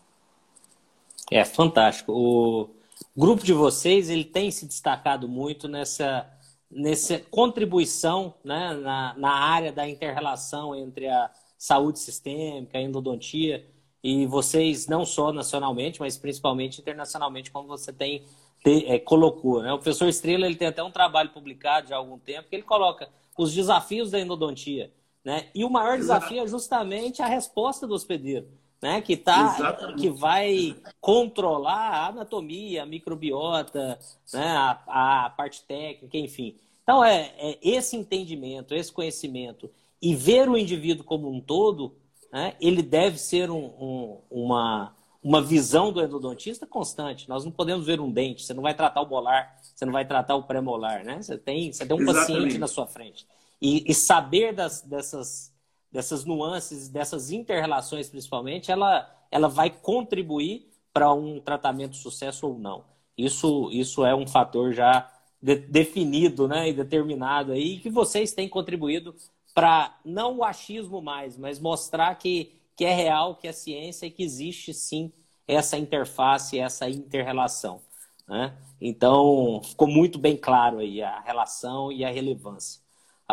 É 1.32 1.44
fantástico. 1.44 2.14
O 2.14 2.70
grupo 3.18 3.44
de 3.44 3.54
vocês 3.54 4.10
ele 4.10 4.24
tem 4.24 4.52
se 4.52 4.68
destacado 4.68 5.28
muito 5.28 5.68
nessa 5.68 6.32
nessa 6.76 7.20
contribuição 7.32 8.34
né, 8.44 8.74
na, 8.74 9.14
na 9.18 9.32
área 9.32 9.72
da 9.72 9.88
interrelação 9.88 10.76
entre 10.76 11.08
a 11.08 11.30
saúde 11.58 12.00
sistêmica, 12.00 12.78
a 12.78 12.82
endodontia, 12.82 13.66
e 14.04 14.26
vocês, 14.26 14.88
não 14.88 15.06
só 15.06 15.32
nacionalmente, 15.32 16.02
mas 16.02 16.18
principalmente 16.18 16.82
internacionalmente, 16.82 17.50
como 17.50 17.68
você 17.68 17.94
tem 17.94 18.24
te, 18.64 18.86
é, 18.86 19.00
colocou. 19.00 19.62
Né? 19.62 19.72
O 19.72 19.78
professor 19.78 20.08
Estrela 20.08 20.46
ele 20.46 20.56
tem 20.56 20.68
até 20.68 20.84
um 20.84 20.92
trabalho 20.92 21.30
publicado 21.30 21.88
já 21.88 21.96
há 21.96 22.00
algum 22.00 22.18
tempo 22.18 22.50
que 22.50 22.56
ele 22.56 22.64
coloca 22.64 23.08
os 23.38 23.54
desafios 23.54 24.12
da 24.12 24.20
endodontia. 24.20 24.92
Né? 25.24 25.48
E 25.56 25.64
o 25.64 25.70
maior 25.70 25.98
desafio 25.98 26.44
é 26.44 26.48
justamente 26.48 27.22
a 27.22 27.28
resposta 27.28 27.88
do 27.88 27.94
hospedeiro. 27.94 28.48
Né, 28.84 29.00
que 29.00 29.16
tá, 29.16 29.94
que 29.98 30.10
vai 30.10 30.76
controlar 31.00 31.90
a 31.90 32.08
anatomia, 32.08 32.84
a 32.84 32.86
microbiota, 32.86 33.98
né, 34.34 34.46
a, 34.46 35.26
a 35.26 35.30
parte 35.30 35.64
técnica, 35.64 36.18
enfim. 36.18 36.58
Então, 36.84 37.02
é, 37.02 37.34
é, 37.38 37.58
esse 37.62 37.96
entendimento, 37.96 38.76
esse 38.76 38.92
conhecimento 38.92 39.72
e 40.02 40.14
ver 40.14 40.50
o 40.50 40.58
indivíduo 40.58 41.06
como 41.06 41.32
um 41.32 41.40
todo, 41.40 41.96
né, 42.30 42.58
ele 42.60 42.82
deve 42.82 43.18
ser 43.18 43.50
um, 43.50 43.64
um, 43.64 44.18
uma, 44.30 44.94
uma 45.24 45.42
visão 45.42 45.94
do 45.94 46.02
endodontista 46.02 46.68
constante. 46.68 47.30
Nós 47.30 47.46
não 47.46 47.54
podemos 47.54 47.86
ver 47.86 48.02
um 48.02 48.12
dente, 48.12 48.44
você 48.44 48.54
não 48.54 48.64
vai 48.64 48.74
tratar 48.74 49.02
o 49.02 49.08
molar, 49.08 49.56
você 49.74 49.86
não 49.86 49.94
vai 49.94 50.06
tratar 50.06 50.36
o 50.36 50.44
pré-molar, 50.44 51.06
né? 51.06 51.22
Você 51.22 51.38
tem, 51.38 51.72
você 51.72 51.86
tem 51.86 51.96
um 51.96 52.02
Exatamente. 52.02 52.28
paciente 52.28 52.58
na 52.58 52.68
sua 52.68 52.86
frente. 52.86 53.26
E, 53.62 53.90
e 53.90 53.94
saber 53.94 54.54
das, 54.54 54.82
dessas, 54.82 55.53
dessas 55.94 56.26
nuances, 56.26 56.90
dessas 56.90 57.32
interrelações 57.32 58.10
principalmente, 58.10 58.72
ela, 58.72 59.10
ela 59.32 59.48
vai 59.48 59.70
contribuir 59.70 60.70
para 60.92 61.14
um 61.14 61.40
tratamento 61.40 61.96
sucesso 61.96 62.48
ou 62.48 62.60
não. 62.60 62.84
Isso, 63.18 63.70
isso 63.72 64.04
é 64.04 64.14
um 64.14 64.28
fator 64.28 64.74
já 64.74 65.10
de, 65.42 65.56
definido 65.56 66.48
né, 66.48 66.68
e 66.70 66.74
determinado 66.74 67.54
aí, 67.54 67.80
que 67.80 67.90
vocês 67.90 68.34
têm 68.34 68.50
contribuído 68.50 69.16
para 69.54 69.96
não 70.04 70.38
o 70.38 70.44
achismo 70.44 71.02
mais, 71.02 71.38
mas 71.38 71.60
mostrar 71.60 72.16
que 72.16 72.60
que 72.76 72.86
é 72.86 72.94
real, 72.94 73.36
que 73.36 73.48
é 73.48 73.52
ciência 73.52 74.06
e 74.06 74.12
que 74.12 74.24
existe 74.24 74.74
sim 74.74 75.12
essa 75.48 75.78
interface, 75.78 76.60
essa 76.60 76.90
interrelação. 76.90 77.82
Né? 78.28 78.58
Então, 78.80 79.62
ficou 79.64 79.88
muito 79.88 80.18
bem 80.18 80.38
claro 80.38 80.80
aí 80.80 81.02
a 81.02 81.20
relação 81.20 81.92
e 81.92 82.04
a 82.04 82.12
relevância. 82.12 82.82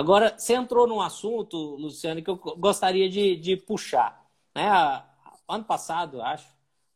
Agora, 0.01 0.35
você 0.37 0.55
entrou 0.55 0.87
num 0.87 1.01
assunto, 1.01 1.57
Luciano, 1.77 2.23
que 2.23 2.31
eu 2.31 2.37
gostaria 2.37 3.09
de, 3.09 3.37
de 3.37 3.57
puxar. 3.57 4.25
Né? 4.55 4.69
Ano 5.49 5.65
passado, 5.65 6.23
acho, 6.23 6.49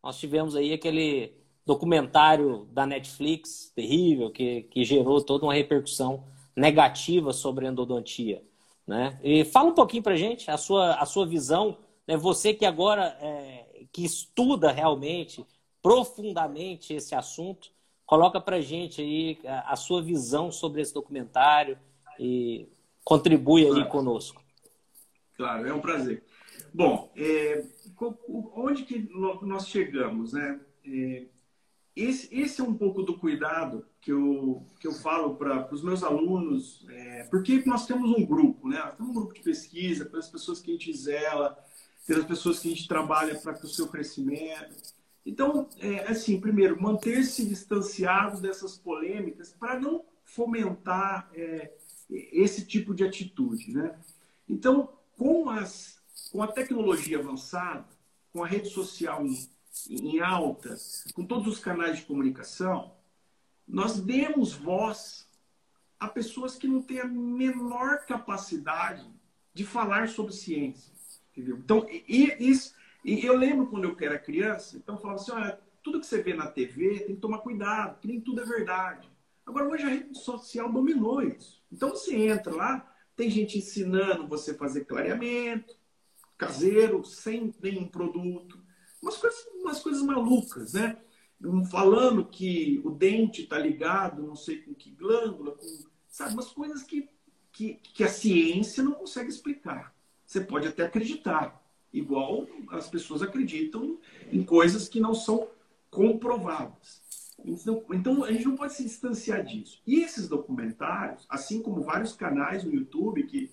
nós 0.03 0.19
tivemos 0.19 0.57
aí 0.57 0.73
aquele 0.73 1.35
documentário 1.67 2.67
da 2.73 2.87
Netflix 2.87 3.73
terrível 3.75 4.31
que, 4.31 4.63
que 4.65 4.85
gerou 4.85 5.21
toda 5.23 5.45
uma 5.45 5.55
repercussão 5.55 6.25
negativa 6.57 7.33
sobre 7.33 7.67
a 7.67 7.71
endodontia. 7.71 8.43
Né? 8.87 9.19
E 9.23 9.45
fala 9.45 9.71
um 9.71 9.75
pouquinho 9.75 10.03
para 10.03 10.17
gente 10.17 10.51
a 10.51 10.57
sua, 10.57 10.95
a 10.95 11.07
sua 11.07 11.27
visão 11.27 11.79
né? 12.07 12.17
Você 12.17 12.55
que 12.55 12.65
agora 12.65 13.17
é, 13.21 13.87
que 13.93 14.05
estuda 14.05 14.71
realmente, 14.71 15.45
profundamente 15.83 16.95
esse 16.95 17.15
assunto, 17.15 17.71
coloca 18.07 18.41
para 18.41 18.61
gente 18.61 19.01
aí 19.01 19.39
a, 19.47 19.73
a, 19.73 19.77
sua 19.77 20.03
visão 20.03 20.51
sobre 20.51 20.83
esse 20.83 20.93
documentário 20.93 21.79
e 22.19 22.69
contribui 23.05 23.67
aí 23.67 23.85
conosco. 23.89 24.43
Claro, 25.37 25.67
é 25.69 25.75
um 25.75 25.81
prazer. 25.81 26.25
Bom, 26.73 27.13
é, 27.17 27.65
onde 28.55 28.85
que 28.85 29.09
nós 29.43 29.69
chegamos, 29.69 30.33
né? 30.33 30.61
É, 30.87 31.27
esse, 31.95 32.35
esse 32.35 32.61
é 32.61 32.65
um 32.65 32.75
pouco 32.75 33.03
do 33.03 33.17
cuidado 33.17 33.87
que 34.01 34.11
eu, 34.11 34.67
que 34.81 34.87
eu 34.87 34.93
falo 34.93 35.37
para 35.37 35.73
os 35.73 35.83
meus 35.83 36.03
alunos, 36.03 36.85
é, 36.89 37.25
porque 37.31 37.63
nós 37.65 37.87
temos 37.87 38.11
um 38.11 38.27
grupo, 38.27 38.69
né? 38.69 38.81
Temos 38.97 39.11
um 39.11 39.15
grupo 39.15 39.35
de 39.35 39.41
pesquisa, 39.41 40.05
para 40.05 40.19
as 40.19 40.29
pessoas 40.29 40.61
que 40.61 40.71
a 40.71 40.75
gente 40.75 40.93
zela, 40.97 41.57
pelas 42.07 42.25
pessoas 42.25 42.59
que 42.59 42.69
a 42.69 42.71
gente 42.71 42.89
trabalha 42.89 43.39
para 43.39 43.55
o 43.55 43.69
seu 43.69 43.87
crescimento. 43.87 44.95
Então, 45.25 45.69
é, 45.79 46.01
assim, 46.11 46.41
primeiro, 46.41 46.81
manter-se 46.81 47.47
distanciado 47.47 48.41
dessas 48.41 48.77
polêmicas 48.77 49.55
para 49.59 49.79
não 49.79 50.05
fomentar 50.25 51.31
é, 51.33 51.73
esse 52.33 52.65
tipo 52.65 52.95
de 52.95 53.05
atitude, 53.05 53.73
né? 53.73 53.99
Então, 54.49 54.89
com, 55.17 55.51
as, 55.51 56.01
com 56.31 56.43
a 56.43 56.47
tecnologia 56.47 57.19
avançada, 57.19 57.87
com 58.33 58.43
a 58.43 58.47
rede 58.47 58.69
social 58.69 59.27
em, 59.27 59.49
em 59.91 60.21
alta, 60.21 60.77
com 61.15 61.25
todos 61.25 61.47
os 61.47 61.59
canais 61.59 61.99
de 61.99 62.05
comunicação, 62.05 62.93
nós 63.67 63.99
demos 64.01 64.53
voz 64.53 65.29
a 65.99 66.09
pessoas 66.09 66.57
que 66.57 66.69
não 66.69 66.83
têm 66.83 67.01
a 67.01 67.07
menor 67.07 68.05
capacidade 68.05 69.07
de 69.53 69.65
falar 69.65 70.09
sobre 70.09 70.33
ciência. 70.33 70.93
Entendeu? 71.33 71.57
Então, 71.57 71.87
e, 71.89 72.37
isso, 72.39 72.75
e 73.05 73.25
eu 73.25 73.37
lembro 73.37 73.67
quando 73.67 73.85
eu 73.85 73.97
era 74.01 74.19
criança, 74.19 74.77
então 74.77 74.97
eu 74.97 75.01
falava 75.01 75.21
assim, 75.21 75.33
olha, 75.33 75.59
tudo 75.83 76.01
que 76.01 76.07
você 76.07 76.23
vê 76.23 76.35
na 76.35 76.47
TV 76.47 77.01
tem 77.01 77.15
que 77.15 77.21
tomar 77.21 77.39
cuidado, 77.39 77.99
que 78.01 78.09
nem 78.09 78.21
tudo 78.21 78.41
é 78.41 78.45
verdade. 78.45 79.09
Agora, 79.47 79.69
hoje 79.69 79.85
a 79.85 79.89
rede 79.89 80.19
social 80.19 80.73
dominou 80.73 81.23
isso. 81.23 81.63
Então, 81.75 81.91
você 81.91 82.15
entra 82.15 82.55
lá, 82.55 82.95
tem 83.17 83.29
gente 83.29 83.59
ensinando 83.59 84.29
você 84.29 84.55
fazer 84.55 84.85
clareamento, 84.85 85.75
caseiro, 86.39 87.05
sem 87.05 87.53
nenhum 87.61 87.89
produto. 87.89 88.63
Umas 89.03 89.17
coisas, 89.17 89.47
umas 89.57 89.81
coisas 89.81 90.03
malucas, 90.03 90.75
né? 90.75 90.97
Falando 91.69 92.25
que 92.25 92.81
o 92.85 92.91
dente 92.91 93.43
está 93.43 93.59
ligado, 93.59 94.23
não 94.23 94.37
sei 94.37 94.63
com 94.63 94.73
que 94.73 94.93
glândula, 94.93 95.51
com, 95.51 95.67
sabe? 96.07 96.35
Umas 96.35 96.53
coisas 96.53 96.85
que, 96.85 97.09
que, 97.51 97.75
que 97.75 98.05
a 98.05 98.09
ciência 98.09 98.81
não 98.81 98.93
consegue 98.93 99.29
explicar. 99.29 99.93
Você 100.25 100.41
pode 100.41 100.69
até 100.69 100.85
acreditar, 100.85 101.61
igual 101.93 102.47
as 102.71 102.89
pessoas 102.89 103.21
acreditam 103.21 103.99
em 104.31 104.45
coisas 104.45 104.89
que 104.89 105.01
não 105.01 105.13
são 105.13 105.49
comprovadas. 105.91 107.03
Então, 107.45 107.85
então, 107.93 108.25
a 108.25 108.33
gente 108.33 108.47
não 108.47 108.57
pode 108.57 108.75
se 108.75 108.85
distanciar 108.85 109.45
disso. 109.45 109.83
E 109.87 110.01
esses 110.01 110.29
documentários, 110.29 111.27
assim 111.29 111.63
como 111.63 111.83
vários 111.83 112.13
canais 112.15 112.65
no 112.65 112.75
YouTube, 112.75 113.25
que 113.25 113.51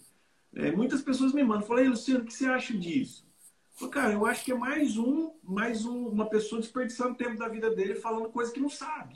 é, 0.54 0.72
muitas 0.72 1.02
pessoas 1.02 1.34
me 1.34 1.44
mandam, 1.44 1.68
falam, 1.68 1.90
Luciano, 1.90 2.24
o 2.24 2.26
que 2.26 2.34
você 2.34 2.46
acha 2.46 2.78
disso? 2.78 3.26
Eu 3.74 3.80
falo, 3.80 3.92
cara, 3.92 4.14
eu 4.14 4.26
acho 4.26 4.46
que 4.46 4.52
é 4.52 4.56
mais 4.56 4.98
um, 4.98 5.32
mais 5.44 5.86
um, 5.86 6.08
uma 6.08 6.30
pessoa 6.30 6.62
desperdiçando 6.62 7.16
tempo 7.16 7.38
da 7.38 7.48
vida 7.48 7.74
dele 7.74 7.96
falando 7.96 8.30
coisa 8.30 8.52
que 8.52 8.60
não 8.60 8.70
sabe. 8.70 9.16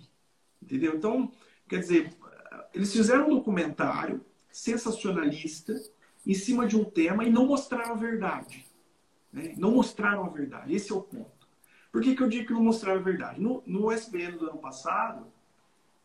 Entendeu? 0.61 0.95
Então, 0.95 1.31
quer 1.67 1.79
dizer, 1.79 2.13
eles 2.73 2.91
fizeram 2.91 3.27
um 3.27 3.35
documentário 3.35 4.25
sensacionalista, 4.51 5.75
em 6.25 6.33
cima 6.33 6.65
de 6.65 6.75
um 6.75 6.83
tema 6.83 7.23
e 7.23 7.29
não 7.29 7.45
mostraram 7.45 7.93
a 7.93 7.97
verdade. 7.97 8.65
Né? 9.31 9.53
Não 9.57 9.71
mostraram 9.71 10.25
a 10.25 10.29
verdade. 10.29 10.73
Esse 10.73 10.91
é 10.91 10.95
o 10.95 11.01
ponto. 11.01 11.34
Por 11.95 12.01
que, 12.01 12.13
que 12.13 12.21
eu 12.21 12.27
digo 12.27 12.47
que 12.47 12.51
não 12.51 12.61
mostraram 12.61 12.99
a 12.99 13.03
verdade? 13.03 13.39
No, 13.39 13.63
no 13.65 13.89
SBN 13.89 14.37
do 14.37 14.49
ano 14.49 14.57
passado, 14.57 15.27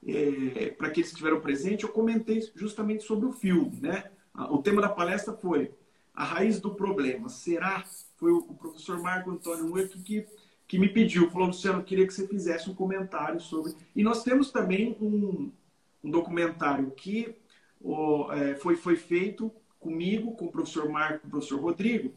é, 0.06 0.70
para 0.78 0.86
aqueles 0.86 1.08
que 1.08 1.16
estiveram 1.16 1.40
presentes, 1.40 1.82
eu 1.82 1.88
comentei 1.88 2.48
justamente 2.54 3.02
sobre 3.02 3.26
o 3.26 3.32
filme. 3.32 3.80
Né? 3.80 4.08
O 4.50 4.58
tema 4.58 4.80
da 4.80 4.88
palestra 4.88 5.34
foi 5.34 5.74
a 6.14 6.22
raiz 6.22 6.60
do 6.60 6.76
problema. 6.76 7.28
Será? 7.28 7.82
Foi 8.14 8.30
o, 8.30 8.40
professor 8.54 9.02
Marco 9.02 9.32
Antônio 9.32 9.68
Muito 9.68 9.98
que, 9.98 10.24
que 10.68 10.78
me 10.78 10.88
pediu, 10.88 11.28
falou, 11.28 11.48
Luciano, 11.48 11.80
eu 11.80 11.84
queria 11.84 12.06
que 12.06 12.14
você 12.14 12.24
fizesse 12.28 12.70
um 12.70 12.74
comentário 12.74 13.40
sobre. 13.40 13.74
E 13.96 14.04
nós 14.04 14.22
temos 14.22 14.52
também 14.52 14.96
um, 15.00 15.50
um 16.04 16.08
documentário 16.12 16.88
que 16.92 17.34
o, 17.80 18.30
é, 18.30 18.54
foi, 18.54 18.76
foi 18.76 18.94
feito 18.94 19.52
comigo, 19.80 20.36
com 20.36 20.44
o 20.44 20.52
professor 20.52 20.88
Marco 20.88 21.22
e 21.24 21.26
o 21.26 21.30
professor 21.30 21.60
Rodrigo, 21.60 22.14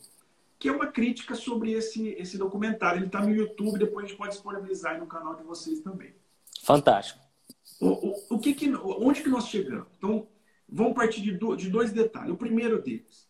que 0.64 0.70
é 0.70 0.72
uma 0.72 0.88
crítica 0.88 1.36
sobre 1.36 1.74
esse, 1.74 2.08
esse 2.12 2.38
documentário. 2.38 3.00
Ele 3.00 3.08
está 3.08 3.20
no 3.20 3.36
YouTube, 3.36 3.78
depois 3.78 4.06
a 4.06 4.08
gente 4.08 4.18
pode 4.18 4.32
disponibilizar 4.32 4.98
no 4.98 5.06
canal 5.06 5.36
de 5.36 5.44
vocês 5.44 5.82
também. 5.82 6.16
Fantástico. 6.62 7.20
O, 7.82 7.88
o, 7.88 8.26
o 8.30 8.40
que 8.40 8.54
que, 8.54 8.74
onde 8.74 9.22
que 9.22 9.28
nós 9.28 9.50
chegamos? 9.50 9.90
Então, 9.98 10.26
vamos 10.70 10.94
partir 10.94 11.20
de, 11.20 11.34
do, 11.34 11.54
de 11.58 11.70
dois 11.70 11.92
detalhes. 11.92 12.32
O 12.32 12.38
primeiro 12.38 12.82
deles, 12.82 13.28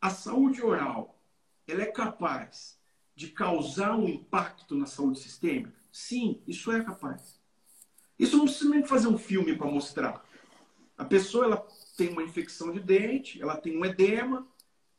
a 0.00 0.08
saúde 0.08 0.62
oral, 0.62 1.20
ela 1.68 1.82
é 1.82 1.86
capaz 1.92 2.80
de 3.14 3.28
causar 3.28 3.94
um 3.94 4.08
impacto 4.08 4.74
na 4.74 4.86
saúde 4.86 5.20
sistêmica? 5.20 5.78
Sim, 5.92 6.40
isso 6.46 6.72
é 6.72 6.82
capaz. 6.82 7.38
Isso 8.18 8.38
não 8.38 8.46
precisa 8.46 8.70
nem 8.70 8.86
fazer 8.86 9.08
um 9.08 9.18
filme 9.18 9.54
para 9.54 9.66
mostrar. 9.66 10.24
A 10.96 11.04
pessoa 11.04 11.44
ela 11.44 11.68
tem 11.98 12.08
uma 12.08 12.22
infecção 12.22 12.72
de 12.72 12.80
dente, 12.80 13.38
ela 13.42 13.58
tem 13.58 13.76
um 13.76 13.84
edema, 13.84 14.48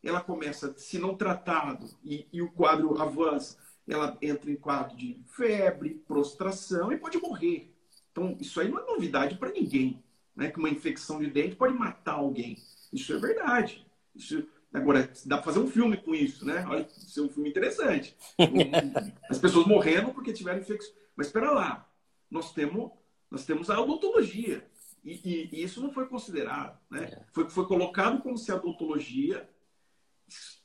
ela 0.04 0.22
começa, 0.22 0.74
se 0.78 0.98
não 0.98 1.16
tratado 1.16 1.88
e, 2.04 2.28
e 2.32 2.42
o 2.42 2.52
quadro 2.52 3.00
avança, 3.02 3.58
ela 3.88 4.18
entra 4.22 4.50
em 4.50 4.56
quadro 4.56 4.96
de 4.96 5.20
febre, 5.28 6.02
prostração 6.08 6.92
e 6.92 6.98
pode 6.98 7.18
morrer. 7.20 7.74
Então, 8.12 8.38
isso 8.40 8.60
aí 8.60 8.70
não 8.70 8.80
é 8.80 8.86
novidade 8.86 9.38
para 9.38 9.52
ninguém, 9.52 10.04
né? 10.36 10.50
Que 10.50 10.60
uma 10.60 10.70
infecção 10.70 11.20
de 11.20 11.30
dente 11.30 11.56
pode 11.56 11.74
matar 11.74 12.14
alguém. 12.14 12.58
Isso 12.92 13.14
é 13.14 13.18
verdade. 13.18 13.86
Isso, 14.16 14.46
agora, 14.74 15.12
dá 15.26 15.38
para 15.38 15.46
fazer 15.46 15.60
um 15.60 15.68
filme 15.68 15.98
com 15.98 16.14
isso, 16.14 16.46
né? 16.46 16.66
Olha, 16.68 16.88
isso 16.98 17.20
é 17.20 17.24
um 17.24 17.30
filme 17.30 17.50
interessante. 17.50 18.16
As 19.30 19.40
pessoas 19.40 19.66
morrendo 19.66 20.14
porque 20.14 20.34
tiveram 20.34 20.60
infecção. 20.60 20.94
Mas 21.16 21.28
espera 21.28 21.52
lá, 21.52 21.90
nós 22.30 22.54
temos, 22.54 22.92
nós 23.30 23.46
temos 23.46 23.70
a 23.70 23.80
odontologia. 23.80 24.66
E, 25.04 25.14
e, 25.14 25.50
e, 25.52 25.64
isso 25.64 25.82
não 25.82 25.92
foi 25.92 26.08
considerado. 26.08 26.78
Né? 26.90 27.06
É. 27.06 27.26
Foi, 27.34 27.50
foi 27.50 27.66
colocado 27.66 28.22
como 28.22 28.38
se 28.38 28.52
a 28.52 28.56
odontologia, 28.56 29.50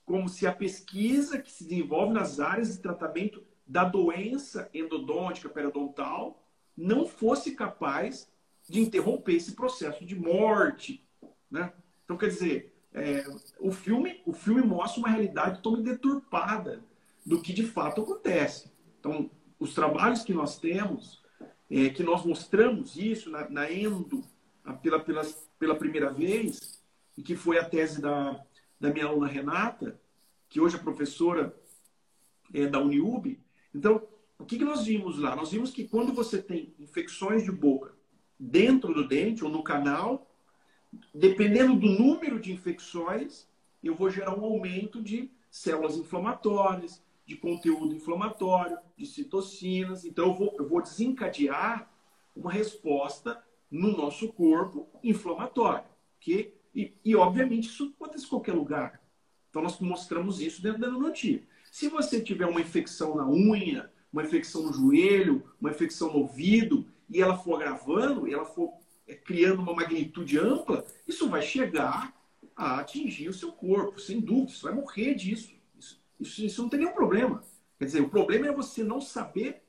como 0.05 0.29
se 0.29 0.47
a 0.47 0.53
pesquisa 0.53 1.39
que 1.39 1.51
se 1.51 1.65
desenvolve 1.65 2.13
nas 2.13 2.39
áreas 2.39 2.75
de 2.75 2.83
tratamento 2.83 3.43
da 3.67 3.85
doença 3.85 4.71
endodôntica 4.73 5.49
periodontal 5.49 6.43
não 6.77 7.07
fosse 7.07 7.57
capaz 7.57 8.31
de 8.69 8.81
interromper 8.81 9.35
esse 9.35 9.53
processo 9.53 10.05
de 10.05 10.15
morte. 10.15 11.05
Né? 11.51 11.73
Então, 12.05 12.17
quer 12.17 12.29
dizer, 12.29 12.75
é, 12.93 13.25
o, 13.59 13.73
filme, 13.73 14.23
o 14.25 14.33
filme 14.33 14.63
mostra 14.63 15.01
uma 15.01 15.09
realidade 15.09 15.61
totalmente 15.61 15.91
deturpada 15.91 16.85
do 17.25 17.43
que 17.43 17.53
de 17.53 17.67
fato 17.67 18.03
acontece. 18.03 18.71
Então, 19.01 19.31
os 19.59 19.75
trabalhos 19.75 20.23
que 20.23 20.33
nós 20.33 20.59
temos 20.59 21.25
é, 21.71 21.89
que 21.89 22.03
nós 22.03 22.25
mostramos 22.25 22.97
isso 22.97 23.31
na, 23.31 23.49
na 23.49 23.73
Endo 23.73 24.25
pela, 24.83 25.01
pela, 25.01 25.23
pela 25.59 25.75
primeira 25.75 26.13
vez, 26.13 26.81
e 27.17 27.23
que 27.23 27.35
foi 27.35 27.59
a 27.59 27.65
tese 27.65 28.01
da, 28.01 28.41
da 28.81 28.91
minha 28.91 29.07
aluna 29.07 29.27
Renata, 29.27 30.01
que 30.49 30.61
hoje 30.61 30.77
é 30.77 30.79
professora 30.79 31.55
é, 32.53 32.67
da 32.67 32.81
Uniub. 32.81 33.39
Então, 33.75 34.07
o 34.39 34.45
que, 34.45 34.59
que 34.59 34.65
nós 34.65 34.85
vimos 34.85 35.19
lá? 35.19 35.35
Nós 35.35 35.51
vimos 35.51 35.71
que 35.71 35.89
quando 35.89 36.13
você 36.13 36.41
tem 36.41 36.75
infecções 36.79 37.45
de 37.45 37.51
boca 37.51 37.95
dentro 38.39 38.93
do 38.93 39.07
dente 39.07 39.45
ou 39.45 39.51
no 39.51 39.63
canal, 39.63 40.31
dependendo 41.15 41.75
do 41.75 41.87
número 41.87 42.39
de 42.39 42.53
infecções, 42.53 43.49
eu 43.83 43.95
vou 43.95 44.11
gerar 44.11 44.39
um 44.39 44.45
aumento 44.45 45.03
de 45.03 45.31
células 45.51 45.97
inflamatórias, 45.97 47.03
de 47.25 47.37
conteúdo 47.37 47.95
inflamatório, 47.95 48.79
de 48.97 49.07
citocinas. 49.07 50.05
Então, 50.05 50.29
eu 50.29 50.35
vou, 50.35 50.57
eu 50.59 50.69
vou 50.69 50.83
desencadear 50.83 51.91
uma 52.35 52.53
resposta 52.53 53.43
no 53.71 53.97
nosso 53.97 54.33
corpo 54.33 54.89
inflamatória. 55.03 55.85
Que, 56.21 56.55
e, 56.77 56.93
e, 57.03 57.17
obviamente, 57.17 57.69
isso 57.69 57.95
acontece 57.97 58.27
em 58.27 58.29
qualquer 58.29 58.53
lugar. 58.53 59.01
Então, 59.49 59.63
nós 59.63 59.81
mostramos 59.81 60.43
isso 60.43 60.61
dentro 60.61 60.79
da 60.79 60.91
notícia. 60.91 61.43
Se 61.73 61.89
você 61.89 62.21
tiver 62.21 62.45
uma 62.45 62.61
infecção 62.61 63.17
na 63.17 63.27
unha, 63.27 63.91
uma 64.13 64.23
infecção 64.23 64.63
no 64.63 64.75
joelho, 64.75 65.43
uma 65.59 65.71
infecção 65.71 66.13
no 66.13 66.19
ouvido, 66.19 66.87
e 67.09 67.23
ela 67.23 67.39
for 67.39 67.55
agravando, 67.55 68.31
ela 68.31 68.45
for 68.45 68.75
é, 69.09 69.15
criando 69.15 69.63
uma 69.63 69.73
magnitude 69.73 70.39
ampla, 70.39 70.85
isso 71.09 71.31
vai 71.31 71.41
chegar 71.41 72.15
a 72.55 72.81
atingir 72.81 73.31
o 73.31 73.35
seu 73.35 73.53
corpo, 73.53 73.99
sem 73.99 74.21
dúvida. 74.21 74.53
Você 74.53 74.63
vai 74.65 74.75
morrer 74.75 75.15
disso. 75.15 75.55
Isso, 75.79 75.99
isso, 76.21 76.45
isso 76.45 76.63
não 76.63 76.69
tem 76.69 76.81
nenhum 76.81 76.93
problema. 76.93 77.43
Quer 77.79 77.87
dizer, 77.87 78.03
o 78.03 78.11
problema 78.11 78.49
é 78.49 78.53
você 78.53 78.85
não 78.85 79.01
saber 79.01 79.63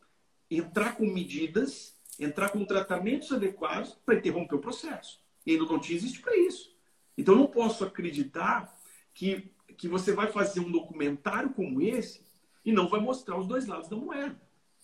entrar 0.51 0.97
com 0.97 1.05
medidas, 1.05 1.95
entrar 2.19 2.49
com 2.49 2.65
tratamentos 2.65 3.31
adequados 3.31 3.97
para 4.05 4.15
interromper 4.15 4.55
o 4.55 4.59
processo. 4.59 5.21
E 5.45 5.51
a 5.51 5.55
endodontia 5.55 5.95
existe 5.95 6.19
para 6.19 6.35
isso. 6.35 6.76
Então, 7.17 7.33
eu 7.33 7.39
não 7.39 7.47
posso 7.47 7.83
acreditar 7.83 8.77
que, 9.13 9.51
que 9.77 9.87
você 9.87 10.13
vai 10.13 10.27
fazer 10.27 10.59
um 10.59 10.71
documentário 10.71 11.49
como 11.49 11.81
esse 11.81 12.21
e 12.63 12.71
não 12.71 12.87
vai 12.87 12.99
mostrar 12.99 13.37
os 13.37 13.47
dois 13.47 13.65
lados 13.65 13.89
da 13.89 13.95
moeda. 13.95 14.39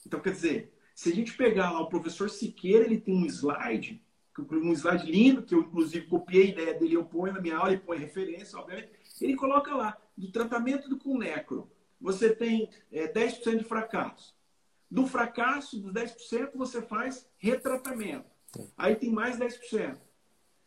Então, 0.06 0.20
quer 0.20 0.32
dizer, 0.32 0.74
se 0.96 1.12
a 1.12 1.16
gente 1.16 1.34
pegar 1.36 1.72
lá 1.72 1.82
o 1.82 1.90
professor 1.90 2.30
Siqueira, 2.30 2.86
ele 2.86 3.00
tem 3.00 3.16
um 3.16 3.26
slide, 3.26 4.02
um 4.38 4.74
slide 4.74 5.12
lindo, 5.12 5.44
que 5.44 5.54
eu 5.54 5.60
inclusive 5.60 6.08
copiei 6.08 6.44
a 6.44 6.50
ideia 6.50 6.74
dele, 6.74 6.96
eu 6.96 7.06
ponho 7.06 7.34
na 7.34 7.42
minha 7.42 7.58
aula 7.58 7.74
e 7.74 7.80
ponho 7.80 8.00
referência, 8.00 8.58
obviamente. 8.58 8.92
Ele 9.22 9.36
coloca 9.36 9.76
lá, 9.76 9.98
do 10.18 10.32
tratamento 10.32 10.90
do 10.90 10.98
com 10.98 11.18
necro, 11.18 11.70
você 12.00 12.36
tem 12.36 12.70
é, 12.92 13.08
10% 13.08 13.58
de 13.58 13.64
fracasso. 13.64 14.36
Do 14.90 15.08
fracasso, 15.08 15.80
dos 15.80 15.94
10%, 15.94 16.52
você 16.56 16.82
faz 16.82 17.28
retratamento. 17.38 18.30
Aí 18.78 18.96
tem 18.96 19.12
mais 19.12 19.38
10%. 19.38 19.98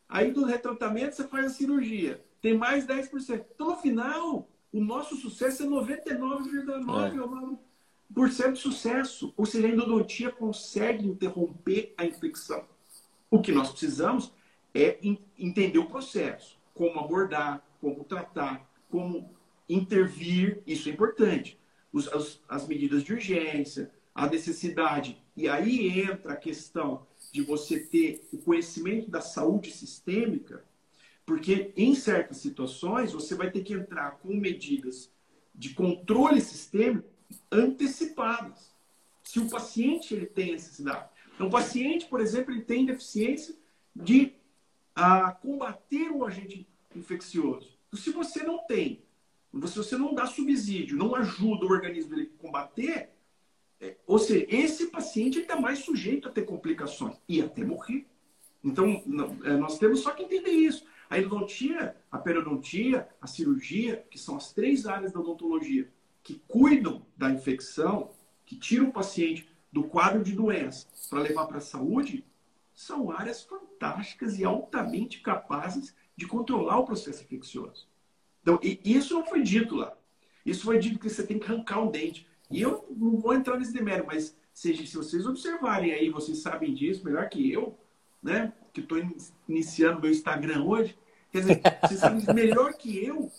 Aí 0.08 0.30
do 0.30 0.44
retratamento, 0.44 1.16
você 1.16 1.24
faz 1.26 1.46
a 1.46 1.50
cirurgia. 1.50 2.24
Tem 2.40 2.56
mais 2.56 2.86
10%. 2.86 3.44
Então, 3.54 3.68
no 3.70 3.76
final, 3.76 4.48
o 4.72 4.80
nosso 4.80 5.16
sucesso 5.16 5.64
é 5.64 5.66
99,9% 5.66 7.58
é. 8.40 8.52
de 8.52 8.58
sucesso. 8.58 9.34
Ou 9.36 9.44
seja, 9.44 9.66
a 9.66 9.70
endodontia 9.70 10.30
consegue 10.30 11.06
interromper 11.06 11.92
a 11.96 12.04
infecção. 12.04 12.64
O 13.30 13.40
que 13.40 13.50
nós 13.52 13.70
precisamos 13.70 14.32
é 14.72 14.98
entender 15.38 15.78
o 15.78 15.88
processo, 15.88 16.58
como 16.74 17.00
abordar, 17.00 17.64
como 17.80 18.04
tratar, 18.04 18.70
como 18.90 19.34
intervir, 19.68 20.62
isso 20.66 20.88
é 20.88 20.92
importante. 20.92 21.58
Os, 21.92 22.06
as, 22.08 22.40
as 22.48 22.68
medidas 22.68 23.02
de 23.02 23.12
urgência, 23.12 23.90
a 24.14 24.26
necessidade. 24.26 25.22
E 25.36 25.48
aí 25.48 26.00
entra 26.00 26.32
a 26.32 26.36
questão 26.36 27.06
de 27.32 27.42
você 27.42 27.80
ter 27.80 28.26
o 28.32 28.38
conhecimento 28.38 29.10
da 29.10 29.20
saúde 29.20 29.70
sistêmica 29.70 30.64
porque 31.26 31.72
em 31.76 31.94
certas 31.94 32.36
situações 32.36 33.12
você 33.12 33.34
vai 33.34 33.50
ter 33.50 33.64
que 33.64 33.74
entrar 33.74 34.12
com 34.12 34.32
medidas 34.32 35.10
de 35.52 35.74
controle 35.74 36.40
sistêmico 36.40 37.08
antecipadas. 37.50 38.72
Se 39.24 39.40
o 39.40 39.50
paciente 39.50 40.14
ele 40.14 40.26
tem 40.26 40.52
necessidade. 40.52 41.08
Então, 41.34 41.48
o 41.48 41.50
paciente, 41.50 42.06
por 42.06 42.20
exemplo, 42.20 42.54
ele 42.54 42.62
tem 42.62 42.86
deficiência 42.86 43.56
de 43.94 44.34
a, 44.94 45.32
combater 45.32 46.10
o 46.12 46.24
agente 46.24 46.66
infeccioso. 46.94 47.76
Então, 47.88 48.00
se 48.00 48.10
você 48.10 48.44
não 48.44 48.64
tem, 48.64 49.02
se 49.66 49.76
você 49.76 49.98
não 49.98 50.14
dá 50.14 50.26
subsídio, 50.26 50.96
não 50.96 51.16
ajuda 51.16 51.66
o 51.66 51.70
organismo 51.70 52.14
a 52.14 52.24
combater, 52.38 53.10
é, 53.80 53.96
ou 54.06 54.18
seja, 54.18 54.46
esse 54.48 54.86
paciente 54.86 55.40
está 55.40 55.60
mais 55.60 55.80
sujeito 55.80 56.28
a 56.28 56.30
ter 56.30 56.42
complicações 56.42 57.16
e 57.28 57.42
até 57.42 57.64
morrer. 57.64 58.06
Então, 58.64 59.02
não, 59.06 59.38
é, 59.44 59.56
nós 59.56 59.78
temos 59.78 60.00
só 60.00 60.12
que 60.12 60.22
entender 60.22 60.50
isso. 60.50 60.84
A 61.08 61.18
endodontia, 61.18 61.96
a 62.10 62.18
periodontia, 62.18 63.08
a 63.20 63.26
cirurgia, 63.26 64.04
que 64.10 64.18
são 64.18 64.36
as 64.36 64.52
três 64.52 64.86
áreas 64.86 65.12
da 65.12 65.20
odontologia 65.20 65.88
que 66.26 66.42
cuidam 66.48 67.06
da 67.16 67.30
infecção, 67.30 68.10
que 68.44 68.56
tiram 68.56 68.88
o 68.88 68.92
paciente 68.92 69.48
do 69.70 69.84
quadro 69.84 70.24
de 70.24 70.32
doença 70.32 70.88
para 71.08 71.20
levar 71.20 71.46
para 71.46 71.58
a 71.58 71.60
saúde, 71.60 72.24
são 72.74 73.12
áreas 73.12 73.44
fantásticas 73.44 74.36
e 74.36 74.44
altamente 74.44 75.20
capazes 75.20 75.94
de 76.16 76.26
controlar 76.26 76.78
o 76.78 76.84
processo 76.84 77.22
infeccioso. 77.22 77.86
Então, 78.42 78.58
isso 78.62 79.14
não 79.14 79.24
foi 79.24 79.40
dito 79.40 79.76
lá. 79.76 79.96
Isso 80.44 80.64
foi 80.64 80.80
dito 80.80 80.98
que 80.98 81.08
você 81.08 81.24
tem 81.24 81.38
que 81.38 81.46
arrancar 81.46 81.84
o 81.84 81.92
dente. 81.92 82.26
E 82.50 82.60
eu 82.60 82.86
não 82.90 83.16
vou 83.16 83.34
entrar 83.34 83.58
nesse 83.58 83.72
demérito, 83.72 84.06
mas 84.06 84.36
se, 84.52 84.74
se 84.86 84.96
vocês 84.96 85.26
observarem 85.26 85.92
aí, 85.92 86.10
vocês 86.10 86.38
sabem 86.38 86.72
disso 86.72 87.04
melhor 87.04 87.28
que 87.28 87.50
eu, 87.52 87.76
né? 88.22 88.52
que 88.72 88.80
estou 88.80 88.98
iniciando 89.48 90.00
meu 90.00 90.10
Instagram 90.10 90.64
hoje, 90.64 90.96
quer 91.32 91.40
dizer, 91.40 91.62
você 91.82 91.96
sabe 91.96 92.32
melhor 92.34 92.74
que 92.74 93.04
eu 93.04 93.30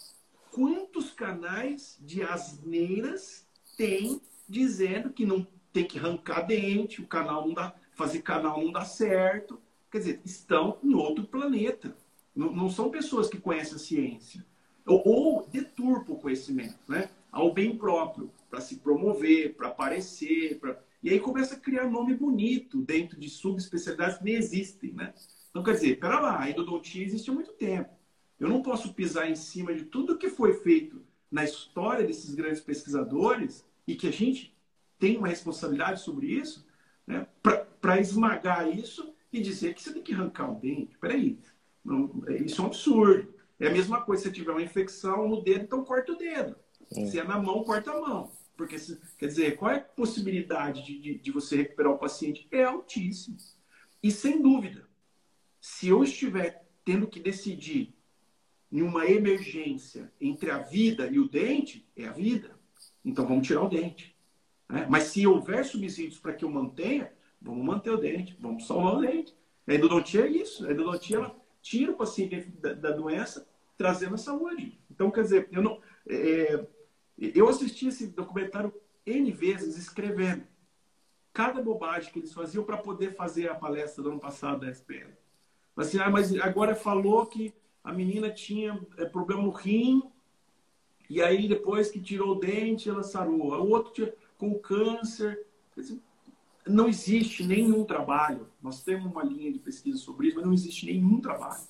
quantos 0.51 1.11
canais 1.11 1.99
de 2.01 2.23
asneiras 2.23 3.45
tem 3.77 4.19
dizendo 4.49 5.11
que 5.11 5.23
não 5.23 5.45
tem 5.71 5.85
que 5.85 5.99
arrancar 5.99 6.41
dente, 6.41 6.99
o 6.99 7.05
canal 7.05 7.45
não 7.45 7.53
dá, 7.53 7.75
fazer 7.93 8.23
canal 8.23 8.63
não 8.63 8.71
dá 8.71 8.83
certo. 8.83 9.61
Quer 9.91 9.99
dizer, 9.99 10.21
estão 10.25 10.79
em 10.83 10.95
outro 10.95 11.23
planeta. 11.25 11.95
Não, 12.35 12.51
não 12.51 12.69
são 12.69 12.89
pessoas 12.89 13.29
que 13.29 13.37
conhecem 13.37 13.75
a 13.75 13.79
ciência. 13.79 14.43
Ou, 14.87 15.07
ou 15.07 15.47
deturpam 15.47 16.15
o 16.15 16.19
conhecimento, 16.19 16.79
né? 16.87 17.09
Ao 17.38 17.53
bem 17.53 17.77
próprio, 17.77 18.31
para 18.49 18.59
se 18.59 18.77
promover, 18.77 19.53
para 19.53 19.67
aparecer, 19.67 20.59
para 20.59 20.81
e 21.03 21.11
aí 21.11 21.19
começa 21.19 21.53
a 21.53 21.59
criar 21.59 21.88
nome 21.88 22.15
bonito 22.15 22.81
dentro 22.81 23.19
de 23.19 23.29
subespecialidades 23.29 24.17
que 24.17 24.23
nem 24.23 24.33
existem, 24.33 24.91
né? 24.93 25.13
Então, 25.51 25.61
quer 25.61 25.73
dizer, 25.73 25.99
pera 25.99 26.19
lá, 26.19 26.41
a 26.41 26.49
endodontia 26.49 27.05
existe 27.05 27.29
há 27.29 27.33
muito 27.33 27.53
tempo. 27.53 27.91
Eu 28.39 28.49
não 28.49 28.63
posso 28.63 28.91
pisar 28.91 29.29
em 29.29 29.35
cima 29.35 29.71
de 29.75 29.85
tudo 29.85 30.17
que 30.17 30.29
foi 30.29 30.55
feito 30.55 30.99
na 31.31 31.43
história 31.43 32.03
desses 32.03 32.33
grandes 32.33 32.59
pesquisadores 32.59 33.63
e 33.88 33.93
que 33.93 34.07
a 34.07 34.11
gente 34.11 34.57
tem 34.97 35.15
uma 35.15 35.27
responsabilidade 35.27 36.01
sobre 36.01 36.25
isso, 36.25 36.65
né? 37.05 37.27
para 37.79 38.01
esmagar 38.01 38.67
isso 38.67 39.13
e 39.31 39.39
dizer 39.39 39.75
que 39.75 39.83
você 39.83 39.93
tem 39.93 40.01
que 40.01 40.13
arrancar 40.13 40.51
o 40.51 40.59
dente. 40.59 40.97
Peraí, 40.97 41.38
não, 41.85 42.23
isso 42.43 42.59
é 42.59 42.63
um 42.63 42.67
absurdo. 42.67 43.31
É 43.59 43.67
a 43.67 43.71
mesma 43.71 44.01
coisa 44.01 44.23
se 44.23 44.29
você 44.29 44.33
tiver 44.33 44.51
uma 44.51 44.63
infecção 44.63 45.29
no 45.29 45.43
dedo, 45.43 45.65
então 45.65 45.85
corta 45.85 46.11
o 46.11 46.17
dedo. 46.17 46.55
Se 46.91 47.19
é 47.19 47.23
na 47.23 47.39
mão, 47.39 47.63
corta 47.63 47.91
a 47.91 48.01
mão. 48.01 48.31
Porque, 48.55 48.75
quer 49.17 49.27
dizer, 49.27 49.55
qual 49.57 49.71
é 49.71 49.75
a 49.75 49.81
possibilidade 49.81 50.83
de, 50.83 50.99
de, 50.99 51.19
de 51.19 51.31
você 51.31 51.57
recuperar 51.57 51.93
o 51.93 51.97
paciente? 51.97 52.47
É 52.51 52.63
altíssimo. 52.63 53.38
E 54.01 54.11
sem 54.11 54.41
dúvida, 54.41 54.88
se 55.59 55.88
eu 55.88 56.03
estiver 56.03 56.65
tendo 56.83 57.07
que 57.07 57.19
decidir 57.19 57.93
em 58.71 58.81
uma 58.81 59.05
emergência 59.05 60.11
entre 60.19 60.49
a 60.49 60.59
vida 60.59 61.07
e 61.07 61.19
o 61.19 61.27
dente, 61.27 61.88
é 61.95 62.05
a 62.05 62.11
vida. 62.11 62.57
Então 63.03 63.27
vamos 63.27 63.45
tirar 63.45 63.63
o 63.63 63.69
dente. 63.69 64.15
Né? 64.69 64.88
Mas 64.89 65.03
se 65.03 65.25
houver 65.25 65.63
subsídios 65.63 66.19
para 66.19 66.33
que 66.33 66.43
eu 66.43 66.49
mantenha, 66.49 67.11
vamos 67.41 67.63
manter 67.63 67.91
o 67.91 67.97
dente, 67.97 68.35
vamos 68.39 68.65
salvar 68.65 68.95
o 68.95 69.01
dente. 69.01 69.35
A 69.67 69.73
endodontia 69.73 70.25
é 70.25 70.29
isso. 70.29 70.65
A 70.65 70.71
endodontia 70.71 71.17
ela 71.17 71.35
tira 71.61 71.91
o 71.91 71.97
paciente 71.97 72.49
da, 72.49 72.73
da 72.73 72.91
doença, 72.91 73.47
trazendo 73.77 74.15
a 74.15 74.17
saúde. 74.17 74.79
Então, 74.89 75.11
quer 75.11 75.23
dizer, 75.23 75.49
eu 75.51 75.61
não. 75.61 75.81
É, 76.07 76.65
eu 77.18 77.49
assisti 77.49 77.88
esse 77.88 78.07
documentário 78.07 78.74
N 79.05 79.32
vezes 79.32 79.78
escrevendo 79.78 80.45
cada 81.34 81.61
bobagem 81.61 82.11
que 82.11 82.20
eles 82.20 82.34
faziam 82.34 82.63
para 82.63 82.78
poder 82.78 83.15
fazer 83.15 83.47
a 83.47 83.55
palestra 83.55 84.03
do 84.03 84.09
ano 84.09 84.20
passado 84.20 84.61
da 84.61 84.72
SPL. 84.72 85.11
Assim, 85.76 85.99
ah, 85.99 86.09
mas 86.09 86.36
agora 86.39 86.74
falou 86.76 87.28
que 87.28 87.53
a 87.84 87.93
menina 87.93 88.32
tinha 88.32 88.80
é, 88.97 89.05
problema 89.05 89.43
no 89.43 89.51
rim, 89.51 90.01
e 91.07 91.22
aí 91.22 91.47
depois 91.47 91.91
que 91.91 92.01
tirou 92.01 92.32
o 92.32 92.39
dente, 92.39 92.89
ela 92.89 93.03
sarou. 93.03 93.53
O 93.53 93.70
outro 93.70 93.93
tinha 93.93 94.13
com 94.38 94.57
câncer. 94.57 95.45
Não 96.65 96.88
existe 96.88 97.45
nenhum 97.45 97.86
trabalho, 97.86 98.49
nós 98.61 98.84
temos 98.84 99.05
uma 99.05 99.24
linha 99.24 99.53
de 99.53 99.59
pesquisa 99.59 99.97
sobre 99.97 100.28
isso, 100.28 100.38
mas 100.38 100.45
não 100.45 100.53
existe 100.53 100.86
nenhum 100.86 101.22
trabalho 101.22 101.63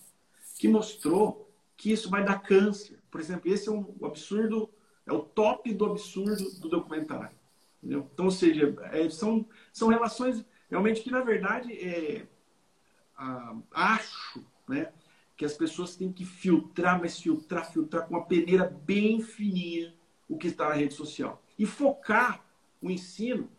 que 0.57 0.67
mostrou 0.67 1.47
que 1.75 1.91
isso 1.91 2.09
vai 2.09 2.23
dar 2.23 2.39
câncer. 2.39 2.99
Por 3.11 3.21
exemplo, 3.21 3.51
esse 3.51 3.69
é 3.69 3.71
um 3.71 3.93
absurdo 4.01 4.69
é 5.07 5.13
o 5.13 5.19
top 5.19 5.73
do 5.73 5.85
absurdo 5.85 6.59
do 6.59 6.69
documentário. 6.69 7.35
Entendeu? 7.81 8.09
Então, 8.13 8.25
ou 8.25 8.31
seja, 8.31 8.75
é, 8.91 9.09
são, 9.09 9.45
são 9.71 9.87
relações 9.87 10.43
realmente 10.69 11.01
que, 11.01 11.09
na 11.09 11.21
verdade, 11.21 11.73
é, 11.73 12.27
ah, 13.17 13.55
acho 13.71 14.45
né, 14.67 14.91
que 15.37 15.45
as 15.45 15.53
pessoas 15.53 15.95
têm 15.95 16.11
que 16.11 16.25
filtrar, 16.25 16.99
mas 16.99 17.19
filtrar, 17.19 17.71
filtrar 17.71 18.07
com 18.07 18.15
uma 18.15 18.25
peneira 18.25 18.65
bem 18.85 19.21
fininha 19.21 19.93
o 20.27 20.37
que 20.37 20.47
está 20.47 20.69
na 20.69 20.75
rede 20.75 20.93
social. 20.93 21.41
E 21.57 21.65
focar 21.65 22.43
o 22.81 22.91
ensino 22.91 23.49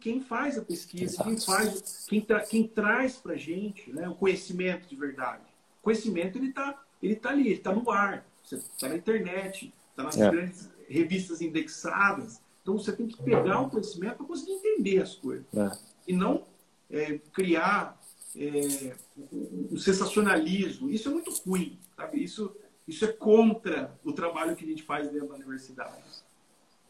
quem 0.00 0.20
faz 0.20 0.58
a 0.58 0.62
pesquisa, 0.62 1.22
quem 1.22 1.38
faz, 1.38 2.06
quem, 2.08 2.20
tra, 2.20 2.40
quem 2.40 2.66
traz 2.66 3.16
para 3.16 3.34
a 3.34 3.36
gente 3.36 3.92
né, 3.92 4.08
o 4.08 4.16
conhecimento 4.16 4.88
de 4.88 4.96
verdade. 4.96 5.44
O 5.78 5.82
conhecimento 5.82 6.38
ele 6.38 6.48
está 6.48 6.82
ele 7.00 7.14
tá 7.14 7.30
ali, 7.30 7.42
ele 7.42 7.54
está 7.54 7.72
no 7.72 7.88
ar, 7.90 8.26
está 8.42 8.88
na 8.88 8.96
internet, 8.96 9.72
está 9.90 10.02
nas 10.02 10.18
é. 10.18 10.30
grandes 10.30 10.68
revistas 10.90 11.40
indexadas. 11.40 12.40
Então 12.62 12.76
você 12.76 12.92
tem 12.92 13.06
que 13.06 13.22
pegar 13.22 13.60
o 13.60 13.70
conhecimento 13.70 14.16
para 14.16 14.26
conseguir 14.26 14.52
entender 14.52 15.00
as 15.00 15.14
coisas. 15.14 15.46
É. 15.54 15.70
E 16.08 16.12
não 16.12 16.44
é, 16.90 17.18
criar 17.32 17.98
é, 18.36 18.94
um 19.32 19.78
sensacionalismo. 19.78 20.90
Isso 20.90 21.08
é 21.08 21.12
muito 21.12 21.32
ruim, 21.46 21.78
sabe? 21.96 22.22
Isso, 22.22 22.54
isso 22.86 23.04
é 23.04 23.08
contra 23.08 23.98
o 24.04 24.12
trabalho 24.12 24.56
que 24.56 24.64
a 24.64 24.68
gente 24.68 24.82
faz 24.82 25.10
dentro 25.10 25.28
da 25.28 25.36
universidade. 25.36 26.02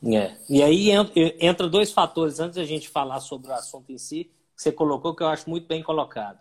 É. 0.03 0.34
E 0.48 0.62
aí 0.62 0.88
entra 1.38 1.68
dois 1.68 1.92
fatores 1.92 2.40
antes 2.40 2.57
da 2.57 2.64
gente 2.64 2.88
falar 2.88 3.20
sobre 3.20 3.48
o 3.48 3.53
assunto 3.53 3.92
em 3.92 3.98
si, 3.98 4.24
que 4.57 4.62
você 4.62 4.72
colocou, 4.72 5.14
que 5.14 5.22
eu 5.22 5.28
acho 5.28 5.48
muito 5.48 5.66
bem 5.66 5.82
colocado. 5.82 6.38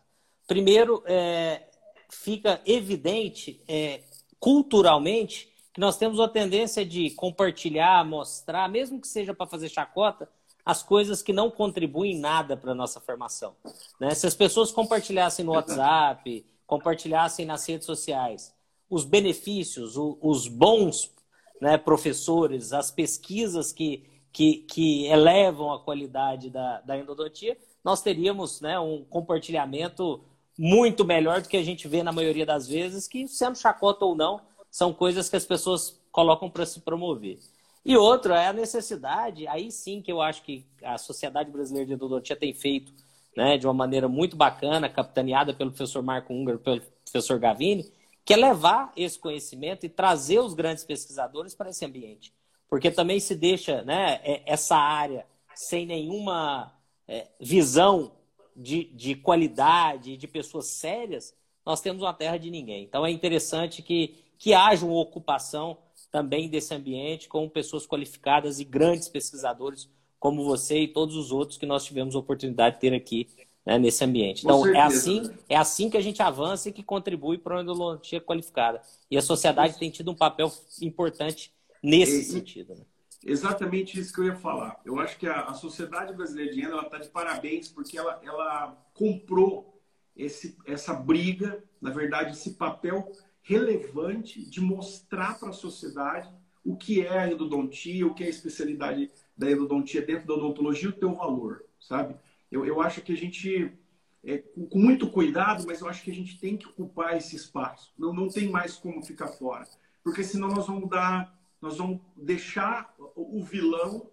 Primeiro, 0.48 1.04
é, 1.06 1.68
fica 2.10 2.62
evidente 2.66 3.62
é, 3.68 4.02
culturalmente 4.40 5.50
nós 5.80 5.96
temos 5.96 6.20
a 6.20 6.28
tendência 6.28 6.86
de 6.86 7.10
compartilhar, 7.12 8.06
mostrar, 8.06 8.68
mesmo 8.68 9.00
que 9.00 9.08
seja 9.08 9.34
para 9.34 9.48
fazer 9.48 9.70
chacota, 9.70 10.30
as 10.66 10.84
coisas 10.84 11.22
que 11.22 11.32
não 11.32 11.50
contribuem 11.50 12.20
nada 12.20 12.58
para 12.58 12.74
a 12.74 12.76
nossa 12.76 13.00
formação. 13.00 13.56
Né? 13.98 14.14
Se 14.14 14.28
as 14.28 14.36
pessoas 14.36 14.74
compartilhassem 14.74 15.46
no 15.46 15.54
WhatsApp, 15.54 16.46
compartilhassem 16.68 17.46
nas 17.46 17.66
redes 17.66 17.86
sociais 17.86 18.54
os 18.90 19.06
benefícios, 19.06 19.96
os 19.96 20.48
bons 20.50 21.14
né, 21.62 21.78
professores, 21.78 22.74
as 22.74 22.92
pesquisas 22.92 23.72
que, 23.72 24.04
que, 24.34 24.58
que 24.70 25.06
elevam 25.06 25.72
a 25.72 25.80
qualidade 25.80 26.50
da, 26.50 26.82
da 26.82 26.98
endodontia, 26.98 27.58
nós 27.84 28.02
teríamos 28.02 28.60
né, 28.60 28.78
um 28.78 29.06
compartilhamento 29.06 30.22
muito 30.58 31.06
melhor 31.06 31.42
do 31.42 31.48
que 31.48 31.56
a 31.56 31.64
gente 31.64 31.88
vê 31.88 32.04
na 32.04 32.12
maioria 32.12 32.46
das 32.46 32.68
vezes, 32.68 33.08
que 33.08 33.28
sendo 33.30 33.58
chacota 33.58 34.04
ou 34.04 34.14
não, 34.14 34.42
são 34.70 34.94
coisas 34.94 35.30
que 35.30 35.36
as 35.36 35.46
pessoas 35.46 36.00
colocam 36.12 36.50
para 36.50 36.66
se 36.66 36.82
promover. 36.82 37.40
E 37.86 37.96
outro 37.96 38.34
é 38.34 38.48
a 38.48 38.54
necessidade, 38.54 39.48
aí 39.48 39.72
sim 39.72 40.02
que 40.02 40.12
eu 40.12 40.22
acho 40.22 40.44
que 40.44 40.66
a 40.84 40.98
Sociedade 40.98 41.50
Brasileira 41.50 41.88
de 41.88 41.94
Endodontia 41.94 42.36
tem 42.36 42.54
feito 42.54 42.94
né, 43.36 43.58
de 43.58 43.66
uma 43.66 43.74
maneira 43.74 44.08
muito 44.08 44.36
bacana, 44.36 44.90
capitaneada 44.90 45.54
pelo 45.54 45.72
professor 45.72 46.04
Marco 46.04 46.34
Húngaro, 46.34 46.60
pelo 46.60 46.82
professor 47.04 47.40
Gavini, 47.40 47.92
que 48.26 48.34
é 48.34 48.38
levar 48.38 48.92
esse 48.96 49.18
conhecimento 49.18 49.86
e 49.86 49.90
trazer 49.90 50.40
os 50.40 50.54
grandes 50.54 50.84
pesquisadores 50.84 51.56
para 51.56 51.70
esse 51.70 51.86
ambiente. 51.86 52.34
Porque 52.70 52.92
também 52.92 53.20
se 53.20 53.36
deixa 53.36 53.82
né, 53.84 54.20
é, 54.24 54.44
essa 54.46 54.76
área 54.76 55.26
sem 55.56 55.86
nenhuma 55.86 56.72
é, 57.08 57.28
visão 57.40 58.12
de, 58.56 58.84
de 58.94 59.16
qualidade, 59.16 60.18
de 60.18 60.28
pessoas 60.28 60.68
sérias, 60.68 61.34
nós 61.66 61.82
temos 61.82 62.02
uma 62.02 62.14
terra 62.14 62.38
de 62.38 62.52
ninguém. 62.52 62.84
Então 62.84 63.06
é 63.06 63.12
interessante 63.12 63.82
que, 63.82 64.18
que 64.40 64.54
haja 64.54 64.86
uma 64.86 65.00
ocupação 65.00 65.78
também 66.10 66.50
desse 66.50 66.74
ambiente 66.74 67.28
com 67.28 67.48
pessoas 67.48 67.86
qualificadas 67.86 68.60
e 68.60 68.64
grandes 68.64 69.10
pesquisadores 69.10 69.90
como 70.18 70.44
você 70.44 70.80
e 70.80 70.88
todos 70.88 71.16
os 71.16 71.32
outros 71.32 71.58
que 71.58 71.66
nós 71.66 71.86
tivemos 71.86 72.16
a 72.16 72.20
oportunidade 72.20 72.76
de 72.76 72.82
ter 72.82 72.94
aqui 72.94 73.28
né, 73.66 73.78
nesse 73.78 74.04
ambiente. 74.04 74.44
Então, 74.44 74.66
é 74.66 74.82
assim, 74.82 75.30
é 75.48 75.56
assim 75.56 75.90
que 75.90 75.98
a 75.98 76.02
gente 76.02 76.22
avança 76.22 76.70
e 76.70 76.72
que 76.72 76.82
contribui 76.82 77.38
para 77.38 77.60
a 77.60 77.62
endodontia 77.62 78.20
qualificada. 78.20 78.82
E 79.12 79.18
a 79.18 79.22
sociedade 79.22 79.78
tem 79.78 79.92
tido 79.92 80.12
um 80.12 80.16
papel 80.16 80.52
importante 80.82 81.54
nesse 81.84 82.24
sentido. 82.24 82.76
Né? 82.76 82.82
Exatamente 83.24 84.00
isso 84.00 84.14
que 84.14 84.22
eu 84.22 84.26
ia 84.26 84.36
falar. 84.36 84.80
Eu 84.86 85.00
acho 85.00 85.18
que 85.18 85.28
a, 85.28 85.44
a 85.44 85.54
Sociedade 85.54 86.14
Brasileira 86.14 86.54
de 86.54 86.62
está 86.62 86.98
de 86.98 87.10
parabéns 87.10 87.68
porque 87.68 87.98
ela, 87.98 88.20
ela 88.24 88.78
comprou 88.94 89.82
esse, 90.16 90.58
essa 90.66 90.94
briga, 90.94 91.64
na 91.82 91.92
verdade, 91.92 92.32
esse 92.32 92.52
papel 92.52 93.12
relevante 93.50 94.46
de 94.46 94.62
mostrar 94.62 95.40
para 95.40 95.50
a 95.50 95.54
sociedade 95.54 96.30
o 96.64 96.76
que 96.76 97.02
é 97.02 97.18
a 97.18 97.28
endodontia, 97.28 98.06
o 98.06 98.14
que 98.14 98.24
é 98.24 98.28
a 98.28 98.30
especialidade 98.30 99.10
da 99.36 99.50
endodontia 99.50 100.04
dentro 100.04 100.28
da 100.28 100.36
odontologia, 100.36 100.90
o 100.90 100.94
teu 100.94 101.16
valor, 101.16 101.66
sabe? 101.80 102.16
Eu, 102.52 102.64
eu 102.64 102.80
acho 102.80 103.02
que 103.02 103.12
a 103.12 103.18
gente, 103.18 103.74
é, 104.24 104.38
com 104.38 104.78
muito 104.78 105.10
cuidado, 105.10 105.66
mas 105.66 105.82
eu 105.82 105.90
acho 105.90 106.04
que 106.04 106.12
a 106.12 106.14
gente 106.14 106.38
tem 106.38 106.58
que 106.58 106.68
ocupar 106.68 107.18
esse 107.18 107.36
espaço. 107.36 107.92
Não, 107.98 108.14
não 108.14 108.28
tem 108.28 108.48
mais 108.48 108.76
como 108.76 109.02
ficar 109.02 109.30
fora. 109.30 109.68
Porque 110.04 110.24
senão 110.24 110.50
nós 110.50 110.68
vamos 110.68 110.88
dar, 110.88 111.36
nós 111.60 111.78
vamos 111.78 112.00
deixar 112.16 112.94
o 113.16 113.44
vilão, 113.44 114.12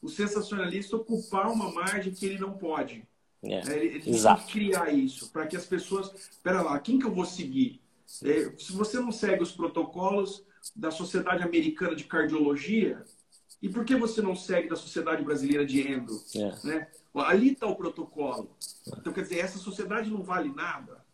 o 0.00 0.08
sensacionalista, 0.08 0.96
ocupar 0.96 1.52
uma 1.52 1.70
margem 1.70 2.14
que 2.14 2.24
ele 2.24 2.38
não 2.38 2.54
pode. 2.54 3.06
É, 3.42 3.56
é 3.56 3.76
ele, 3.76 3.86
ele 3.96 4.00
tem 4.00 4.36
que 4.36 4.52
criar 4.52 4.90
isso, 4.90 5.30
para 5.30 5.46
que 5.46 5.54
as 5.54 5.66
pessoas. 5.66 6.14
Espera 6.14 6.62
lá, 6.62 6.78
quem 6.78 6.98
que 6.98 7.04
eu 7.04 7.12
vou 7.12 7.26
seguir? 7.26 7.78
É, 8.24 8.52
se 8.58 8.72
você 8.72 8.98
não 8.98 9.12
segue 9.12 9.42
os 9.42 9.52
protocolos 9.52 10.44
da 10.74 10.90
Sociedade 10.90 11.42
Americana 11.42 11.94
de 11.94 12.04
Cardiologia, 12.04 13.02
e 13.62 13.68
por 13.68 13.84
que 13.84 13.94
você 13.94 14.22
não 14.22 14.34
segue 14.34 14.68
da 14.68 14.76
Sociedade 14.76 15.22
Brasileira 15.22 15.64
de 15.64 15.80
Endo? 15.80 16.18
É. 16.34 16.66
Né? 16.66 16.88
Ali 17.14 17.52
está 17.52 17.66
o 17.66 17.76
protocolo. 17.76 18.56
Então, 18.98 19.12
quer 19.12 19.22
dizer, 19.22 19.38
essa 19.38 19.58
sociedade 19.58 20.10
não 20.10 20.22
vale 20.22 20.50
nada. 20.52 21.04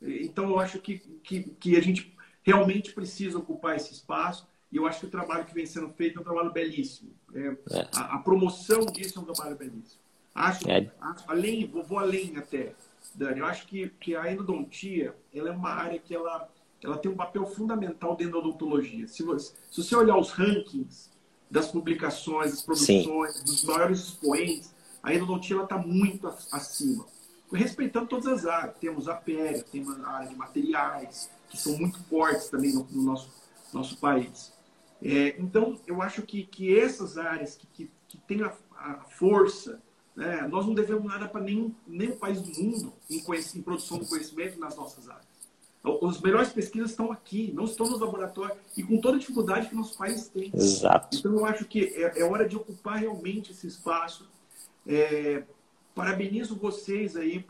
Então, 0.00 0.48
eu 0.50 0.60
acho 0.60 0.78
que, 0.78 0.98
que, 0.98 1.42
que 1.42 1.76
a 1.76 1.80
gente 1.80 2.16
realmente 2.42 2.92
precisa 2.92 3.38
ocupar 3.38 3.76
esse 3.76 3.92
espaço. 3.92 4.46
E 4.70 4.76
eu 4.76 4.86
acho 4.86 5.00
que 5.00 5.06
o 5.06 5.10
trabalho 5.10 5.44
que 5.44 5.54
vem 5.54 5.66
sendo 5.66 5.88
feito 5.90 6.18
é 6.18 6.20
um 6.20 6.24
trabalho 6.24 6.52
belíssimo. 6.52 7.10
É, 7.34 7.56
é. 7.70 7.88
A, 7.94 8.16
a, 8.16 8.18
promoção 8.18 8.84
disso 8.86 9.18
é 9.18 9.22
um 9.22 9.24
trabalho 9.24 9.56
belíssimo. 9.56 10.00
Acho, 10.34 10.70
é. 10.70 10.90
acho 11.00 11.24
além, 11.26 11.66
vou, 11.66 11.82
vou 11.82 11.98
além 11.98 12.36
até. 12.36 12.74
Dani, 13.14 13.40
eu 13.40 13.46
acho 13.46 13.66
que, 13.66 13.88
que 14.00 14.14
a 14.14 14.30
endodontia 14.30 15.14
ela 15.34 15.48
é 15.48 15.52
uma 15.52 15.70
área 15.70 15.98
que 15.98 16.14
ela, 16.14 16.48
ela 16.82 16.98
tem 16.98 17.10
um 17.10 17.16
papel 17.16 17.46
fundamental 17.46 18.16
dentro 18.16 18.34
da 18.34 18.38
odontologia. 18.38 19.08
Se 19.08 19.22
você, 19.22 19.54
se 19.70 19.82
você 19.82 19.96
olhar 19.96 20.16
os 20.16 20.30
rankings 20.30 21.10
das 21.50 21.68
publicações, 21.68 22.50
das 22.50 22.62
produções, 22.62 23.34
Sim. 23.34 23.44
dos 23.44 23.64
maiores 23.64 24.00
expoentes, 24.00 24.74
a 25.02 25.14
endodontia 25.14 25.62
está 25.62 25.78
muito 25.78 26.26
acima. 26.52 27.06
Respeitando 27.52 28.06
todas 28.06 28.26
as 28.26 28.46
áreas. 28.46 28.76
Temos 28.78 29.08
a 29.08 29.14
pele, 29.14 29.62
temos 29.62 29.98
a 30.04 30.08
área 30.08 30.28
de 30.28 30.36
materiais, 30.36 31.30
que 31.48 31.56
são 31.56 31.78
muito 31.78 32.02
fortes 32.04 32.48
também 32.48 32.74
no, 32.74 32.84
no 32.90 33.02
nosso, 33.02 33.30
nosso 33.72 33.96
país. 33.98 34.52
É, 35.02 35.36
então, 35.38 35.80
eu 35.86 36.02
acho 36.02 36.22
que, 36.22 36.44
que 36.44 36.78
essas 36.78 37.16
áreas 37.16 37.56
que, 37.56 37.66
que, 37.68 37.90
que 38.08 38.18
têm 38.18 38.42
a, 38.42 38.52
a 38.76 38.94
força 39.10 39.80
né? 40.18 40.48
Nós 40.50 40.66
não 40.66 40.74
devemos 40.74 41.04
nada 41.04 41.28
para 41.28 41.40
nenhum, 41.40 41.72
nenhum 41.86 42.16
país 42.16 42.42
do 42.42 42.60
mundo 42.60 42.92
em, 43.08 43.18
em 43.18 43.62
produção 43.62 44.00
de 44.00 44.08
conhecimento 44.08 44.58
nas 44.58 44.74
nossas 44.74 45.08
áreas. 45.08 45.28
As 46.02 46.20
melhores 46.20 46.52
pesquisas 46.52 46.90
estão 46.90 47.12
aqui, 47.12 47.52
não 47.54 47.64
estão 47.64 47.88
nos 47.88 48.00
laboratórios 48.00 48.58
e 48.76 48.82
com 48.82 49.00
toda 49.00 49.16
a 49.16 49.20
dificuldade 49.20 49.68
que 49.68 49.76
nosso 49.76 49.96
país 49.96 50.26
tem. 50.26 50.50
Exato. 50.52 51.16
Então 51.16 51.32
eu 51.34 51.46
acho 51.46 51.64
que 51.66 51.84
é, 51.94 52.18
é 52.18 52.24
hora 52.24 52.48
de 52.48 52.56
ocupar 52.56 52.98
realmente 52.98 53.52
esse 53.52 53.68
espaço. 53.68 54.28
É, 54.84 55.44
parabenizo 55.94 56.56
vocês 56.56 57.16
aí, 57.16 57.46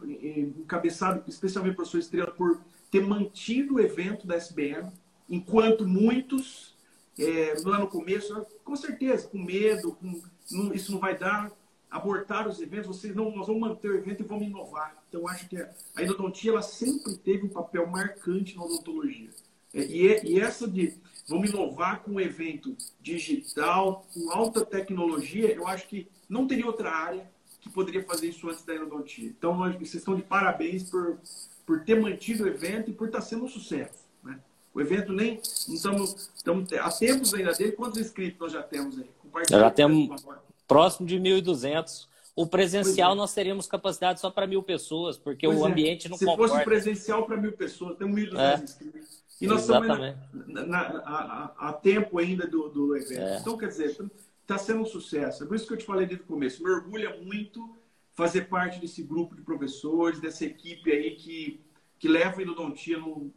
encabeçado 0.59 1.25
especialmente 1.27 1.73
o 1.73 1.77
professor 1.77 1.99
Estrela, 1.99 2.31
por 2.31 2.61
ter 2.91 3.01
mantido 3.01 3.77
o 3.77 3.81
evento 3.81 4.27
da 4.27 4.37
SBM, 4.37 4.93
enquanto 5.29 5.89
muitos, 5.89 6.75
é, 7.19 7.55
lá 7.65 7.79
no 7.79 7.89
começo, 7.89 8.47
com 8.63 8.77
certeza, 8.77 9.27
com 9.27 9.39
medo, 9.39 9.93
com, 9.93 10.21
não, 10.51 10.75
isso 10.75 10.93
não 10.93 10.99
vai 10.99 11.17
dar, 11.17 11.51
abortar 11.91 12.47
os 12.47 12.61
eventos, 12.61 12.87
vocês 12.87 13.15
não, 13.15 13.35
nós 13.35 13.47
vamos 13.47 13.63
manter 13.63 13.91
o 13.91 13.97
evento 13.97 14.23
e 14.23 14.27
vamos 14.27 14.47
inovar. 14.47 14.97
Então, 15.09 15.27
acho 15.27 15.49
que 15.49 15.57
a 15.57 16.03
endodontia 16.03 16.51
ela 16.51 16.63
sempre 16.63 17.17
teve 17.17 17.47
um 17.47 17.49
papel 17.49 17.87
marcante 17.87 18.57
na 18.57 18.65
odontologia. 18.65 19.31
É, 19.73 19.85
e, 19.85 20.09
é, 20.09 20.25
e 20.25 20.41
essa 20.41 20.69
de 20.69 20.95
vamos 21.27 21.51
inovar 21.51 22.03
com 22.03 22.13
um 22.13 22.21
evento 22.21 22.77
digital, 23.01 24.07
com 24.13 24.31
alta 24.31 24.65
tecnologia, 24.65 25.53
eu 25.53 25.67
acho 25.67 25.89
que 25.89 26.09
não 26.29 26.47
teria 26.47 26.67
outra 26.67 26.91
área 26.91 27.31
que 27.61 27.71
poderia 27.71 28.05
fazer 28.05 28.29
isso 28.29 28.49
antes 28.49 28.65
da 28.65 28.75
endodontia. 28.75 29.29
Então, 29.29 29.57
nós, 29.57 29.75
vocês 29.75 29.95
estão 29.95 30.15
de 30.15 30.23
parabéns 30.23 30.85
por, 30.85 31.19
por 31.67 31.85
ter 31.85 32.01
mantido 32.01 32.45
o 32.45 32.49
evento 32.49 32.91
e 32.91 32.95
por 32.95 33.09
estar 33.09 33.21
sendo 33.21 33.45
um 33.45 33.49
sucesso. 33.49 33.99
Né? 34.23 34.39
O 34.75 34.81
evento 34.81 35.13
nem. 35.13 35.41
Estamos, 35.43 36.31
estamos 36.35 36.73
há 36.73 36.91
tempos 36.91 37.35
ainda 37.35 37.53
dele. 37.53 37.73
Quantos 37.73 38.01
inscritos 38.01 38.39
nós 38.39 38.53
já 38.53 38.63
temos 38.63 38.99
aí? 38.99 39.11
Já 39.51 39.71
temos 39.71 40.25
próximo 40.69 41.07
de 41.07 41.19
1.200. 41.19 42.07
O 42.37 42.47
presencial 42.47 43.13
é. 43.13 43.15
nós 43.17 43.35
teríamos 43.35 43.67
capacidade 43.67 44.21
só 44.21 44.31
para 44.31 44.47
mil 44.47 44.63
pessoas, 44.63 45.19
porque 45.19 45.45
pois 45.45 45.61
o 45.61 45.67
é. 45.67 45.71
ambiente 45.71 46.09
não 46.09 46.17
Se 46.17 46.25
comporta. 46.25 46.53
Se 46.53 46.55
fosse 46.55 46.65
presencial 46.65 47.27
para 47.27 47.37
mil 47.37 47.53
pessoas, 47.53 47.97
tem 47.97 48.07
1.200 48.07 48.39
é. 48.39 48.63
inscritos. 48.63 49.25
E 49.41 49.47
nós 49.47 49.65
Exatamente. 49.65 50.19
estamos 50.35 50.71
há 50.71 51.73
tempo 51.83 52.19
ainda 52.19 52.47
do, 52.47 52.69
do 52.69 52.97
evento. 52.97 53.21
É. 53.21 53.39
Então, 53.39 53.57
quer 53.57 53.69
dizer, 53.69 53.97
está 54.43 54.59
sendo 54.59 54.83
um 54.83 54.87
sucesso. 54.87 55.43
É 55.43 55.47
por 55.47 55.57
isso 55.57 55.67
que 55.67 55.73
eu 55.73 55.79
te 55.79 55.85
falei 55.85 56.07
desde 56.07 56.25
o 56.25 56.27
começo. 56.29 56.63
Me 56.63 56.71
orgulha 56.71 57.17
muito 57.21 57.77
fazer 58.15 58.49
parte 58.49 58.81
desse 58.81 59.03
grupo 59.03 59.37
de 59.37 59.43
professores, 59.43 60.21
dessa 60.21 60.45
equipe 60.45 60.91
aí 60.91 61.15
que, 61.15 61.61
que 62.01 62.09
leva 62.09 62.41
a 62.41 62.43
endodontia, 62.43 62.99
no, 62.99 63.33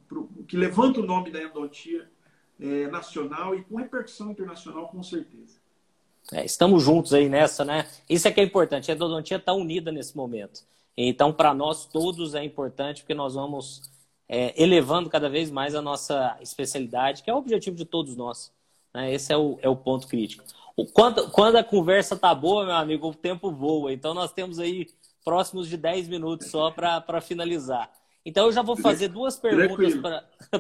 que 0.48 0.58
levanta 0.58 1.00
o 1.00 1.06
nome 1.06 1.30
da 1.30 1.42
endodontia 1.42 2.10
é, 2.60 2.88
nacional 2.88 3.54
e 3.54 3.64
com 3.64 3.76
repercussão 3.76 4.32
internacional, 4.32 4.90
com 4.90 5.04
certeza. 5.04 5.61
É, 6.32 6.46
estamos 6.46 6.84
juntos 6.84 7.14
aí 7.14 7.28
nessa, 7.28 7.66
né? 7.66 7.88
Isso 8.10 8.28
é 8.28 8.32
que 8.32 8.40
é 8.40 8.44
importante. 8.44 8.92
A 8.92 8.94
endodontia 8.94 9.38
está 9.38 9.54
unida 9.54 9.92
nesse 9.92 10.16
momento. 10.16 10.62
Então, 10.96 11.34
para 11.34 11.54
nós 11.54 11.86
todos 11.86 12.36
é 12.36 12.44
importante 12.44 13.02
porque 13.02 13.14
nós 13.14 13.34
vamos 13.34 13.90
é, 14.28 14.54
elevando 14.62 15.10
cada 15.10 15.30
vez 15.30 15.50
mais 15.52 15.76
a 15.76 15.82
nossa 15.82 16.38
especialidade, 16.42 17.24
que 17.24 17.30
é 17.30 17.34
o 17.34 17.38
objetivo 17.38 17.76
de 17.76 17.86
todos 17.86 18.16
nós. 18.16 18.52
Né? 18.94 19.14
Esse 19.14 19.34
é 19.34 19.38
o, 19.38 19.58
é 19.62 19.70
o 19.70 19.76
ponto 19.76 20.08
crítico. 20.08 20.44
O, 20.76 20.86
quando, 20.86 21.30
quando 21.32 21.58
a 21.58 21.64
conversa 21.64 22.16
tá 22.16 22.34
boa, 22.34 22.66
meu 22.66 22.76
amigo, 22.76 23.10
o 23.10 23.14
tempo 23.14 23.52
voa. 23.52 23.92
Então, 23.92 24.14
nós 24.14 24.32
temos 24.32 24.60
aí 24.60 24.88
próximos 25.24 25.68
de 25.68 25.78
10 25.78 26.08
minutos 26.08 26.48
só 26.48 26.72
para 26.72 27.22
finalizar. 27.22 27.92
Então, 28.26 28.46
eu 28.46 28.52
já 28.52 28.62
vou 28.62 28.78
fazer 28.78 29.08
duas 29.10 29.38
perguntas 29.38 29.94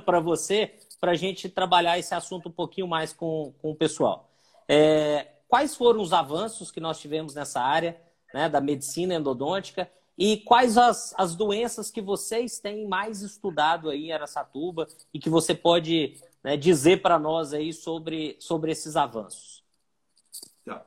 para 0.05 0.19
você, 0.19 0.73
para 0.99 1.11
a 1.11 1.15
gente 1.15 1.47
trabalhar 1.47 1.97
esse 1.97 2.13
assunto 2.13 2.49
um 2.49 2.51
pouquinho 2.51 2.87
mais 2.87 3.13
com, 3.13 3.53
com 3.61 3.71
o 3.71 3.75
pessoal. 3.75 4.29
É, 4.67 5.27
quais 5.51 5.75
foram 5.75 6.01
os 6.01 6.13
avanços 6.13 6.71
que 6.71 6.79
nós 6.79 6.97
tivemos 6.97 7.35
nessa 7.35 7.59
área 7.59 8.01
né, 8.33 8.47
da 8.47 8.61
medicina 8.61 9.15
endodôntica 9.15 9.91
e 10.17 10.37
quais 10.37 10.77
as, 10.77 11.13
as 11.17 11.35
doenças 11.35 11.91
que 11.91 12.01
vocês 12.01 12.57
têm 12.57 12.87
mais 12.87 13.21
estudado 13.21 13.89
aí 13.89 14.05
em 14.05 14.13
Aracatuba 14.13 14.87
e 15.13 15.19
que 15.19 15.29
você 15.29 15.53
pode 15.53 16.15
né, 16.41 16.55
dizer 16.55 17.01
para 17.01 17.19
nós 17.19 17.51
aí 17.51 17.73
sobre, 17.73 18.37
sobre 18.39 18.71
esses 18.71 18.95
avanços? 18.95 19.61
Tá. 20.63 20.85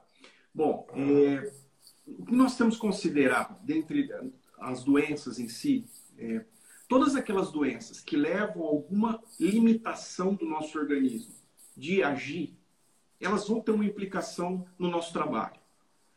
Bom, 0.55 0.87
é, 0.95 1.53
o 2.07 2.25
que 2.25 2.35
nós 2.35 2.57
temos 2.57 2.77
que 2.77 2.81
considerar 2.81 3.61
dentre 3.63 4.09
as 4.59 4.83
doenças 4.83 5.39
em 5.39 5.47
si, 5.47 5.85
é, 6.17 6.43
todas 6.89 7.15
aquelas 7.15 7.53
doenças 7.53 8.01
que 8.01 8.17
levam 8.17 8.63
a 8.63 8.69
alguma 8.69 9.23
limitação 9.39 10.33
do 10.33 10.47
nosso 10.47 10.79
organismo 10.79 11.35
de 11.77 12.03
agir 12.03 12.57
elas 13.21 13.49
vão 13.49 13.61
ter 13.61 13.73
uma 13.73 13.85
implicação 13.85 14.67
no 14.79 14.91
nosso 14.91 15.13
trabalho. 15.13 15.61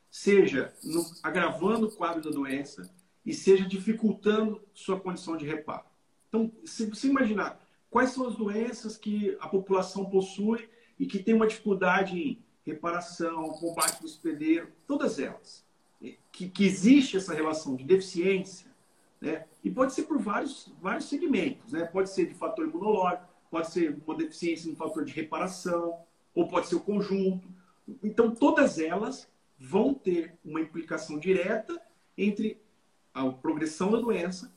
Seja 0.09 0.73
no, 0.83 1.05
agravando 1.21 1.87
o 1.87 1.91
quadro 1.91 2.21
da 2.21 2.29
doença 2.29 2.89
e 3.25 3.33
seja 3.33 3.65
dificultando 3.65 4.61
sua 4.73 4.99
condição 4.99 5.35
de 5.35 5.45
reparo. 5.45 5.85
Então, 6.29 6.51
se 6.65 6.85
você 6.85 7.07
imaginar 7.07 7.61
quais 7.89 8.11
são 8.11 8.27
as 8.27 8.35
doenças 8.35 8.97
que 8.97 9.37
a 9.39 9.47
população 9.47 10.05
possui 10.05 10.69
e 10.99 11.05
que 11.05 11.19
tem 11.19 11.33
uma 11.33 11.47
dificuldade 11.47 12.17
em 12.17 12.43
reparação, 12.65 13.49
combate 13.49 13.99
do 13.99 14.05
hospedeiro, 14.05 14.69
todas 14.85 15.19
elas, 15.19 15.65
que, 16.31 16.49
que 16.49 16.65
existe 16.65 17.17
essa 17.17 17.33
relação 17.33 17.75
de 17.75 17.83
deficiência, 17.83 18.67
né? 19.19 19.45
e 19.63 19.69
pode 19.69 19.93
ser 19.93 20.03
por 20.03 20.19
vários, 20.19 20.71
vários 20.81 21.05
segmentos, 21.05 21.71
né? 21.71 21.85
pode 21.85 22.09
ser 22.09 22.27
de 22.27 22.35
fator 22.35 22.67
imunológico, 22.67 23.27
pode 23.49 23.71
ser 23.71 23.97
uma 24.05 24.15
deficiência 24.15 24.69
no 24.69 24.75
fator 24.75 25.03
de 25.03 25.13
reparação, 25.13 25.99
ou 26.37 26.47
pode 26.47 26.67
ser 26.67 26.75
o 26.75 26.79
conjunto. 26.79 27.49
Então, 28.03 28.29
todas 28.29 28.77
elas 28.77 29.27
vão 29.57 29.91
ter 29.91 30.37
uma 30.45 30.61
implicação 30.61 31.17
direta 31.17 31.81
entre 32.15 32.61
a 33.11 33.27
progressão 33.27 33.89
da 33.89 33.99
doença 33.99 34.53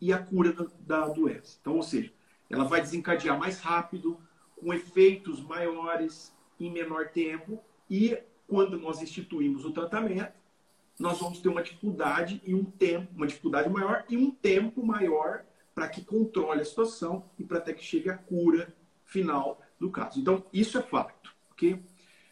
e 0.00 0.12
a 0.12 0.18
cura 0.22 0.52
da, 0.52 0.66
da 0.78 1.08
doença. 1.08 1.58
Então, 1.60 1.74
ou 1.74 1.82
seja, 1.82 2.12
ela 2.48 2.62
vai 2.62 2.80
desencadear 2.80 3.36
mais 3.36 3.58
rápido, 3.58 4.16
com 4.54 4.72
efeitos 4.72 5.42
maiores 5.42 6.32
em 6.60 6.70
menor 6.70 7.08
tempo, 7.08 7.60
e 7.90 8.16
quando 8.46 8.78
nós 8.78 9.02
instituímos 9.02 9.64
o 9.64 9.72
tratamento, 9.72 10.38
nós 11.00 11.18
vamos 11.18 11.40
ter 11.40 11.48
uma 11.48 11.64
dificuldade 11.64 12.40
e 12.46 12.54
um 12.54 12.64
tempo, 12.64 13.12
uma 13.16 13.26
dificuldade 13.26 13.68
maior 13.68 14.04
e 14.08 14.16
um 14.16 14.30
tempo 14.30 14.86
maior 14.86 15.44
para 15.74 15.88
que 15.88 16.04
controle 16.04 16.60
a 16.60 16.64
situação 16.64 17.28
e 17.36 17.42
para 17.42 17.58
até 17.58 17.72
que 17.72 17.82
chegue 17.82 18.08
a 18.08 18.16
cura 18.16 18.72
final 19.04 19.63
do 19.78 19.90
caso. 19.90 20.20
Então, 20.20 20.44
isso 20.52 20.78
é 20.78 20.82
fato. 20.82 21.32
Okay? 21.52 21.82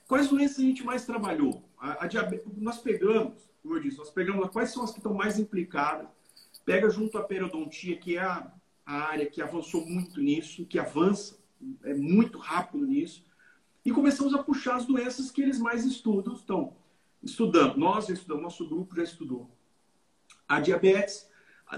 Quais 0.07 0.29
doenças 0.29 0.59
a 0.59 0.63
gente 0.63 0.85
mais 0.85 1.05
trabalhou? 1.07 1.63
A, 1.79 2.05
a 2.05 2.07
diabetes, 2.07 2.47
nós 2.57 2.79
pegamos, 2.79 3.49
como 3.63 3.77
eu 3.77 3.81
disse, 3.81 3.99
nós 3.99 4.11
pegamos 4.11 4.51
quais 4.51 4.71
são 4.71 4.85
as 4.85 4.91
que 4.91 4.99
estão 4.99 5.15
mais 5.15 5.39
implicadas. 5.39 6.09
Pega 6.65 6.89
junto 6.91 7.19
a 7.19 7.23
periodontia, 7.23 7.97
que 7.97 8.17
é 8.17 8.21
a, 8.21 8.53
a 8.85 8.95
área 8.95 9.27
que 9.27 9.41
avançou 9.43 9.87
muito 9.87 10.21
nisso, 10.21 10.67
que 10.67 10.79
avança 10.79 11.43
é 11.85 11.95
muito 11.95 12.39
rápido 12.39 12.87
nisso. 12.87 13.25
E 13.85 13.91
começamos 13.91 14.35
a 14.35 14.43
puxar 14.43 14.77
as 14.77 14.87
doenças 14.87 15.31
que 15.31 15.43
eles 15.43 15.59
mais 15.59 15.85
estudam. 15.85 16.35
Estão 16.35 16.77
estudando, 17.23 17.77
nós 17.77 18.09
estudamos, 18.09 18.43
nosso 18.43 18.69
grupo 18.69 18.95
já 18.97 19.03
estudou. 19.03 19.51
A 20.49 20.61
diabetes, 20.61 21.29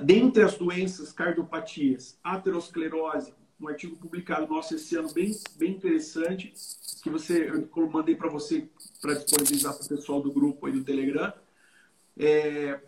dentre 0.02 0.42
as 0.42 0.56
doenças 0.56 1.12
cardiopatias, 1.12 2.18
aterosclerose, 2.22 3.34
um 3.60 3.68
artigo 3.68 3.96
publicado 3.96 4.52
nosso 4.52 4.74
esse 4.74 4.96
ano 4.96 5.12
bem, 5.12 5.32
bem 5.56 5.72
interessante, 5.72 6.52
que 7.02 7.10
você 7.10 7.50
eu 7.50 7.90
mandei 7.90 8.16
para 8.16 8.28
você 8.28 8.68
para 9.00 9.14
disponibilizar 9.14 9.74
para 9.74 9.84
o 9.84 9.88
pessoal 9.88 10.20
do 10.20 10.32
grupo 10.32 10.66
aí 10.66 10.72
do 10.72 10.84
Telegram. 10.84 11.32
É, 12.16 12.80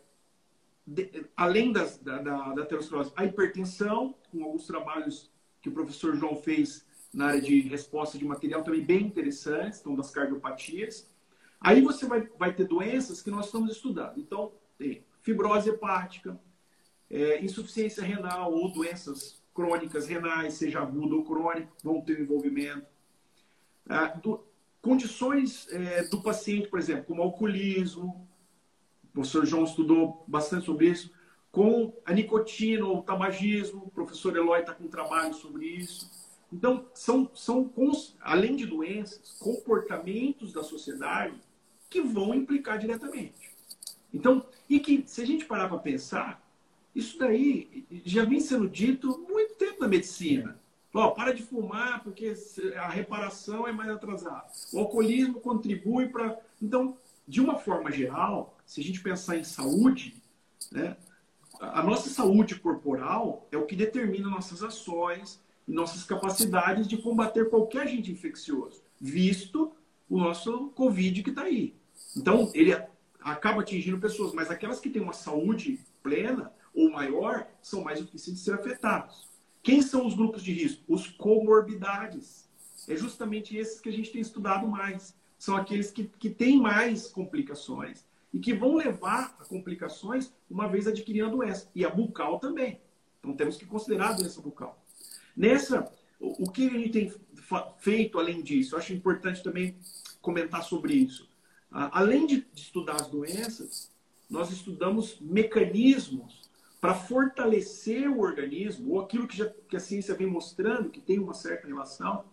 de, 0.87 1.27
além 1.37 1.73
das, 1.73 1.99
da, 1.99 2.23
da, 2.23 2.55
da 2.55 2.62
aterosclerose, 2.62 3.12
a 3.17 3.25
hipertensão, 3.25 4.14
com 4.31 4.45
alguns 4.45 4.67
trabalhos 4.67 5.31
que 5.61 5.69
o 5.69 5.73
professor 5.73 6.17
João 6.17 6.37
fez 6.37 6.87
na 7.12 7.27
área 7.27 7.41
de 7.41 7.61
resposta 7.61 8.17
de 8.17 8.25
material 8.25 8.62
também 8.62 8.85
bem 8.85 9.07
interessantes, 9.07 9.81
então 9.81 9.95
das 9.95 10.11
cardiopatias. 10.11 11.09
Aí 11.61 11.81
você 11.81 12.07
vai, 12.07 12.29
vai 12.39 12.55
ter 12.55 12.67
doenças 12.67 13.23
que 13.23 13.31
nós 13.31 13.47
estamos 13.47 13.73
estudando. 13.73 14.19
Então, 14.19 14.53
tem 14.79 15.03
fibrose 15.23 15.71
hepática, 15.71 16.39
é, 17.11 17.43
insuficiência 17.43 18.03
renal 18.03 18.53
ou 18.53 18.71
doenças 18.71 19.43
crônicas 19.57 20.07
renais, 20.07 20.54
seja 20.54 20.80
aguda 20.80 21.14
ou 21.16 21.24
crônica, 21.24 21.72
vão 21.82 22.02
ter 22.02 22.20
envolvimento. 22.20 22.86
Ah, 23.88 24.09
do, 24.09 24.44
condições 24.82 25.66
é, 25.72 26.04
do 26.04 26.22
paciente, 26.22 26.68
por 26.68 26.78
exemplo, 26.78 27.07
como 27.07 27.22
alcoolismo, 27.22 28.28
o 29.02 29.09
professor 29.14 29.46
João 29.46 29.64
estudou 29.64 30.22
bastante 30.28 30.66
sobre 30.66 30.90
isso, 30.90 31.11
com 31.50 31.90
a 32.04 32.12
nicotina 32.12 32.84
ou 32.84 33.02
tabagismo, 33.02 33.84
o 33.86 33.90
professor 33.90 34.36
Eloy 34.36 34.61
está 34.61 34.74
com 34.74 34.84
um 34.84 34.88
trabalho 34.88 35.32
sobre 35.32 35.64
isso. 35.64 36.11
Então, 36.52 36.86
são, 36.92 37.30
são 37.34 37.72
além 38.20 38.54
de 38.54 38.66
doenças, 38.66 39.36
comportamentos 39.40 40.52
da 40.52 40.62
sociedade 40.62 41.34
que 41.88 42.02
vão 42.02 42.34
implicar 42.34 42.78
diretamente. 42.78 43.50
Então, 44.12 44.46
e 44.68 44.78
que, 44.78 45.02
se 45.07 45.22
a 45.22 45.26
gente 45.26 45.46
parar 45.46 45.68
para 45.68 45.78
pensar, 45.78 46.45
isso 46.97 47.18
daí 47.18 47.86
já 48.07 48.24
vem 48.24 48.40
sendo 48.40 48.66
dito 48.66 49.26
muito 49.28 49.55
tempo 49.57 49.82
na 49.82 49.86
medicina. 49.86 50.59
Ó, 50.94 51.11
para 51.11 51.34
de 51.34 51.42
fumar 51.42 52.03
porque 52.03 52.32
a 52.74 52.88
reparação 52.88 53.68
é 53.68 53.72
mais 53.72 53.90
atrasada. 53.90 54.47
O 54.72 54.78
alcoolismo 54.78 55.38
contribui 55.40 56.09
para. 56.09 56.40
Então, 56.61 56.97
de 57.28 57.38
uma 57.38 57.59
forma 57.59 57.92
geral, 57.92 58.57
se 58.64 58.80
a 58.80 58.84
gente 58.84 59.03
pensar 59.03 59.36
em 59.36 59.44
saúde, 59.44 60.14
né, 60.72 60.97
a 61.61 61.82
nossa 61.82 62.09
saúde 62.09 62.55
corporal 62.55 63.47
é 63.53 63.59
o 63.59 63.66
que 63.66 63.76
determina 63.76 64.30
nossas 64.30 64.62
ações 64.62 65.38
e 65.68 65.72
nossas 65.72 66.03
capacidades 66.03 66.88
de 66.88 66.97
combater 66.97 67.51
qualquer 67.51 67.82
agente 67.82 68.11
infeccioso, 68.11 68.80
visto 68.99 69.70
o 70.09 70.16
nosso 70.16 70.68
Covid 70.68 71.22
que 71.22 71.28
está 71.28 71.42
aí. 71.42 71.74
Então, 72.16 72.51
ele 72.55 72.72
acaba 73.20 73.61
atingindo 73.61 73.99
pessoas, 73.99 74.32
mas 74.32 74.51
aquelas 74.51 74.80
que 74.80 74.88
têm 74.88 75.03
uma 75.03 75.12
saúde 75.12 75.78
plena, 76.03 76.53
ou 76.77 76.91
maior 76.91 77.49
são 77.62 77.83
mais 77.83 77.99
difíceis 77.99 78.37
de 78.37 78.43
ser 78.43 78.53
afetados. 78.53 79.27
Quem 79.62 79.83
são 79.83 80.07
os 80.07 80.14
grupos 80.14 80.45
de 80.45 80.53
risco? 80.53 80.85
Os 80.87 81.09
comorbidades. 81.09 82.49
É 82.87 82.95
justamente 82.95 83.57
esses 83.57 83.81
que 83.81 83.89
a 83.89 83.93
gente 83.93 84.12
tem 84.12 84.20
estudado 84.20 84.68
mais. 84.68 85.16
São 85.39 85.57
aqueles 85.57 85.91
que, 85.91 86.05
que 86.05 86.31
têm 86.31 86.61
mais 86.61 87.09
complicações 87.09 88.05
e 88.33 88.39
que 88.39 88.53
vão 88.53 88.77
levar 88.77 89.37
a 89.41 89.45
complicações 89.45 90.33
uma 90.49 90.68
vez 90.68 90.87
adquirindo 90.87 91.27
a 91.27 91.31
doença. 91.31 91.68
E 91.74 91.85
a 91.85 91.91
bucal 91.91 92.39
também. 92.39 92.81
Então 93.18 93.35
temos 93.35 93.57
que 93.57 93.64
considerar 93.64 94.11
a 94.11 94.12
doença 94.12 94.41
bucal. 94.41 94.81
Nessa, 95.37 95.91
o, 96.20 96.51
que 96.51 96.68
a 96.68 96.70
gente 96.70 96.91
tem 96.91 97.14
feito 97.79 98.18
além 98.18 98.43
disso? 98.43 98.74
Eu 98.74 98.79
acho 98.79 98.93
importante 98.93 99.43
também 99.43 99.77
comentar 100.20 100.62
sobre 100.62 100.95
isso. 100.95 101.29
Além 101.70 102.27
de 102.27 102.47
estudar 102.55 102.95
as 102.95 103.09
doenças, 103.09 103.91
nós 104.31 104.51
estudamos 104.51 105.18
mecanismos 105.20 106.45
para 106.81 106.95
fortalecer 106.95 108.09
o 108.09 108.20
organismo, 108.20 108.95
ou 108.95 109.01
aquilo 109.01 109.27
que, 109.27 109.37
já, 109.37 109.51
que 109.68 109.77
a 109.77 109.81
ciência 109.81 110.14
vem 110.14 110.27
mostrando, 110.27 110.91
que 110.91 111.01
tem 111.01 111.18
uma 111.18 111.35
certa 111.35 111.66
relação, 111.66 112.24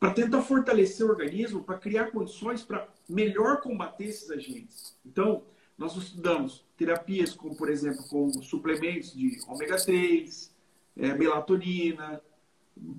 para 0.00 0.12
tentar 0.12 0.42
fortalecer 0.42 1.04
o 1.06 1.10
organismo, 1.10 1.62
para 1.62 1.78
criar 1.78 2.10
condições 2.10 2.62
para 2.62 2.88
melhor 3.08 3.60
combater 3.60 4.04
esses 4.04 4.30
agentes. 4.30 4.96
Então, 5.04 5.42
nós 5.76 5.96
estudamos 5.96 6.64
terapias 6.76 7.34
como, 7.34 7.56
por 7.56 7.68
exemplo, 7.68 8.04
com 8.08 8.30
suplementos 8.42 9.12
de 9.12 9.38
ômega 9.46 9.76
3, 9.76 10.54
é, 10.96 11.14
melatonina, 11.14 12.20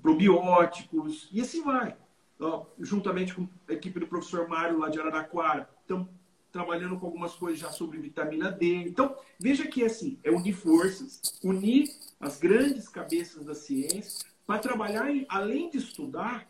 probióticos, 0.02 1.28
e 1.32 1.40
assim 1.40 1.62
vai. 1.62 1.96
Então, 2.36 2.66
juntamente 2.78 3.34
com 3.34 3.46
a 3.68 3.72
equipe 3.72 4.00
do 4.00 4.06
professor 4.06 4.48
Mário 4.48 4.78
lá 4.78 4.88
de 4.88 4.98
Araraquara, 4.98 5.68
estamos 5.82 6.08
trabalhando 6.52 6.98
com 6.98 7.06
algumas 7.06 7.34
coisas 7.34 7.58
já 7.58 7.70
sobre 7.70 7.98
vitamina 7.98 8.50
D. 8.50 8.74
Então, 8.76 9.16
veja 9.38 9.66
que 9.66 9.84
assim, 9.84 10.18
é 10.22 10.30
unir 10.30 10.54
forças, 10.54 11.38
unir 11.42 11.90
as 12.18 12.38
grandes 12.38 12.88
cabeças 12.88 13.44
da 13.44 13.54
ciência 13.54 14.26
para 14.46 14.58
trabalhar, 14.58 15.10
em, 15.10 15.24
além 15.28 15.70
de 15.70 15.78
estudar, 15.78 16.48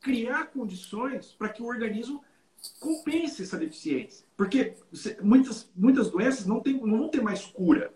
criar 0.00 0.46
condições 0.46 1.32
para 1.32 1.48
que 1.48 1.62
o 1.62 1.66
organismo 1.66 2.22
compense 2.78 3.42
essa 3.42 3.58
deficiência. 3.58 4.24
Porque 4.36 4.74
muitas, 5.22 5.70
muitas 5.74 6.10
doenças 6.10 6.46
não, 6.46 6.60
tem, 6.60 6.74
não 6.74 6.98
vão 6.98 7.08
ter 7.08 7.22
mais 7.22 7.44
cura. 7.44 7.92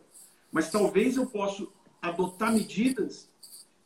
Mas 0.51 0.71
talvez 0.71 1.17
eu 1.17 1.27
possa 1.27 1.67
adotar 2.01 2.53
medidas 2.53 3.31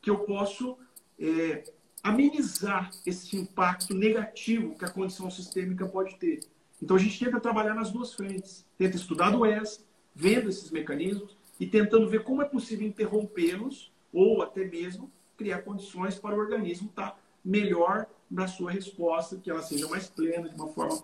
que 0.01 0.09
eu 0.09 0.19
posso 0.19 0.77
é, 1.19 1.63
amenizar 2.01 2.91
esse 3.05 3.37
impacto 3.37 3.93
negativo 3.93 4.75
que 4.75 4.85
a 4.85 4.89
condição 4.89 5.31
sistêmica 5.31 5.87
pode 5.87 6.15
ter. 6.17 6.39
Então 6.83 6.97
a 6.97 6.99
gente 6.99 7.17
tenta 7.17 7.39
trabalhar 7.39 7.73
nas 7.73 7.91
duas 7.91 8.13
frentes. 8.13 8.65
Tenta 8.77 8.97
estudar 8.97 9.29
doença, 9.29 9.79
vendo 10.13 10.49
esses 10.49 10.69
mecanismos 10.69 11.33
e 11.57 11.65
tentando 11.65 12.09
ver 12.09 12.25
como 12.25 12.41
é 12.41 12.45
possível 12.45 12.85
interrompê-los 12.85 13.89
ou 14.11 14.41
até 14.41 14.65
mesmo 14.65 15.09
criar 15.37 15.61
condições 15.61 16.19
para 16.19 16.35
o 16.35 16.37
organismo 16.39 16.89
estar 16.89 17.17
melhor 17.43 18.05
na 18.29 18.49
sua 18.49 18.69
resposta, 18.69 19.37
que 19.37 19.49
ela 19.49 19.61
seja 19.61 19.87
mais 19.87 20.07
plena, 20.07 20.49
de 20.49 20.55
uma 20.55 20.67
forma 20.67 21.01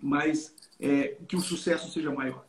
mais. 0.00 0.54
É, 0.80 1.16
que 1.28 1.36
o 1.36 1.40
sucesso 1.40 1.90
seja 1.90 2.10
maior. 2.10 2.44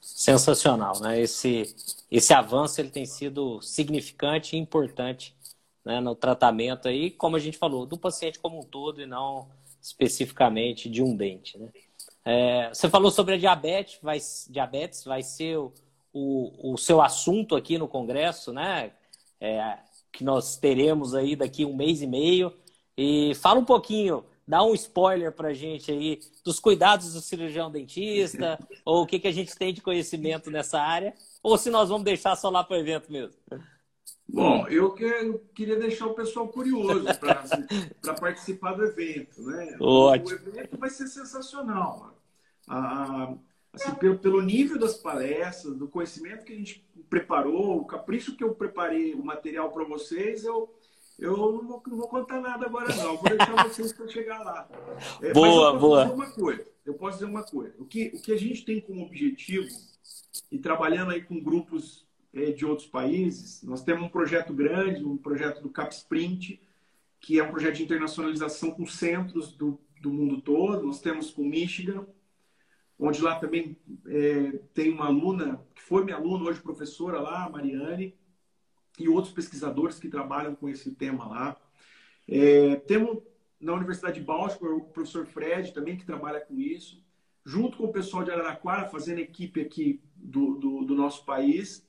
Sensacional, 0.00 1.00
né? 1.00 1.20
Esse, 1.20 1.74
esse 2.10 2.32
avanço 2.34 2.80
ele 2.80 2.90
tem 2.90 3.06
sido 3.06 3.60
significante 3.62 4.54
e 4.54 4.58
importante 4.58 5.34
né, 5.84 5.98
no 5.98 6.14
tratamento 6.14 6.88
aí, 6.88 7.10
como 7.10 7.36
a 7.36 7.38
gente 7.38 7.56
falou, 7.56 7.86
do 7.86 7.96
paciente 7.96 8.38
como 8.38 8.60
um 8.60 8.62
todo 8.62 9.00
e 9.00 9.06
não 9.06 9.48
especificamente 9.88 10.88
de 10.88 11.02
um 11.02 11.16
dente, 11.16 11.58
né? 11.58 11.68
É, 12.24 12.68
você 12.68 12.90
falou 12.90 13.10
sobre 13.10 13.34
a 13.34 13.38
diabetes, 13.38 13.98
vai, 14.02 14.18
diabetes 14.50 15.02
vai 15.02 15.22
ser 15.22 15.56
o, 15.56 15.72
o, 16.12 16.74
o 16.74 16.76
seu 16.76 17.00
assunto 17.00 17.56
aqui 17.56 17.78
no 17.78 17.88
Congresso, 17.88 18.52
né? 18.52 18.92
É, 19.40 19.78
que 20.12 20.22
nós 20.22 20.56
teremos 20.56 21.14
aí 21.14 21.34
daqui 21.34 21.64
um 21.64 21.74
mês 21.74 22.02
e 22.02 22.06
meio. 22.06 22.52
E 22.96 23.34
fala 23.36 23.60
um 23.60 23.64
pouquinho, 23.64 24.24
dá 24.46 24.62
um 24.62 24.74
spoiler 24.74 25.32
para 25.32 25.48
a 25.48 25.54
gente 25.54 25.90
aí 25.90 26.20
dos 26.44 26.60
cuidados 26.60 27.14
do 27.14 27.20
cirurgião 27.20 27.70
dentista, 27.70 28.58
ou 28.84 29.02
o 29.02 29.06
que, 29.06 29.18
que 29.18 29.28
a 29.28 29.32
gente 29.32 29.56
tem 29.56 29.72
de 29.72 29.80
conhecimento 29.80 30.50
nessa 30.50 30.80
área, 30.80 31.14
ou 31.42 31.56
se 31.56 31.70
nós 31.70 31.88
vamos 31.88 32.04
deixar 32.04 32.36
só 32.36 32.50
lá 32.50 32.62
para 32.62 32.76
o 32.76 32.80
evento 32.80 33.10
mesmo. 33.10 33.36
Bom, 34.28 34.68
eu 34.68 34.92
queria 35.54 35.76
deixar 35.76 36.06
o 36.06 36.14
pessoal 36.14 36.48
curioso 36.48 37.06
para 38.00 38.14
participar 38.14 38.74
do 38.74 38.84
evento. 38.84 39.40
Né? 39.42 39.76
Ótimo. 39.80 40.38
O 40.38 40.48
evento 40.48 40.76
vai 40.76 40.90
ser 40.90 41.06
sensacional. 41.06 42.14
Ah, 42.68 43.34
assim, 43.72 43.94
pelo, 43.94 44.18
pelo 44.18 44.42
nível 44.42 44.78
das 44.78 44.98
palestras, 44.98 45.74
do 45.74 45.88
conhecimento 45.88 46.44
que 46.44 46.52
a 46.52 46.56
gente 46.56 46.86
preparou, 47.08 47.78
o 47.78 47.86
capricho 47.86 48.36
que 48.36 48.44
eu 48.44 48.54
preparei 48.54 49.14
o 49.14 49.24
material 49.24 49.72
para 49.72 49.84
vocês, 49.84 50.44
eu, 50.44 50.74
eu 51.18 51.34
não 51.34 51.66
vou, 51.66 51.82
não 51.86 51.96
vou, 51.96 52.08
contar 52.08 52.40
nada 52.42 52.66
agora, 52.66 52.94
não. 52.96 53.16
Vou 53.16 53.30
deixar 53.30 53.64
vocês 53.66 53.94
para 53.94 54.08
chegar 54.08 54.40
lá. 54.40 54.68
É, 55.22 55.32
boa, 55.32 55.72
eu 55.72 55.78
boa. 55.78 56.04
Uma 56.12 56.30
coisa, 56.30 56.66
eu 56.84 56.92
posso 56.92 57.18
dizer 57.18 57.30
uma 57.30 57.44
coisa. 57.44 57.74
O 57.78 57.86
que, 57.86 58.08
o 58.08 58.20
que 58.20 58.32
a 58.32 58.38
gente 58.38 58.62
tem 58.62 58.78
como 58.78 59.06
objetivo, 59.06 59.68
e 60.52 60.58
trabalhando 60.58 61.12
aí 61.12 61.22
com 61.22 61.42
grupos 61.42 62.06
de 62.32 62.64
outros 62.64 62.86
países, 62.86 63.62
nós 63.62 63.82
temos 63.82 64.04
um 64.04 64.08
projeto 64.08 64.52
grande, 64.52 65.04
um 65.04 65.16
projeto 65.16 65.62
do 65.62 65.70
CapSprint, 65.70 66.60
que 67.20 67.38
é 67.38 67.42
um 67.42 67.50
projeto 67.50 67.76
de 67.76 67.82
internacionalização 67.82 68.70
com 68.70 68.86
centros 68.86 69.52
do, 69.52 69.80
do 70.00 70.12
mundo 70.12 70.40
todo. 70.40 70.86
Nós 70.86 71.00
temos 71.00 71.30
com 71.30 71.42
Michigan, 71.42 72.06
onde 72.98 73.22
lá 73.22 73.38
também 73.38 73.76
é, 74.06 74.60
tem 74.74 74.92
uma 74.92 75.06
aluna, 75.06 75.64
que 75.74 75.82
foi 75.82 76.04
minha 76.04 76.16
aluna, 76.16 76.50
hoje 76.50 76.60
professora 76.60 77.20
lá, 77.20 77.44
a 77.44 77.50
Mariane, 77.50 78.14
e 78.98 79.08
outros 79.08 79.32
pesquisadores 79.32 79.98
que 79.98 80.08
trabalham 80.08 80.54
com 80.54 80.68
esse 80.68 80.90
tema 80.92 81.26
lá. 81.26 81.56
É, 82.26 82.76
temos 82.76 83.22
na 83.60 83.72
Universidade 83.72 84.20
de 84.20 84.26
Baltimore 84.26 84.74
o 84.74 84.84
professor 84.84 85.26
Fred 85.26 85.72
também, 85.72 85.96
que 85.96 86.04
trabalha 86.04 86.40
com 86.40 86.58
isso, 86.58 87.02
junto 87.44 87.78
com 87.78 87.84
o 87.84 87.92
pessoal 87.92 88.22
de 88.22 88.30
Araraquara, 88.30 88.88
fazendo 88.88 89.18
equipe 89.18 89.60
aqui 89.60 90.00
do, 90.14 90.56
do, 90.56 90.84
do 90.84 90.94
nosso 90.94 91.24
país. 91.24 91.87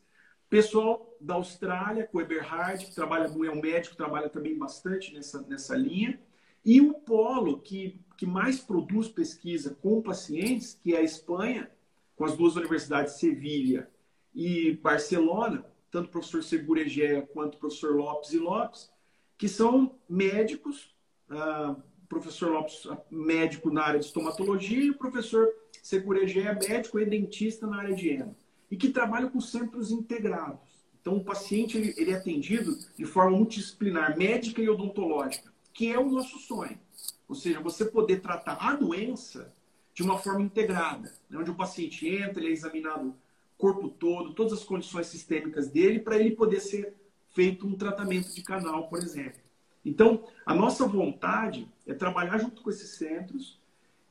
Pessoal 0.50 1.16
da 1.22 1.36
Austrália, 1.36 2.08
com 2.08 2.20
Eberhard, 2.20 2.86
que 2.86 2.95
trabalha, 2.95 3.26
é 3.26 3.52
um 3.52 3.62
médico, 3.62 3.95
trabalha 3.95 4.30
também 4.30 4.58
bastante 4.58 5.14
nessa, 5.14 5.41
nessa 5.43 5.76
linha. 5.76 6.20
E 6.66 6.82
o 6.82 6.93
polo 6.93 7.60
que, 7.60 8.00
que 8.18 8.26
mais 8.26 8.60
produz 8.60 9.08
pesquisa 9.08 9.78
com 9.82 10.02
pacientes, 10.02 10.74
que 10.74 10.95
é 10.95 10.97
a 10.97 11.04
Espanha, 11.04 11.70
com 12.16 12.26
as 12.26 12.36
duas 12.36 12.56
universidades, 12.56 13.14
Sevilha 13.14 13.89
e 14.34 14.74
Barcelona, 14.82 15.66
tanto 15.91 16.08
o 16.08 16.12
professor 16.12 16.43
Seguregé 16.43 17.22
quanto 17.22 17.56
o 17.56 17.60
professor 17.60 17.95
Lopes 17.95 18.34
e 18.34 18.39
Lopes, 18.39 18.91
que 19.38 19.47
são 19.47 19.95
médicos, 20.10 20.95
uh, 21.30 21.82
professor 22.08 22.52
Lopes, 22.52 22.88
médico 23.10 23.72
na 23.72 23.84
área 23.84 24.00
de 24.00 24.06
estomatologia, 24.06 24.84
e 24.84 24.89
o 24.89 24.97
professor 24.97 25.47
Seguregé, 25.82 26.54
médico 26.68 27.00
e 27.00 27.06
dentista 27.06 27.66
na 27.68 27.78
área 27.78 27.95
de 27.95 28.10
endo, 28.10 28.36
e 28.70 28.78
que 28.78 28.89
trabalham 28.89 29.30
com 29.30 29.41
centros 29.41 29.91
integrados. 29.91 30.59
Então, 31.01 31.15
o 31.15 31.24
paciente 31.24 31.78
ele, 31.78 31.93
ele 31.97 32.11
é 32.11 32.15
atendido 32.15 32.78
de 32.95 33.05
forma 33.05 33.38
multidisciplinar, 33.38 34.17
médica 34.17 34.61
e 34.61 34.70
odontológica 34.70 35.49
que 35.80 35.89
é 35.89 35.97
o 35.97 36.11
nosso 36.11 36.38
sonho. 36.39 36.78
Ou 37.26 37.34
seja, 37.34 37.61
você 37.61 37.86
poder 37.86 38.20
tratar 38.20 38.57
a 38.59 38.76
doença 38.76 39.53
de 39.93 40.03
uma 40.03 40.17
forma 40.17 40.41
integrada, 40.41 41.13
né? 41.30 41.38
onde 41.38 41.51
o 41.51 41.55
paciente 41.55 42.05
entra, 42.05 42.41
ele 42.41 42.49
é 42.49 42.51
examinado 42.51 43.07
o 43.07 43.15
corpo 43.57 43.88
todo, 43.88 44.34
todas 44.34 44.51
as 44.51 44.63
condições 44.65 45.07
sistêmicas 45.07 45.70
dele, 45.70 45.99
para 45.99 46.17
ele 46.17 46.32
poder 46.32 46.59
ser 46.59 46.93
feito 47.30 47.65
um 47.65 47.78
tratamento 47.78 48.34
de 48.36 48.43
canal, 48.43 48.89
por 48.89 48.99
exemplo. 48.99 49.39
Então, 49.86 50.28
a 50.45 50.53
nossa 50.53 50.86
vontade 50.86 51.65
é 51.88 51.93
trabalhar 51.93 52.39
junto 52.39 52.61
com 52.61 52.70
esses 52.70 52.97
centros 52.97 53.57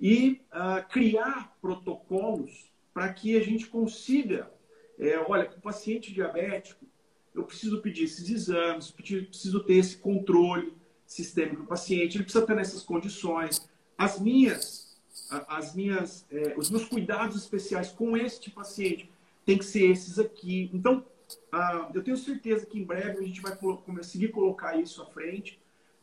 e 0.01 0.41
uh, 0.51 0.89
criar 0.89 1.55
protocolos 1.61 2.68
para 2.99 3.13
que 3.13 3.37
a 3.37 3.41
gente 3.41 3.69
consiga, 3.69 4.51
é, 4.99 5.17
olha, 5.21 5.49
o 5.57 5.61
paciente 5.61 6.13
diabético, 6.13 6.85
eu 7.33 7.45
preciso 7.45 7.81
pedir 7.81 8.03
esses 8.03 8.29
exames, 8.29 8.91
preciso 8.91 9.63
ter 9.63 9.75
esse 9.75 9.99
controle, 9.99 10.73
sistêmico 11.07 11.63
do 11.63 11.69
paciente, 11.69 12.17
ele 12.17 12.25
precisa 12.25 12.43
estar 12.43 12.57
nessas 12.57 12.83
condições. 12.83 13.71
As 13.97 14.19
minhas, 14.19 14.99
as 15.31 15.77
minhas, 15.77 16.27
é, 16.29 16.57
os 16.59 16.71
meus 16.71 16.87
cuidados 16.87 17.37
especiais 17.37 17.93
com 17.93 18.17
este 18.17 18.51
paciente 18.51 19.09
tem 19.47 19.57
que 19.57 19.65
ser 19.65 19.89
esses 19.89 20.19
aqui. 20.19 20.69
Então, 20.75 21.07
ah, 21.53 21.93
eu 21.95 22.03
tenho 22.03 22.17
certeza 22.17 22.67
que 22.67 22.81
em 22.81 22.85
breve 22.85 23.21
a 23.21 23.23
gente 23.23 23.41
vai 23.41 23.55
conseguir 23.55 24.33
colocar 24.33 24.77
isso 24.77 25.01
à 25.03 25.07
frente, 25.07 25.61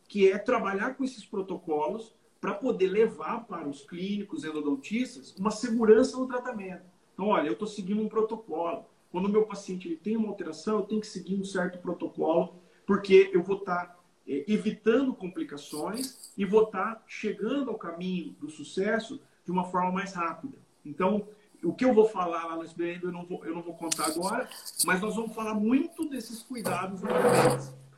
que 0.08 0.32
é 0.32 0.38
trabalhar 0.38 0.96
com 0.96 1.04
esses 1.04 1.26
protocolos 1.26 2.16
para 2.46 2.54
poder 2.54 2.90
levar 2.90 3.44
para 3.48 3.68
os 3.68 3.82
clínicos 3.82 4.44
endodontistas 4.44 5.36
uma 5.36 5.50
segurança 5.50 6.16
no 6.16 6.28
tratamento. 6.28 6.84
Então, 7.12 7.30
olha, 7.30 7.48
eu 7.48 7.54
estou 7.54 7.68
seguindo 7.68 8.04
um 8.04 8.08
protocolo. 8.08 8.86
Quando 9.12 9.26
o 9.26 9.30
meu 9.30 9.48
paciente 9.48 9.88
ele 9.88 9.98
tem 9.98 10.16
uma 10.16 10.28
alteração, 10.28 10.78
eu 10.78 10.84
tenho 10.84 11.02
que 11.02 11.08
seguir 11.08 11.34
um 11.34 11.44
certo 11.44 11.80
protocolo, 11.80 12.62
porque 12.86 13.32
eu 13.34 13.42
vou 13.42 13.58
estar 13.58 13.88
tá 13.88 14.00
é, 14.28 14.46
evitando 14.48 15.12
complicações 15.16 16.32
e 16.38 16.46
vou 16.46 16.66
estar 16.66 17.04
chegando 17.08 17.72
ao 17.72 17.80
caminho 17.80 18.36
do 18.40 18.48
sucesso 18.48 19.20
de 19.44 19.52
uma 19.52 19.64
forma 19.64 19.92
mais 19.92 20.14
rápida. 20.14 20.56
Então, 20.86 21.28
o 21.64 21.74
que 21.74 21.84
eu 21.84 21.96
vou 21.96 22.08
falar 22.08 22.46
lá 22.46 22.58
no 22.58 22.64
SBN 22.64 23.06
eu 23.06 23.12
não 23.12 23.26
vou, 23.26 23.44
eu 23.44 23.56
não 23.56 23.64
vou 23.64 23.74
contar 23.74 24.06
agora, 24.06 24.48
mas 24.86 25.02
nós 25.02 25.16
vamos 25.16 25.34
falar 25.34 25.56
muito 25.56 26.08
desses 26.08 26.44
cuidados 26.44 27.02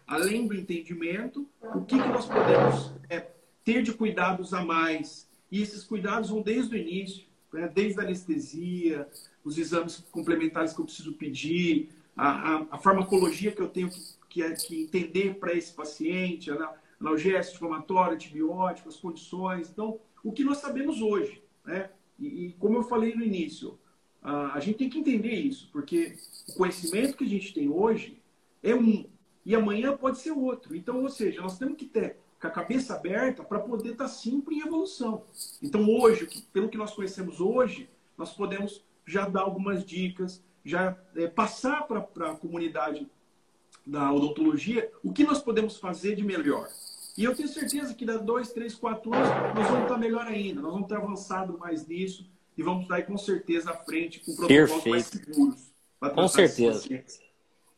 Além 0.07 0.47
do 0.47 0.55
entendimento, 0.55 1.45
o 1.61 1.83
que, 1.83 2.01
que 2.01 2.07
nós 2.07 2.25
podemos 2.25 2.93
é, 3.09 3.27
ter 3.67 3.83
de 3.83 3.93
cuidados 3.93 4.53
a 4.53 4.63
mais. 4.63 5.27
E 5.51 5.61
esses 5.61 5.83
cuidados 5.83 6.29
vão 6.29 6.41
desde 6.41 6.73
o 6.73 6.77
início, 6.77 7.25
né? 7.51 7.67
desde 7.67 7.99
a 7.99 8.03
anestesia, 8.03 9.05
os 9.43 9.57
exames 9.57 9.97
complementares 10.09 10.71
que 10.71 10.79
eu 10.79 10.85
preciso 10.85 11.11
pedir, 11.11 11.89
a, 12.15 12.29
a, 12.29 12.67
a 12.71 12.77
farmacologia 12.77 13.51
que 13.51 13.61
eu 13.61 13.67
tenho 13.67 13.89
que 13.89 14.17
que, 14.29 14.43
é, 14.43 14.53
que 14.53 14.83
entender 14.83 15.35
para 15.35 15.53
esse 15.53 15.73
paciente, 15.73 16.51
analgésico, 17.01 17.55
inflamatório, 17.55 18.13
antibiótico, 18.13 18.87
as 18.87 18.97
condições. 18.97 19.69
Então, 19.69 19.99
o 20.23 20.31
que 20.31 20.43
nós 20.43 20.59
sabemos 20.59 21.01
hoje, 21.01 21.41
né? 21.65 21.89
E, 22.19 22.45
e 22.45 22.51
como 22.53 22.77
eu 22.77 22.83
falei 22.83 23.15
no 23.15 23.23
início, 23.23 23.79
a, 24.21 24.53
a 24.53 24.59
gente 24.59 24.77
tem 24.77 24.89
que 24.89 24.99
entender 24.99 25.33
isso, 25.33 25.69
porque 25.71 26.15
o 26.49 26.53
conhecimento 26.53 27.17
que 27.17 27.23
a 27.23 27.27
gente 27.27 27.51
tem 27.51 27.67
hoje 27.67 28.21
é 28.61 28.75
um 28.75 29.05
e 29.43 29.55
amanhã 29.55 29.95
pode 29.95 30.19
ser 30.19 30.31
outro. 30.31 30.75
Então, 30.75 31.01
ou 31.01 31.09
seja, 31.09 31.41
nós 31.41 31.57
temos 31.57 31.77
que 31.77 31.85
ter 31.85 32.17
com 32.39 32.47
a 32.47 32.51
cabeça 32.51 32.95
aberta 32.95 33.43
para 33.43 33.59
poder 33.59 33.91
estar 33.91 34.05
tá 34.05 34.09
sempre 34.09 34.55
em 34.55 34.61
evolução. 34.61 35.23
Então, 35.61 35.89
hoje, 35.89 36.27
pelo 36.53 36.69
que 36.69 36.77
nós 36.77 36.93
conhecemos 36.93 37.41
hoje, 37.41 37.89
nós 38.17 38.31
podemos 38.33 38.83
já 39.05 39.27
dar 39.27 39.41
algumas 39.41 39.85
dicas, 39.85 40.43
já 40.63 40.97
é, 41.15 41.27
passar 41.27 41.87
para 41.87 42.31
a 42.31 42.35
comunidade 42.35 43.07
da 43.85 44.11
odontologia, 44.11 44.91
o 45.03 45.13
que 45.13 45.23
nós 45.23 45.41
podemos 45.41 45.77
fazer 45.77 46.15
de 46.15 46.23
melhor. 46.23 46.67
E 47.17 47.23
eu 47.23 47.35
tenho 47.35 47.47
certeza 47.47 47.93
que 47.93 48.05
daqui 48.05 48.23
dois, 48.23 48.51
três, 48.51 48.75
quatro 48.75 49.13
anos 49.13 49.29
nós 49.55 49.67
vamos 49.67 49.83
estar 49.83 49.97
melhor 49.97 50.27
ainda, 50.27 50.61
nós 50.61 50.73
vamos 50.73 50.87
ter 50.87 50.95
avançado 50.95 51.57
mais 51.57 51.87
nisso 51.87 52.29
e 52.55 52.61
vamos 52.61 52.83
estar 52.83 52.95
aí 52.95 53.03
com 53.03 53.17
certeza 53.17 53.71
à 53.71 53.77
frente 53.77 54.19
com 54.19 54.35
protocolos 54.35 54.71
Perfeito. 54.71 54.89
mais 54.89 55.05
seguros. 55.05 55.73
Com 56.13 56.27
certeza. 56.27 57.03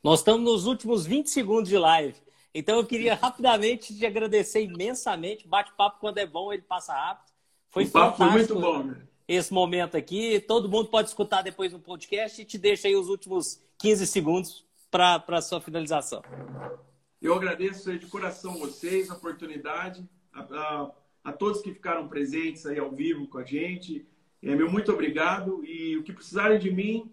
Nós 0.03 0.20
estamos 0.20 0.43
nos 0.43 0.66
últimos 0.66 1.05
20 1.05 1.30
segundos 1.30 1.70
de 1.70 1.78
live. 1.78 2.16
Então 2.54 2.78
eu 2.78 2.86
queria 2.86 3.16
rapidamente 3.16 3.95
te 3.95 4.06
agradecer 4.06 4.64
imensamente. 4.64 5.47
Bate-papo 5.47 6.00
quando 6.00 6.18
é 6.18 6.26
bom, 6.26 6.52
ele 6.52 6.64
passa 6.64 6.93
rápido. 6.93 7.30
Foi 7.70 7.86
o 7.86 7.91
papo 7.91 8.18
foi 8.18 8.30
muito 8.30 8.60
bom, 8.60 8.84
né? 8.84 9.02
Esse 9.28 9.54
momento 9.54 9.95
aqui, 9.95 10.39
todo 10.39 10.68
mundo 10.68 10.89
pode 10.89 11.10
escutar 11.10 11.43
depois 11.43 11.72
no 11.72 11.80
podcast 11.80 12.41
e 12.41 12.45
te 12.45 12.58
deixa 12.58 12.88
aí 12.88 12.95
os 12.95 13.10
últimos 13.10 13.62
15 13.78 14.08
segundos 14.08 14.66
para 14.89 15.24
a 15.28 15.41
sua 15.41 15.62
finalização. 15.62 16.24
Eu 17.22 17.36
agradeço 17.36 17.95
de 17.95 18.08
coração 18.08 18.58
vocês, 18.58 19.12
a 19.12 19.14
oportunidade, 19.14 20.04
a, 20.34 20.41
a, 20.41 20.91
a, 21.26 21.32
todos 21.32 21.62
que 21.62 21.72
ficaram 21.72 22.08
presentes 22.08 22.66
aí 22.66 22.80
ao 22.80 22.89
vivo 22.89 23.28
com 23.28 23.38
a 23.38 23.43
gente. 23.43 24.08
É, 24.41 24.56
meu 24.56 24.72
muito 24.72 24.91
obrigado 24.91 25.64
e 25.64 25.95
o 25.97 26.04
que 26.04 26.14
precisarem 26.14 26.58
de 26.58 26.72
mim, 26.72 27.12